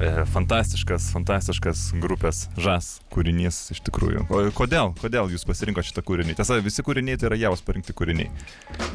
Fantastiškas, 0.00 1.10
fantastiškas 1.12 1.80
grupės 2.00 2.46
žas 2.56 2.86
kūrinys 3.12 3.58
iš 3.74 3.82
tikrųjų. 3.84 4.22
O 4.32 4.38
kodėl? 4.56 4.94
Kodėl 4.96 5.28
jūs 5.28 5.44
pasirinkote 5.44 5.90
šitą 5.90 6.04
kūrinį? 6.08 6.36
Tiesa, 6.38 6.56
visi 6.64 6.84
kūriniai 6.86 7.18
tai 7.20 7.28
yra 7.28 7.38
javos 7.42 7.60
parinkti 7.66 7.92
kūriniai. 7.96 8.30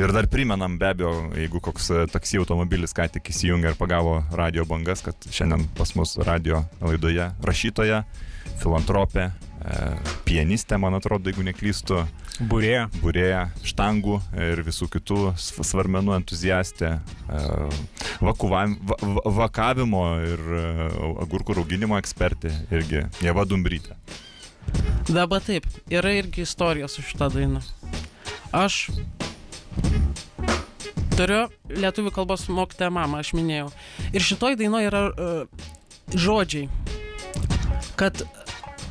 Ir 0.01 0.13
dar 0.15 0.25
primenam 0.31 0.79
be 0.81 0.89
abejo, 0.89 1.11
jeigu 1.37 1.61
koks 1.61 1.91
e, 1.93 2.05
taksi 2.09 2.41
automobilis 2.41 2.97
ką 2.97 3.05
tik 3.13 3.29
įsijungė 3.29 3.75
ir 3.75 3.77
pagavo 3.77 4.17
radio 4.33 4.65
bangas, 4.65 5.05
kad 5.05 5.29
šiandien 5.29 5.67
pas 5.77 5.93
mus 5.99 6.15
radio 6.25 6.63
laidoje 6.81 7.29
rašytoja, 7.45 8.01
filantropė, 8.63 9.29
e, 9.29 9.79
pianistė, 10.25 10.81
man 10.81 10.97
atrodo, 10.97 11.29
jeigu 11.29 11.45
neklystu, 11.45 12.01
Būrėja. 12.39 12.87
būrėja 13.01 13.41
štangų 13.63 14.19
ir 14.49 14.61
visų 14.67 14.89
kitų 14.91 15.19
sv- 15.39 15.63
svarmenų 15.63 16.15
entuziastė, 16.17 16.99
e, 17.29 17.41
vakavimo 19.39 20.03
ir 20.25 20.39
e, 20.39 20.63
agurkų 21.23 21.55
rauginimo 21.59 21.97
ekspertė 22.01 22.51
irgi 22.71 23.05
Jeva 23.23 23.45
Dumbrytė. 23.47 23.95
Dabar 25.07 25.41
taip, 25.45 25.67
yra 25.93 26.11
irgi 26.17 26.41
istorija 26.43 26.87
su 26.89 27.03
šitą 27.05 27.29
dainą. 27.33 27.61
Aš 28.55 28.89
turiu 31.15 31.45
lietuvių 31.69 32.11
kalbos 32.15 32.47
mokytę 32.51 32.89
mamą, 32.91 33.21
aš 33.23 33.33
minėjau. 33.37 33.69
Ir 34.11 34.25
šitoj 34.25 34.57
dainoje 34.59 34.89
yra 34.89 35.03
uh, 35.11 35.69
žodžiai, 36.11 36.67
kad 37.99 38.25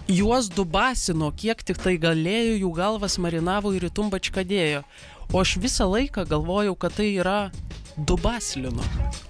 juos 0.09 0.49
dubasino, 0.53 1.31
kiek 1.33 1.63
tik 1.65 1.81
tai 1.81 1.97
galėjo, 2.01 2.59
jų 2.61 2.71
galvas 2.77 3.17
marinavo 3.23 3.73
ir 3.75 3.89
į 3.89 3.93
tumbačką 3.97 4.45
dėjo. 4.47 4.83
O 5.33 5.41
aš 5.41 5.57
visą 5.63 5.87
laiką 5.89 6.27
galvojau, 6.29 6.75
kad 6.77 6.97
tai 6.99 7.15
yra 7.17 7.51
dubaslino. 7.97 8.85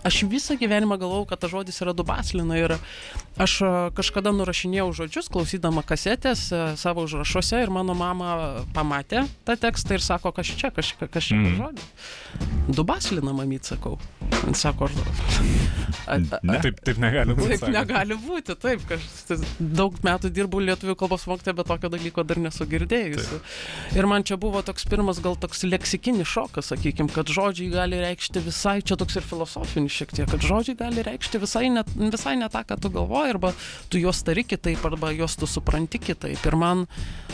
Aš 0.04 0.24
visą 0.28 0.56
gyvenimą 0.58 0.98
galvojau, 0.98 1.28
kad 1.30 1.44
tas 1.44 1.52
žodis 1.52 1.78
yra 1.84 1.94
dubaslino 1.96 2.56
ir 2.58 2.76
aš 3.40 3.56
a, 3.64 3.72
kažkada 3.96 4.32
nurašinėjau 4.36 4.90
žodžius, 5.00 5.30
klausydama 5.32 5.84
kasetės 5.86 6.46
a, 6.52 6.74
savo 6.80 7.06
užrašuose 7.08 7.62
ir 7.64 7.72
mano 7.74 7.96
mama 7.98 8.64
pamatė 8.76 9.26
tą 9.48 9.58
tekstą 9.60 9.98
ir 9.98 10.04
sako, 10.04 10.34
kas 10.36 10.52
čia, 10.54 10.70
kas, 10.74 10.94
kas 11.00 11.30
čia 11.30 11.38
mm. 11.40 11.56
žodis. 11.58 11.90
Dubaslina, 12.74 13.34
mamyt, 13.36 13.66
sakau. 13.68 13.98
Sako. 14.56 14.88
A, 16.06 16.16
a, 16.16 16.44
Ne? 16.44 16.58
Taip, 16.60 16.80
taip 16.84 16.98
negali 17.00 17.34
būti. 17.36 17.48
Taip 17.54 17.62
sako. 17.62 17.72
negali 17.72 18.16
būti, 18.20 18.54
taip, 18.60 18.82
kažkas 18.88 19.44
daug 19.58 19.96
metų 20.04 20.30
dirbau 20.34 20.60
lietuvių 20.64 20.96
kalbos 21.00 21.24
mokytoja, 21.30 21.56
bet 21.56 21.68
tokio 21.70 21.90
dalyko 21.92 22.24
dar 22.26 22.40
nesu 22.42 22.66
girdėjusi. 22.68 23.40
Ir 23.96 24.08
man 24.10 24.26
čia 24.26 24.36
buvo 24.40 24.60
toks 24.66 24.84
pirmas 24.90 25.20
gal 25.24 25.38
toks 25.40 25.64
leksikinis 25.64 26.28
šokas, 26.28 26.68
sakykime, 26.72 27.08
kad 27.14 27.32
žodžiai 27.32 27.70
gali 27.72 28.00
reikšti 28.02 28.42
visai, 28.44 28.76
čia 28.84 28.98
toks 29.00 29.16
ir 29.20 29.24
filosofinis 29.24 29.96
šiek 29.96 30.12
tiek, 30.18 30.28
kad 30.28 30.44
žodžiai 30.44 30.76
gali 30.84 31.04
reikšti 31.06 31.40
visai 31.40 31.70
ne, 31.72 31.84
visai 32.12 32.36
ne 32.40 32.50
tą, 32.52 32.64
ką 32.68 32.78
tu 32.84 32.92
galvoji, 32.92 33.23
arba 33.28 33.52
tu 33.90 34.00
juos 34.02 34.22
tari 34.26 34.44
kitaip, 34.46 34.84
arba 34.88 35.12
juos 35.14 35.36
tu 35.40 35.48
supranti 35.50 36.00
kitaip. 36.02 36.40
Ir 36.44 36.56
man 36.60 36.84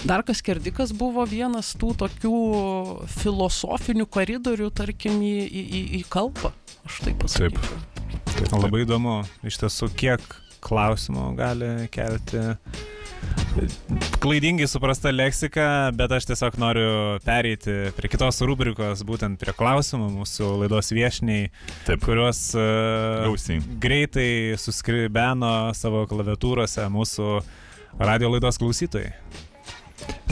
dar 0.04 0.24
kas 0.26 0.42
kerdikas 0.44 0.94
buvo 0.96 1.24
vienas 1.28 1.72
tų 1.80 1.94
tokių 2.04 2.34
filosofinių 3.20 4.06
koridorių, 4.10 4.70
tarkim, 4.74 5.20
į, 5.22 5.36
į, 5.46 5.64
į, 5.64 5.82
į 6.00 6.04
kalbą. 6.12 6.54
Aš 6.88 7.02
taip 7.06 7.20
pasakyčiau. 7.24 7.82
Taip, 8.30 8.54
Labai 8.56 8.84
įdomu, 8.86 9.20
iš 9.46 9.60
tiesų, 9.60 9.90
kiek 9.98 10.24
klausimų 10.64 11.30
gali 11.38 11.70
kelti 11.92 12.42
klaidingai 14.22 14.66
suprasta 14.70 15.10
leksika, 15.12 15.64
bet 15.96 16.12
aš 16.14 16.28
tiesiog 16.30 16.56
noriu 16.60 16.90
pereiti 17.24 17.74
prie 17.96 18.10
kitos 18.12 18.40
rubrikos, 18.46 19.02
būtent 19.06 19.40
prie 19.40 19.54
klausimų 19.56 20.10
mūsų 20.20 20.50
laidos 20.62 20.92
viešniai, 20.94 21.50
Taip, 21.88 22.02
kuriuos 22.06 22.42
uh, 22.58 23.26
Gausiai. 23.26 23.60
greitai 23.82 24.28
suskribeno 24.60 25.52
savo 25.76 26.04
klaviatūrose 26.10 26.86
mūsų 26.92 27.30
radio 28.00 28.30
laidos 28.34 28.60
klausytojai. 28.62 29.12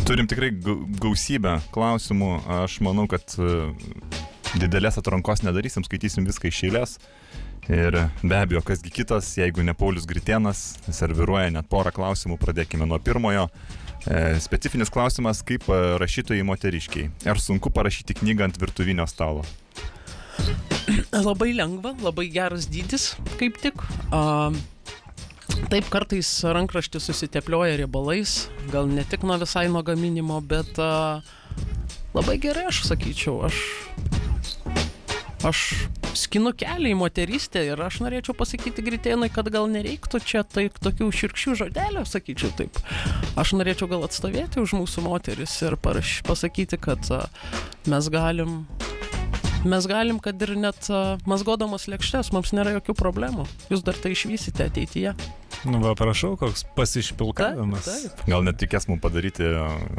Turim 0.08 0.28
tikrai 0.30 0.48
gau- 0.54 0.86
gausybę 1.02 1.58
klausimų. 1.74 2.28
Aš 2.62 2.78
manau, 2.86 3.04
kad 3.10 3.34
e, 3.36 3.66
didelės 4.62 4.96
atrankos 4.96 5.42
nedarysim, 5.44 5.84
skaitysim 5.84 6.24
viską 6.24 6.48
iš 6.48 6.60
eilės. 6.70 6.94
Ir 7.68 7.92
be 8.22 8.36
abejo, 8.38 8.62
kasgi 8.64 8.88
kitas, 8.88 9.34
jeigu 9.36 9.60
ne 9.60 9.74
Paulius 9.76 10.06
Gritienas, 10.08 10.78
serviruoja 10.88 11.50
net 11.52 11.68
porą 11.68 11.92
klausimų, 11.92 12.38
pradėkime 12.40 12.88
nuo 12.88 12.96
pirmojo. 12.96 13.44
E, 14.08 14.38
specifinis 14.40 14.88
klausimas, 14.88 15.42
kaip 15.44 15.66
rašytojai 16.00 16.46
moteriškiai. 16.48 17.10
Ar 17.28 17.40
sunku 17.42 17.68
parašyti 17.74 18.16
knygą 18.22 18.46
ant 18.48 18.60
virtuvinio 18.62 19.04
stalo? 19.10 19.44
Labai 21.28 21.50
lengva, 21.52 21.92
labai 22.00 22.30
geras 22.32 22.70
dydis, 22.72 23.10
kaip 23.36 23.60
tik. 23.60 23.84
A, 24.16 24.48
taip 25.68 25.92
kartais 25.92 26.30
rankraštis 26.48 27.10
susiteplioja 27.10 27.76
riebalais, 27.82 28.46
gal 28.72 28.88
ne 28.88 29.04
tik 29.04 29.28
nuo 29.28 29.36
visai 29.44 29.66
nuo 29.68 29.84
gaminimo, 29.84 30.40
bet 30.40 30.80
a, 30.80 31.20
labai 32.16 32.40
gerai 32.40 32.64
aš 32.72 32.86
sakyčiau, 32.88 33.42
aš, 33.50 33.60
aš 35.44 35.66
skinu 36.18 36.52
kelią 36.58 36.92
į 36.92 36.98
moterystę 36.98 37.62
ir 37.70 37.80
aš 37.84 38.00
norėčiau 38.04 38.34
pasakyti 38.38 38.84
gritėnai, 38.84 39.30
kad 39.32 39.50
gal 39.54 39.68
nereiktų 39.70 40.20
čia 40.24 40.44
taip 40.44 40.78
tokių 40.82 41.10
širkščių 41.20 41.56
žodelių, 41.62 42.04
sakyčiau 42.08 42.52
taip. 42.58 42.80
aš 43.38 43.54
norėčiau 43.58 43.90
gal 43.90 44.06
atstovėti 44.08 44.62
už 44.64 44.76
mūsų 44.80 45.06
moteris 45.06 45.54
ir 45.62 45.78
paraš, 45.80 46.18
pasakyti, 46.28 46.80
kad 46.80 47.06
mes 47.88 48.10
galim 48.12 48.64
Mes 49.66 49.86
galim, 49.90 50.20
kad 50.22 50.38
ir 50.44 50.52
net 50.54 50.86
mazgodamos 51.26 51.88
lėkštės, 51.90 52.30
mums 52.34 52.52
nėra 52.54 52.76
jokių 52.76 52.94
problemų. 52.98 53.46
Jūs 53.72 53.82
dar 53.86 53.96
tai 53.98 54.12
išvysite 54.14 54.68
ateityje. 54.70 55.16
Nu, 55.66 55.80
va, 55.82 55.96
prašau, 55.98 56.36
koks 56.38 56.62
pasišpilkavimas. 56.76 57.86
Taip, 57.88 58.12
taip. 58.20 58.28
Gal 58.30 58.44
net 58.46 58.60
tikės 58.60 58.86
mums 58.86 59.02
padaryti 59.02 59.48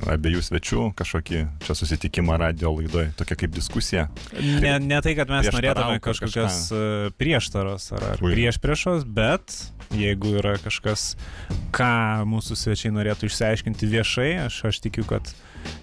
abiejų 0.08 0.44
svečių 0.48 0.86
kažkokį 1.00 1.42
čia 1.66 1.76
susitikimą 1.76 2.38
radio 2.40 2.72
laidoje, 2.78 3.10
tokia 3.20 3.36
kaip 3.42 3.52
diskusija. 3.58 4.06
Ne, 4.40 4.78
ne 4.80 5.02
tai, 5.04 5.18
kad 5.20 5.34
mes 5.34 5.50
norėtume 5.52 6.00
kažkokios 6.06 6.62
e, 6.72 6.86
prieštaros 7.20 7.90
ar, 7.98 8.08
ar 8.14 8.24
prieš 8.24 8.62
priešos, 8.64 9.04
bet 9.04 9.58
jeigu 9.92 10.38
yra 10.40 10.56
kažkas, 10.64 11.18
ką 11.76 11.92
mūsų 12.32 12.56
svečiai 12.64 12.96
norėtų 12.96 13.28
išsiaiškinti 13.28 13.92
viešai, 13.92 14.32
aš, 14.46 14.64
aš 14.72 14.82
tikiu, 14.88 15.04
kad, 15.10 15.28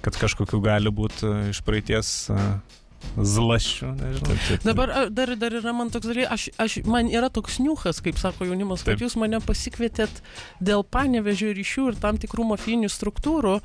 kad 0.07 0.17
kažkokiu 0.25 0.65
gali 0.65 0.95
būti 0.95 1.53
iš 1.53 1.61
praeities 1.67 2.17
zlaščių, 3.17 3.91
nežinau. 3.97 4.27
Taip, 4.29 4.43
taip. 4.49 4.65
Dabar 4.67 4.93
a, 4.93 5.03
dar, 5.13 5.33
dar 5.41 5.55
yra 5.57 5.73
man 5.77 5.91
toks 5.93 6.09
dalykas, 6.11 6.33
aš, 6.33 6.47
aš, 6.61 6.77
man 6.89 7.09
yra 7.13 7.31
toks 7.33 7.59
niuchas, 7.63 8.03
kaip 8.05 8.19
sako 8.21 8.49
jaunimas, 8.49 8.85
kad 8.85 8.97
Taip. 8.97 9.07
jūs 9.07 9.17
mane 9.21 9.41
pasikvietėt 9.45 10.21
dėl 10.65 10.85
panevežio 10.85 11.53
ryšių 11.57 11.87
ir 11.93 11.99
tam 12.03 12.21
tikrų 12.21 12.49
mafijinių 12.53 12.91
struktūrų. 12.93 13.57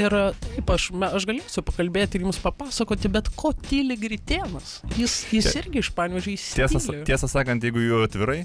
Ir 0.00 0.18
taip, 0.42 0.74
aš, 0.76 0.90
aš 1.08 1.28
galėsiu 1.28 1.64
pakalbėti 1.66 2.18
ir 2.20 2.26
jums 2.26 2.40
papasakoti, 2.44 3.10
bet 3.12 3.32
ko 3.38 3.54
tyli 3.56 3.96
Gritėnas? 4.00 4.78
Jis, 4.98 5.22
jis 5.32 5.50
Tie- 5.52 5.62
irgi 5.62 5.82
iš 5.84 5.92
panevežio 5.96 6.36
jis. 6.36 6.46
Tiesą, 6.58 6.84
tiesą 7.08 7.30
sakant, 7.30 7.64
jeigu 7.64 7.82
jau 7.84 8.04
atvirai, 8.04 8.42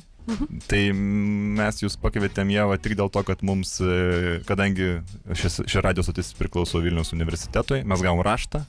tai 0.72 0.86
mes 0.96 1.82
jūs 1.84 1.98
pakvietėm 2.00 2.54
Jėvą 2.54 2.78
tik 2.80 2.96
dėl 3.00 3.12
to, 3.12 3.24
kad 3.28 3.44
mums, 3.44 3.76
e, 3.84 4.40
kadangi 4.48 5.02
šis, 5.36 5.64
ši 5.68 5.84
radio 5.84 6.06
stotis 6.06 6.32
priklauso 6.38 6.80
Vilnius 6.84 7.12
universitetui, 7.16 7.84
mes 7.84 8.04
gavom 8.06 8.24
raštą, 8.24 8.64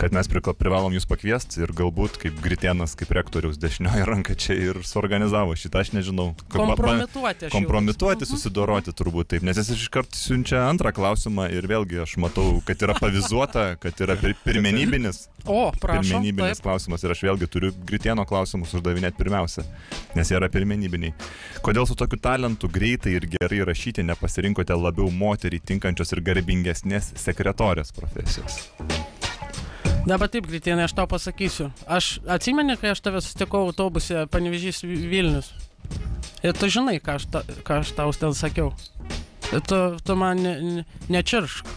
kad 0.00 0.14
mes 0.16 0.28
privalom 0.32 0.94
jūs 0.96 1.04
pakviesti 1.08 1.60
ir 1.60 1.72
galbūt 1.76 2.16
kaip 2.22 2.38
Gritėnas, 2.40 2.94
kaip 2.96 3.10
rektoriaus 3.12 3.58
dešinioji 3.60 4.06
ranka 4.08 4.32
čia 4.34 4.54
ir 4.56 4.78
suorganizavo 4.86 5.52
šitą, 5.60 5.82
aš 5.84 5.90
nežinau. 5.92 6.30
Kompromituoti. 6.48 7.46
aš 7.46 7.52
jau- 7.52 7.58
kompromituoti, 7.60 8.24
Mhm. 8.24 8.30
susidoroti 8.32 8.94
turbūt 8.96 9.28
taip, 9.28 9.42
nes 9.42 9.56
jis 9.60 9.70
iškart 9.76 10.16
siunčia 10.16 10.62
antrą 10.70 10.92
klausimą 10.96 11.50
ir 11.52 11.66
vėlgi 11.68 12.00
aš 12.02 12.16
matau, 12.16 12.62
kad 12.64 12.76
yra 12.78 12.94
pavizuota, 12.94 13.76
kad 13.78 13.92
yra 14.00 14.16
pir 14.16 14.34
pirmenybinis, 14.44 15.28
O, 15.44 15.70
prašom. 15.72 16.02
pirmenybinis 16.22 16.56
Taip. 16.60 16.64
klausimas 16.64 17.04
ir 17.04 17.10
aš 17.10 17.20
vėlgi 17.20 17.46
turiu 17.48 17.72
Gritieno 17.84 18.24
klausimus 18.26 18.72
uždavinėti 18.72 19.16
pirmiausia, 19.20 19.64
nes 20.16 20.28
jie 20.30 20.36
yra 20.40 20.48
pirmenybiniai. 20.48 21.12
Kodėl 21.62 21.86
su 21.86 21.94
tokiu 21.94 22.18
talentu 22.20 22.68
greitai 22.68 23.12
ir 23.16 23.28
gerai 23.28 23.60
rašyti 23.66 24.02
nepasirinkote 24.04 24.72
labiau 24.74 25.10
moterį 25.10 25.60
tinkančios 25.60 26.12
ir 26.16 26.20
garbingesnės 26.22 27.12
sekretorės 27.16 27.92
profesijos? 27.92 28.70
Dabar 30.08 30.30
taip, 30.32 30.46
Gritėnai, 30.48 30.86
aš 30.88 30.94
tau 30.96 31.04
pasakysiu. 31.10 31.68
Aš 31.84 32.18
atsimeni, 32.24 32.76
kai 32.80 32.94
aš 32.94 33.02
tave 33.04 33.20
sutikau 33.20 33.66
autobuse 33.66 34.24
Panevežys 34.32 34.80
Vilnius. 34.84 35.50
Ir 36.40 36.56
tu 36.56 36.70
žinai, 36.72 36.96
ką 37.04 37.18
aš, 37.18 37.26
ta, 37.28 37.42
ką 37.66 37.82
aš 37.82 37.92
tau 37.98 38.14
ten 38.16 38.32
sakiau. 38.36 38.72
Tu, 39.50 39.80
tu 40.00 40.16
man 40.16 40.40
ne, 40.40 40.54
ne, 40.64 40.84
nečiršk. 41.12 41.68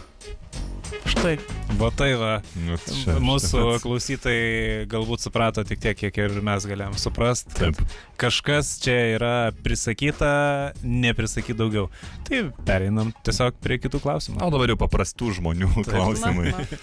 Štai. 1.10 1.34
Va 1.78 1.88
tai 1.90 2.12
va, 2.20 2.36
Nu, 2.66 2.76
čia- 2.78 3.16
mūsų 3.18 3.58
pats- 3.64 3.82
klausytojai 3.82 4.86
galbūt 4.90 5.24
suprato 5.24 5.64
tik 5.66 5.80
tiek, 5.82 5.96
kiek 5.98 6.18
ir 6.22 6.36
mes 6.44 6.66
galėjom 6.70 6.94
suprasti. 7.00 7.54
Taip. 7.58 7.80
Kažkas 8.20 8.74
čia 8.84 8.94
yra 9.16 9.32
prisakyta, 9.64 10.72
neprisakyti 10.84 11.56
daugiau. 11.58 11.88
Tai 12.28 12.44
pereinam 12.68 13.10
tiesiog 13.26 13.58
prie 13.60 13.78
kitų 13.82 14.00
klausimų. 14.04 14.38
O 14.44 14.50
dabar 14.54 14.70
jau 14.70 14.78
paprastų 14.78 15.32
žmonių 15.40 15.72
Taip. 15.82 15.90
klausimai. 15.94 16.52
Na, 16.52 16.58
na. 16.62 16.80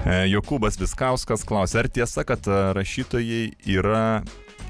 E, 0.00 0.28
Jokūbas 0.32 0.78
Viskauskas 0.80 1.44
klausė, 1.44 1.82
ar 1.84 1.88
tiesa, 1.92 2.24
kad 2.24 2.40
e, 2.48 2.60
rašytojai 2.78 3.42
yra 3.68 4.22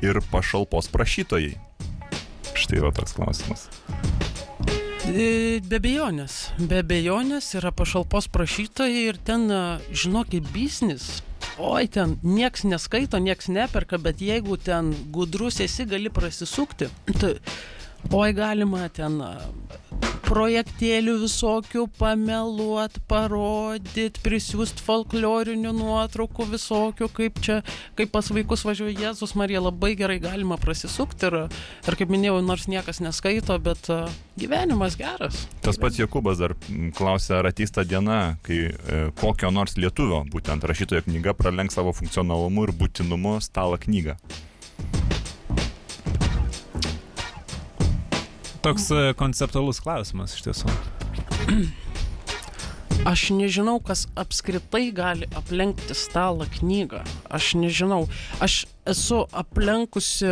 ir 0.03 0.18
pašalpos 0.32 0.91
prašytojai? 0.91 1.55
Štai 2.59 2.80
yra 2.82 2.91
toks 2.93 3.14
klausimas. 3.14 3.68
Be 5.11 5.78
bejonės. 5.82 6.34
Be 6.70 6.84
bejonės 6.86 7.48
yra 7.58 7.72
pašalpos 7.74 8.28
prašytojai 8.30 9.08
ir 9.08 9.18
ten, 9.26 9.48
žinokit, 9.90 10.46
biznis. 10.54 11.08
Oi, 11.58 11.88
ten 11.90 12.14
nieks 12.22 12.62
neskaito, 12.68 13.18
nieks 13.18 13.50
neperka, 13.50 13.98
bet 13.98 14.22
jeigu 14.22 14.56
ten 14.61 14.92
gudrus 15.11 15.58
esi, 15.64 15.88
gali 15.90 16.12
prasisukti. 16.14 16.90
Tai, 17.11 17.34
oi, 18.12 18.30
galima 18.36 18.86
ten 18.94 19.18
projektėlių 20.31 21.16
visokių 21.24 21.85
pameluot, 21.99 23.01
parodyt, 23.11 24.20
prisiųst 24.22 24.83
folklorinių 24.87 25.72
nuotraukų 25.74 26.47
visokių, 26.53 27.09
kaip 27.16 27.41
čia, 27.43 27.57
kaip 27.99 28.12
pas 28.14 28.31
vaikus 28.31 28.62
važiuoja 28.66 28.95
Jėzus 29.09 29.35
Marija, 29.39 29.62
labai 29.64 29.97
gerai 29.99 30.20
galima 30.22 30.59
prasisukti 30.61 31.26
ir, 31.31 31.39
ir 31.87 31.99
kaip 31.99 32.12
minėjau, 32.12 32.39
nors 32.47 32.68
niekas 32.70 33.03
neskaito, 33.03 33.57
bet 33.64 33.91
uh, 33.91 34.07
gyvenimas 34.39 34.99
geras. 35.01 35.47
Tas 35.64 35.81
pats 35.81 35.99
Jokūbas 35.99 36.39
dar 36.43 36.55
klausė, 36.97 37.41
ar 37.41 37.51
ateis 37.51 37.74
ta 37.74 37.85
diena, 37.87 38.37
kai 38.47 38.61
e, 38.70 39.01
kokio 39.18 39.51
nors 39.55 39.76
lietuvio, 39.81 40.22
būtent 40.31 40.64
rašytojo 40.66 41.05
knyga, 41.09 41.35
pralenks 41.39 41.78
savo 41.78 41.95
funkcionalumu 41.97 42.68
ir 42.68 42.76
būtinumu 42.76 43.39
stalą 43.45 43.81
knygą. 43.83 44.16
Toks 48.61 48.90
e, 48.92 49.04
konceptualus 49.16 49.80
klausimas 49.80 50.36
iš 50.36 50.48
tiesų. 50.48 50.74
Aš 53.09 53.30
nežinau, 53.32 53.78
kas 53.80 54.05
apskritai 54.18 54.90
gali 54.92 55.24
aplenkti 55.32 55.96
stalą 55.96 56.44
knygą. 56.59 57.01
Aš 57.32 57.55
nežinau. 57.57 58.05
Aš 58.44 58.66
esu 58.84 59.24
aplenkusi 59.32 60.28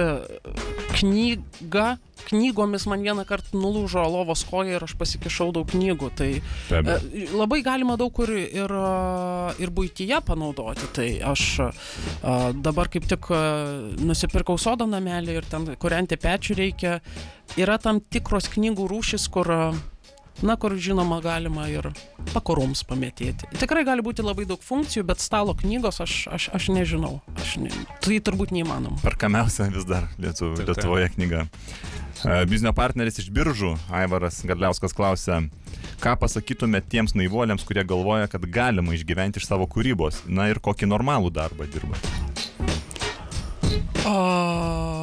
knygą. 0.99 1.97
Knygomis 2.29 2.85
man 2.91 3.01
vieną 3.01 3.25
kartą 3.25 3.57
nulūžo 3.57 4.03
lovos 4.13 4.43
koja 4.45 4.77
ir 4.77 4.85
aš 4.85 4.93
pasikišau 5.01 5.49
daug 5.57 5.71
knygų. 5.71 6.11
Tai. 6.19 6.29
E, 6.69 6.97
Labai 7.33 7.63
galima 7.65 7.97
daug 7.97 8.13
kur 8.13 8.29
ir, 8.37 8.69
a, 8.69 9.55
ir 9.57 9.73
būtyje 9.73 10.21
panaudoti. 10.29 10.93
Tai 10.93 11.09
aš 11.33 11.45
a, 11.65 11.71
dabar 12.53 12.93
kaip 12.93 13.09
tik 13.09 13.31
a, 13.33 13.45
nusipirkau 13.97 14.59
sodo 14.61 14.85
namelį 14.85 15.39
ir 15.41 15.49
ten 15.49 15.71
kurianti 15.81 16.21
pečių 16.21 16.59
reikia. 16.61 16.99
Yra 17.57 17.79
tam 17.81 18.03
tikros 18.05 18.51
knygų 18.53 18.91
rūšis, 18.93 19.25
kur, 19.33 19.49
a, 19.49 19.63
na, 20.43 20.57
kur 20.57 20.77
žinoma 20.79 21.21
galima 21.25 21.67
ir 21.71 21.91
pakoroms 22.33 22.85
pamėtėti. 22.89 23.49
Tikrai 23.59 23.85
gali 23.89 24.05
būti 24.05 24.25
labai 24.25 24.47
daug 24.49 24.63
funkcijų, 24.63 25.05
bet 25.09 25.23
stalo 25.23 25.55
knygos 25.59 26.01
aš, 26.05 26.17
aš, 26.35 26.49
aš 26.55 26.69
nežinau. 26.75 27.19
Aš 27.39 27.57
ne, 27.63 27.73
tai 28.05 28.21
turbūt 28.25 28.55
neįmanoma. 28.55 29.01
Perkamiausia 29.05 29.71
vis 29.75 29.87
dar 29.89 30.09
Lietu, 30.19 30.53
Taip, 30.55 30.65
taip. 30.65 30.75
Lietuvoje 30.75 31.09
knyga. 31.17 31.47
E, 32.25 32.39
Biznio 32.51 32.73
partneris 32.75 33.21
iš 33.23 33.31
biržų, 33.35 33.75
Aivaras 33.95 34.41
Gadliauskas 34.47 34.95
klausė, 34.97 35.45
ką 36.03 36.15
pasakytumėte 36.23 36.91
tiems 36.95 37.15
naivuoliams, 37.19 37.67
kurie 37.67 37.85
galvoja, 37.87 38.31
kad 38.31 38.47
galima 38.51 38.95
išgyventi 38.97 39.43
iš 39.43 39.49
savo 39.51 39.69
kūrybos, 39.71 40.25
na 40.27 40.49
ir 40.53 40.63
kokį 40.63 40.91
normalų 40.91 41.35
darbą 41.35 41.69
dirba. 41.71 41.99
A, 44.09 44.98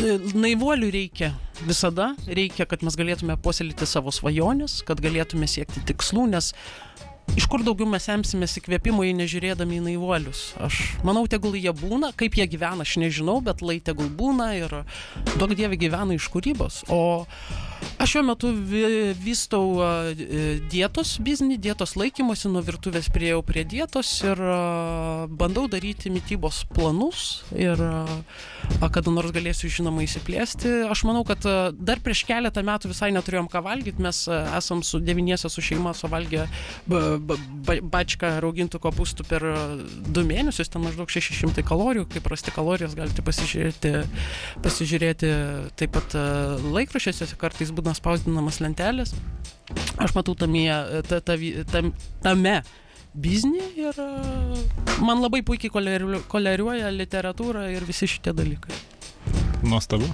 naivuolių 0.00 0.90
reikia 0.94 1.32
visada, 1.66 2.10
reikia, 2.28 2.66
kad 2.68 2.84
mes 2.86 2.96
galėtume 2.96 3.36
puoselėti 3.42 3.88
savo 3.88 4.12
svajonės, 4.14 4.80
kad 4.88 5.02
galėtume 5.04 5.48
siekti 5.50 5.82
tikslų, 5.90 6.26
nes 6.32 6.52
iš 7.36 7.46
kur 7.50 7.62
daugiau 7.64 7.88
mes 7.90 8.04
semsimės 8.06 8.56
įkvėpimo, 8.60 9.04
jei 9.06 9.14
nežiūrėdami 9.18 9.78
į 9.78 9.84
naivuolius. 9.90 10.42
Aš 10.62 10.80
manau, 11.06 11.26
tegul 11.30 11.56
jie 11.58 11.72
būna, 11.76 12.12
kaip 12.18 12.38
jie 12.38 12.46
gyvena, 12.50 12.86
aš 12.86 12.96
nežinau, 13.02 13.38
bet 13.44 13.62
lai 13.62 13.78
tegul 13.84 14.10
būna 14.10 14.52
ir 14.58 14.74
daug 15.36 15.54
dievė 15.54 15.78
gyvena 15.80 16.16
iš 16.16 16.30
kūrybos. 16.32 16.82
O 16.90 17.26
aš 18.00 18.14
šiuo 18.14 18.24
metu 18.28 18.50
vystau 19.20 19.64
e, 19.80 20.58
dietos 20.72 21.14
biznį, 21.22 21.58
dietos 21.62 21.94
laikymosi, 22.00 22.50
nuo 22.52 22.62
virtuvės 22.64 23.10
prieėjau 23.12 23.42
prie 23.46 23.64
dietos 23.68 24.10
ir 24.26 24.40
bandau 25.40 25.66
daryti 25.70 26.12
mytybos 26.12 26.64
planus 26.74 27.42
ir 27.54 27.80
kada 28.80 29.12
nors 29.12 29.32
galėsiu 29.34 29.70
žinoma 29.72 30.04
įsiplėsti. 30.04 30.72
Aš 30.90 31.04
manau, 31.08 31.22
kad 31.28 31.44
dar 31.76 32.02
prieš 32.04 32.24
keletą 32.28 32.64
metų 32.66 32.92
visai 32.92 33.12
neturėjom 33.14 33.48
ką 33.52 33.62
valgyti, 33.64 34.02
mes 34.02 34.24
esam 34.30 34.84
su 34.86 35.00
devyniese 35.02 35.50
su 35.52 35.64
šeima 35.64 35.94
suvalgę 35.96 36.46
ba- 37.26 37.36
ba- 37.36 37.38
ba- 37.68 37.80
bačką 37.94 38.30
raugintų 38.42 38.80
kopūstų 38.82 39.26
per 39.28 39.44
du 40.16 40.24
mėnesius, 40.26 40.70
ten 40.72 40.82
maždaug 40.84 41.10
600 41.12 41.62
kalorijų, 41.66 42.06
kaip 42.14 42.28
rasti 42.32 42.52
kalorijas 42.54 42.96
galite 42.98 43.22
pasižiūrėti, 43.26 43.92
pasižiūrėti 44.64 45.30
taip 45.80 45.94
pat 45.96 46.16
a, 46.18 46.24
laikraščiuose, 46.60 47.30
kartais 47.40 47.72
būna 47.76 47.94
spausdinamas 47.98 48.60
lentelės. 48.64 49.14
Aš 50.02 50.14
matau 50.16 50.34
tame, 50.34 50.64
ta, 51.08 51.20
ta, 51.22 51.36
tam, 51.70 51.92
tame 52.24 52.56
biznį 53.14 53.68
ir 53.84 54.00
a, 54.02 54.08
man 55.04 55.22
labai 55.22 55.42
puikiai 55.46 55.70
koleriu- 55.74 56.22
koleriuoja 56.30 56.90
literatūra 56.94 57.68
ir 57.74 57.86
visi 57.88 58.08
šitie 58.10 58.34
dalykai. 58.34 58.74
Nuostabu. 59.62 60.08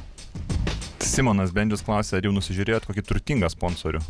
Simonas 1.06 1.52
Bendžius 1.54 1.84
klausė, 1.86 2.18
ar 2.18 2.26
jau 2.26 2.32
nusižiūrėjot 2.34 2.88
kokį 2.90 3.04
turtingą 3.06 3.48
sponsorių? 3.52 4.02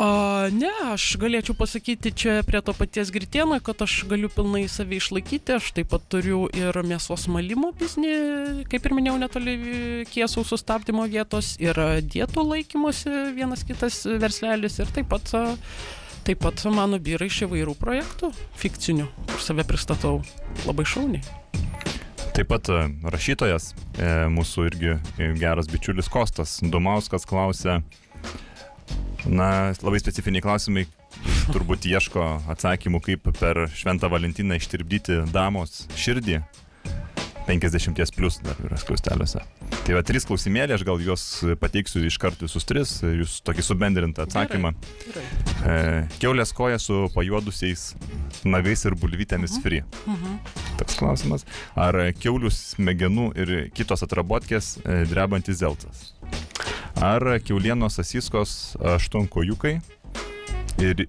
A, 0.00 0.48
ne, 0.56 0.70
aš 0.94 1.18
galėčiau 1.20 1.52
pasakyti 1.58 2.08
čia 2.16 2.38
prie 2.48 2.62
to 2.64 2.72
paties 2.72 3.10
gritėno, 3.12 3.58
kad 3.60 3.82
aš 3.84 3.98
galiu 4.08 4.30
pilnai 4.32 4.62
savį 4.72 4.96
išlaikyti. 4.96 5.58
Aš 5.58 5.74
taip 5.76 5.90
pat 5.92 6.06
turiu 6.08 6.46
ir 6.56 6.72
mėsos 6.88 7.26
malimo 7.28 7.74
biznį, 7.76 8.14
kaip 8.72 8.88
ir 8.88 8.96
minėjau, 8.96 9.18
netoli 9.20 9.56
kiesų 10.08 10.46
sustabdymo 10.48 11.04
vietos, 11.12 11.52
ir 11.60 11.76
dietų 12.00 12.46
laikymosi 12.48 13.12
vienas 13.36 13.66
kitas 13.68 14.06
verslelis, 14.08 14.80
ir 14.80 14.88
taip 14.96 15.12
pat, 15.12 15.34
taip 16.24 16.40
pat 16.46 16.64
mano 16.72 16.96
vyrai 16.96 17.28
iš 17.28 17.44
įvairių 17.50 17.76
projektų 17.76 18.32
fikcinių, 18.62 19.10
kur 19.28 19.44
save 19.44 19.68
pristatau 19.68 20.22
labai 20.64 20.88
šauniai. 20.88 21.20
Taip 22.30 22.48
pat 22.54 22.68
e, 22.72 22.84
rašytojas, 23.12 23.74
e, 24.00 24.10
mūsų 24.32 24.70
irgi 24.70 24.94
geras 25.36 25.68
bičiulis 25.68 26.08
Kostas 26.08 26.60
Domauskas 26.62 27.26
klausė, 27.28 27.82
na, 29.26 29.72
labai 29.82 30.00
specifiniai 30.00 30.44
klausimai, 30.44 30.86
turbūt 31.50 31.88
ieško 31.90 32.24
atsakymų, 32.52 33.02
kaip 33.04 33.30
per 33.40 33.66
Šventą 33.74 34.10
Valentiną 34.12 34.58
ištirpdyti 34.60 35.24
damos 35.34 35.84
širdį. 35.98 36.40
50 37.50 38.14
plus 38.14 38.38
dar 38.44 38.58
yra 38.62 38.76
skausteliuose. 38.78 39.40
Tai 39.82 39.96
va, 39.96 40.02
trys 40.06 40.26
klausimėlė, 40.28 40.76
aš 40.76 40.84
gal 40.86 41.00
juos 41.02 41.24
pateiksiu 41.58 42.04
iš 42.06 42.18
karto 42.20 42.46
visus 42.46 42.66
tris, 42.68 42.92
jūs 43.02 43.40
tokį 43.46 43.64
subendrintą 43.66 44.26
atsakymą. 44.28 44.70
Gerai. 45.06 45.24
E, 45.64 45.78
keulės 46.22 46.54
koja 46.54 46.78
su 46.78 47.08
pajuodusiais 47.14 47.94
nagais 48.46 48.84
ir 48.86 48.94
bulvytėmis 49.00 49.58
free. 49.64 49.82
Mhm. 50.04 50.38
Toks 50.78 51.00
klausimas. 51.00 51.46
Ar 51.74 51.98
keulių 52.20 52.52
smegenų 52.54 53.30
ir 53.40 53.56
kitos 53.74 54.06
atrabotkės 54.06 54.76
e, 54.84 55.02
drebantis 55.10 55.58
zeltas? 55.64 56.10
Ar 56.96 57.38
keulienos 57.44 57.98
asiskos 57.98 58.76
aštuonkojukai? 58.82 59.80
Ir, 60.78 61.02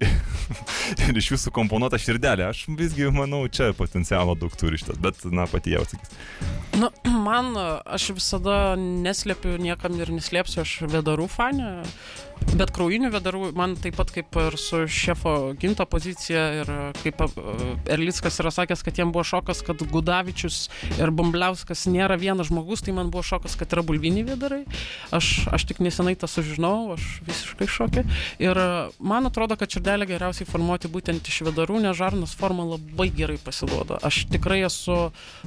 ir 1.08 1.20
iš 1.20 1.30
jūsų 1.34 1.52
komponuota 1.54 2.00
širdelė. 2.00 2.48
Aš 2.50 2.66
visgi 2.78 3.08
manau, 3.14 3.44
čia 3.48 3.70
potencialo 3.76 4.34
daug 4.38 4.54
turi 4.58 4.80
šitas, 4.80 4.98
bet, 5.02 5.22
na, 5.30 5.46
pati 5.50 5.76
jau 5.76 5.84
atsakys. 5.86 6.12
Nu, 6.80 6.90
man, 7.28 7.54
aš 7.84 8.12
visada 8.16 8.74
neslėpiu 8.80 9.56
niekam 9.60 9.98
ir 10.00 10.12
neslėpsiu, 10.14 10.62
aš 10.64 10.76
vedarų 10.92 11.28
fanė, 11.30 11.72
bet 12.56 12.72
kraujinių 12.74 13.10
vedarų, 13.12 13.42
man 13.56 13.76
taip 13.80 13.96
pat 13.98 14.10
kaip 14.14 14.36
ir 14.40 14.56
su 14.60 14.82
šefo 14.90 15.52
ginto 15.60 15.84
pozicija 15.88 16.42
ir 16.62 16.72
kaip 17.02 17.22
e, 17.24 17.28
Erlickas 17.94 18.40
yra 18.42 18.52
sakęs, 18.54 18.82
kad 18.84 18.98
jiem 18.98 19.12
buvo 19.14 19.24
šokas, 19.26 19.62
kad 19.66 19.82
Gudavičius 19.92 20.64
ir 20.96 21.12
Bumbliauskas 21.14 21.84
nėra 21.92 22.18
vienas 22.20 22.50
žmogus, 22.50 22.82
tai 22.84 22.96
man 22.96 23.12
buvo 23.12 23.24
šokas, 23.26 23.56
kad 23.60 23.72
yra 23.76 23.84
bulviniai 23.86 24.26
vedarai. 24.32 24.62
Aš, 25.14 25.46
aš 25.52 25.68
tik 25.70 25.82
nesenai 25.84 26.16
tą 26.18 26.30
sužinojau, 26.30 26.96
aš 26.96 27.08
visiškai 27.28 27.68
šokė. 27.70 28.06
Ir 28.42 28.62
man 28.98 29.30
atrodo, 29.30 29.51
kad 29.60 29.72
širdelę 29.74 30.06
geriausiai 30.08 30.48
formuoti 30.48 30.90
būtent 30.92 31.28
iš 31.28 31.42
vedarų, 31.48 31.80
nes 31.84 31.96
žarnos 31.98 32.34
forma 32.38 32.64
labai 32.68 33.08
gerai 33.14 33.38
pasiduoda. 33.42 33.98
Aš 34.06 34.24
tikrai 34.32 34.60
esu 34.66 34.96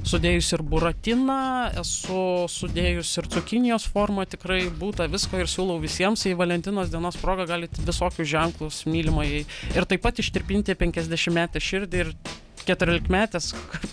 sudėjus 0.06 0.52
ir 0.56 0.64
buratiną, 0.66 1.40
esu 1.82 2.22
sudėjus 2.52 3.12
ir 3.20 3.30
cukinijos 3.36 3.88
formą, 3.92 4.26
tikrai 4.30 4.64
būta 4.70 5.08
visko 5.12 5.42
ir 5.42 5.50
siūlau 5.50 5.78
visiems 5.82 6.26
į 6.30 6.36
Valentinos 6.38 6.92
dienos 6.92 7.18
progą 7.20 7.48
galite 7.48 7.84
visokius 7.86 8.30
ženklus 8.32 8.82
mylimai 8.88 9.30
ir 9.44 9.88
taip 9.88 10.04
pat 10.06 10.22
ištirpinti 10.22 10.76
50 10.78 11.36
metę 11.36 11.62
širdį 11.62 12.04
ir 12.04 12.12
14 12.66 13.10
metės, 13.12 13.52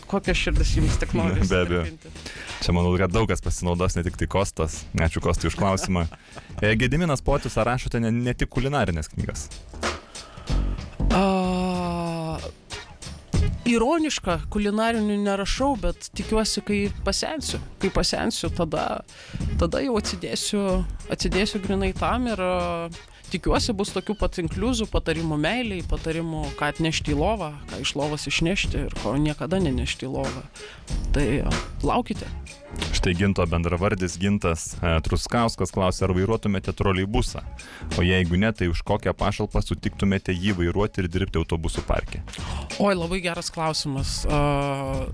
kokią 0.10 0.34
širdis 0.38 0.74
jums 0.78 0.98
tik 1.02 1.14
nori. 1.18 1.46
Be 1.46 1.62
abejo. 1.62 1.84
Čia 2.64 2.74
manau, 2.76 2.94
kad 2.98 3.14
daug 3.14 3.28
kas 3.30 3.44
pasinaudos, 3.46 3.98
ne 3.98 4.06
tik 4.08 4.18
tai 4.20 4.28
Kostas. 4.32 4.82
Ačiū 4.98 5.22
Kostai 5.24 5.52
už 5.52 5.60
klausimą. 5.60 6.08
E, 6.64 6.70
Gediminas 6.80 7.20
Potis, 7.20 7.58
ar 7.60 7.66
rašote 7.68 8.00
ne, 8.00 8.12
ne 8.14 8.32
tik 8.38 8.48
kulinarinės 8.54 9.10
knygas? 9.12 9.50
Ironiška, 13.76 14.40
kulinarinių 14.54 15.18
nerašau, 15.24 15.74
bet 15.82 16.10
tikiuosi, 16.18 16.64
kai 16.66 16.80
pasensiu. 17.06 17.60
Kai 17.82 17.92
pasensiu, 17.94 18.52
tada, 18.56 19.02
tada 19.62 19.82
jau 19.84 19.98
atsidėsiu, 20.00 20.64
atsidėsiu 21.14 21.62
grinai 21.64 21.94
tam 21.98 22.30
ir 22.32 22.44
tikiuosi 23.34 23.74
bus 23.78 23.94
tokių 23.96 24.16
pat 24.20 24.38
inkliuzų, 24.44 24.88
patarimų 24.94 25.38
meiliai, 25.42 25.84
patarimų, 25.90 26.46
ką 26.60 26.72
atnešti 26.74 27.14
į 27.14 27.20
lovą, 27.20 27.52
ką 27.72 27.82
iš 27.84 27.96
lovos 28.00 28.28
išnešti 28.30 28.86
ir 28.86 28.96
ko 29.02 29.16
niekada 29.20 29.60
nenešti 29.64 30.08
į 30.08 30.14
lovą. 30.14 30.44
Tai 31.16 31.26
a, 31.48 31.54
laukite. 31.86 32.30
Štai 32.94 33.14
ginto 33.18 33.46
bendravardis 33.46 34.16
gintas 34.22 34.72
e, 34.80 34.96
Truskauskas 35.06 35.74
klausė, 35.74 36.08
ar 36.08 36.14
vairuotumėte 36.18 36.74
troleibusą? 36.78 37.44
O 37.98 38.06
jeigu 38.06 38.40
ne, 38.42 38.50
tai 38.56 38.70
už 38.72 38.82
kokią 38.88 39.14
pašalpą 39.18 39.62
sutiktumėte 39.62 40.34
jį 40.34 40.56
vairuoti 40.62 41.04
ir 41.04 41.10
dirbti 41.14 41.42
autobusų 41.42 41.86
parke? 41.86 42.24
Oi, 42.80 42.96
labai 42.98 43.22
geras 43.26 43.54
klausimas. 43.54 44.24
A, 44.26 45.06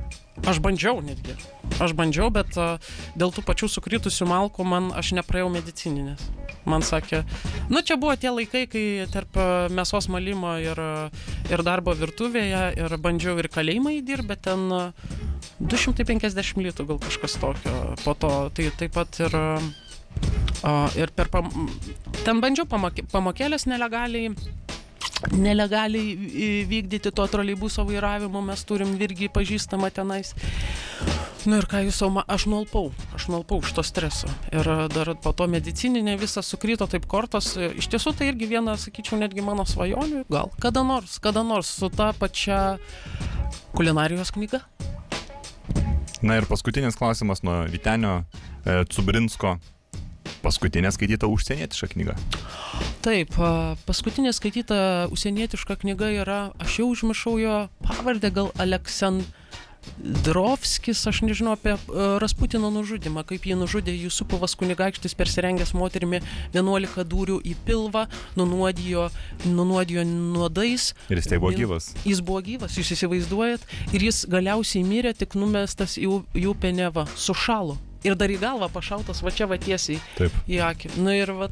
Aš 0.48 0.60
bandžiau 0.64 1.02
netgi. 1.04 1.36
Aš 1.84 1.94
bandžiau, 1.98 2.30
bet 2.34 2.56
a, 2.60 2.78
dėl 3.20 3.34
tų 3.36 3.44
pačių 3.48 3.70
sukritusių 3.72 4.28
malkų 4.30 4.66
man 4.68 4.92
aš 4.98 5.14
nepraėjau 5.18 5.50
medicininės. 5.54 6.24
Man 6.70 6.84
sakė, 6.86 7.24
nu 7.72 7.82
čia 7.86 7.98
buvo 8.00 8.16
tie 8.20 8.32
laikai, 8.34 8.66
kai 8.72 8.86
tarp 9.12 9.38
a, 9.40 9.68
mėsos 9.74 10.10
malimo 10.12 10.56
ir, 10.62 10.80
a, 10.80 11.10
ir 11.52 11.64
darbo 11.66 11.96
virtuvėje 11.98 12.64
ir 12.80 12.98
bandžiau 13.02 13.40
ir 13.42 13.50
kalėjimą 13.52 13.98
įdirbti, 14.00 14.30
bet 14.32 14.46
ten 14.48 14.68
a, 14.76 14.84
250 15.60 16.64
litų 16.64 16.88
gal 16.94 17.02
kažkas 17.04 17.36
tokio. 17.42 17.76
Po 18.06 18.16
to 18.16 18.32
tai 18.56 18.70
taip 18.80 18.96
pat 18.96 19.20
ir, 19.24 19.36
ir 21.00 21.14
per... 21.16 21.32
Pam, 21.34 21.52
ten 22.24 22.40
bandžiau 22.44 22.68
pamokė, 22.70 23.06
pamokėlės 23.12 23.68
nelegaliai 23.70 24.34
nelegaliai 25.32 26.65
vykdyti 26.70 27.11
to 27.11 27.26
troleibuso 27.28 27.84
vairavimo, 27.88 28.41
mes 28.45 28.63
turim 28.67 28.93
irgi 29.01 29.28
pažįstamą 29.34 29.91
tenais. 29.91 30.34
Nu 31.47 31.55
ir 31.59 31.67
ką 31.72 31.82
jūs 31.86 32.01
jau, 32.03 32.09
ma- 32.11 32.26
aš 32.28 32.45
nuolpau, 32.51 32.89
aš 33.15 33.30
nuolpau 33.32 33.61
iš 33.63 33.72
to 33.78 33.84
streso. 33.88 34.28
Ir 34.51 34.67
dar 34.91 35.13
po 35.24 35.32
to 35.32 35.47
medicininė 35.47 36.17
visa 36.20 36.43
sukrito 36.43 36.88
taip 36.88 37.07
kortos. 37.07 37.53
Iš 37.55 37.88
tiesų 37.93 38.15
tai 38.20 38.28
irgi 38.34 38.49
viena, 38.51 38.76
sakyčiau, 38.76 39.20
netgi 39.22 39.43
mano 39.45 39.63
svajonių. 39.67 40.26
Gal 40.32 40.51
kada 40.59 40.84
nors, 40.84 41.15
kada 41.24 41.43
nors 41.47 41.72
su 41.80 41.89
ta 41.89 42.11
pačia 42.11 42.78
kulinarijos 43.76 44.34
knyga. 44.36 44.63
Na 46.22 46.36
ir 46.36 46.47
paskutinis 46.49 46.99
klausimas 46.99 47.43
nuo 47.47 47.61
Vitenio 47.72 48.26
e, 48.67 48.84
Cubrinsko. 48.91 49.55
Paskutinė 50.43 50.91
skaityta 50.91 51.28
užsienietiška 51.32 51.88
knyga. 51.95 52.15
Taip, 53.00 53.32
paskutinė 53.88 54.34
skaityta 54.36 55.08
užsienietiška 55.14 55.78
knyga 55.80 56.10
yra, 56.20 56.52
aš 56.60 56.80
jau 56.82 56.89
užmiršau 56.91 57.39
jo 57.39 57.72
pavardę, 57.80 58.28
gal 58.36 58.52
Aleksandrovskis, 58.60 61.08
aš 61.08 61.24
nežinau 61.24 61.56
apie 61.56 61.80
Rasputino 62.20 62.68
nužudimą, 62.76 63.24
kaip 63.30 63.47
jį 63.47 63.56
nužudė 63.62 63.93
Jusupovas 63.95 64.52
kunigaikštis 64.60 65.16
persirengęs 65.16 65.72
moterimi 65.80 66.20
11 66.52 67.08
dūrių 67.08 67.39
į 67.47 67.56
pilvą, 67.70 68.04
nunuodijo, 68.36 69.08
nunuodijo 69.47 70.04
nuodais. 70.10 70.91
Ir 71.08 71.16
jis 71.22 71.30
tai 71.32 71.39
buvo 71.39 71.56
gyvas. 71.56 71.95
Jis 72.04 72.20
buvo 72.20 72.43
gyvas, 72.43 72.76
jūs 72.76 72.91
įsivaizduojat, 72.97 73.64
ir 73.95 74.04
jis 74.10 74.28
galiausiai 74.28 74.84
mirė, 74.84 75.16
tik 75.16 75.39
numestas 75.39 75.95
į, 75.95 76.20
į 76.36 76.52
upę 76.52 76.76
Neva, 76.76 77.08
sušalo. 77.16 77.80
Ir 78.04 78.20
dar 78.20 78.28
į 78.32 78.39
galvą 78.43 78.68
pašautas, 78.72 79.24
va 79.24 79.32
čia 79.32 79.45
va 79.47 79.56
tiesiai 79.60 80.00
Taip. 80.20 80.32
į 80.52 80.60
akį. 80.68 80.88
Na 81.04 81.12
ir 81.20 81.32
va, 81.36 81.47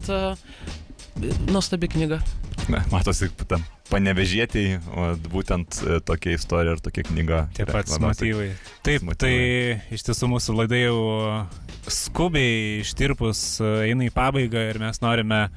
nuostabi 1.49 1.89
knyga. 1.91 2.21
Na, 2.67 2.81
matosi, 2.91 3.29
tam 3.47 3.63
panevežėti, 3.87 4.65
o 4.91 5.07
būtent 5.31 5.79
e, 5.79 5.99
tokia 6.03 6.35
istorija 6.35 6.75
ir 6.75 6.83
tokia 6.83 7.05
knyga. 7.07 7.39
Tie 7.55 7.67
patys 7.67 7.99
motyvai. 8.03 8.49
Taip, 8.85 9.05
motyvai. 9.07 9.15
tai 9.21 9.95
iš 9.95 10.03
tiesų 10.09 10.29
mūsų 10.33 10.57
laida 10.57 10.81
jau 10.81 10.97
skubiai 11.87 12.81
ištirpus 12.81 13.61
e, 13.61 13.71
eina 13.91 14.07
į 14.07 14.13
pabaigą 14.15 14.67
ir 14.73 14.81
mes 14.83 14.99
norime 15.03 15.47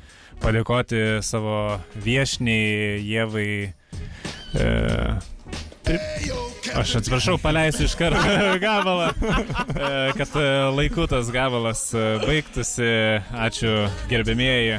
padėkoti 0.40 1.18
savo 1.26 1.80
viešniai 2.04 3.02
Jėvai. 3.04 3.50
E, 4.54 4.70
pri- 5.90 6.38
Aš 6.76 6.92
atsiprašau, 7.00 7.34
paleisiu 7.42 7.86
iš 7.88 7.94
karto 7.98 8.20
gabalą, 8.62 9.08
e, 9.10 10.12
kad 10.14 10.34
e, 10.38 10.42
laiku 10.76 11.06
tas 11.10 11.30
gabalas 11.34 11.80
e, 11.96 12.02
baigtųsi. 12.22 12.86
Ačiū 13.46 13.72
gerbėmieji 14.10 14.76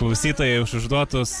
klausytojai 0.00 0.58
už 0.64 0.74
užduotus 0.82 1.32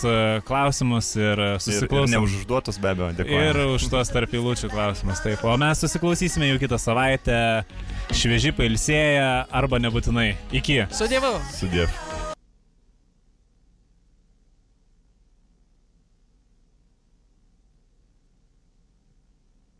klausimus 0.48 1.10
ir 1.18 1.34
e, 1.34 1.48
Ir, 1.50 1.58
ir 1.58 1.64
susiklausom. 1.66 2.14
neužduotus 2.14 2.78
be 2.80 2.92
abejo, 2.94 3.10
dėkuoju. 3.20 3.50
Ir 3.50 3.60
už 3.74 3.88
tuos 3.92 4.14
tarp 4.14 4.32
įlūčių 4.38 4.70
klausimus. 4.72 5.20
Taip. 5.26 5.44
O 5.44 5.58
mes 5.60 5.82
susiklausysime 5.84 6.48
jau 6.54 6.62
kitą 6.62 6.78
savaitę. 6.80 7.36
Švieži 8.16 8.54
pailsėję 8.56 9.28
arba 9.52 9.82
nebūtinai. 9.82 10.30
Iki. 10.56 10.84
Su 10.94 11.10
Dievu. 11.10 11.36
Sudėv. 11.58 11.90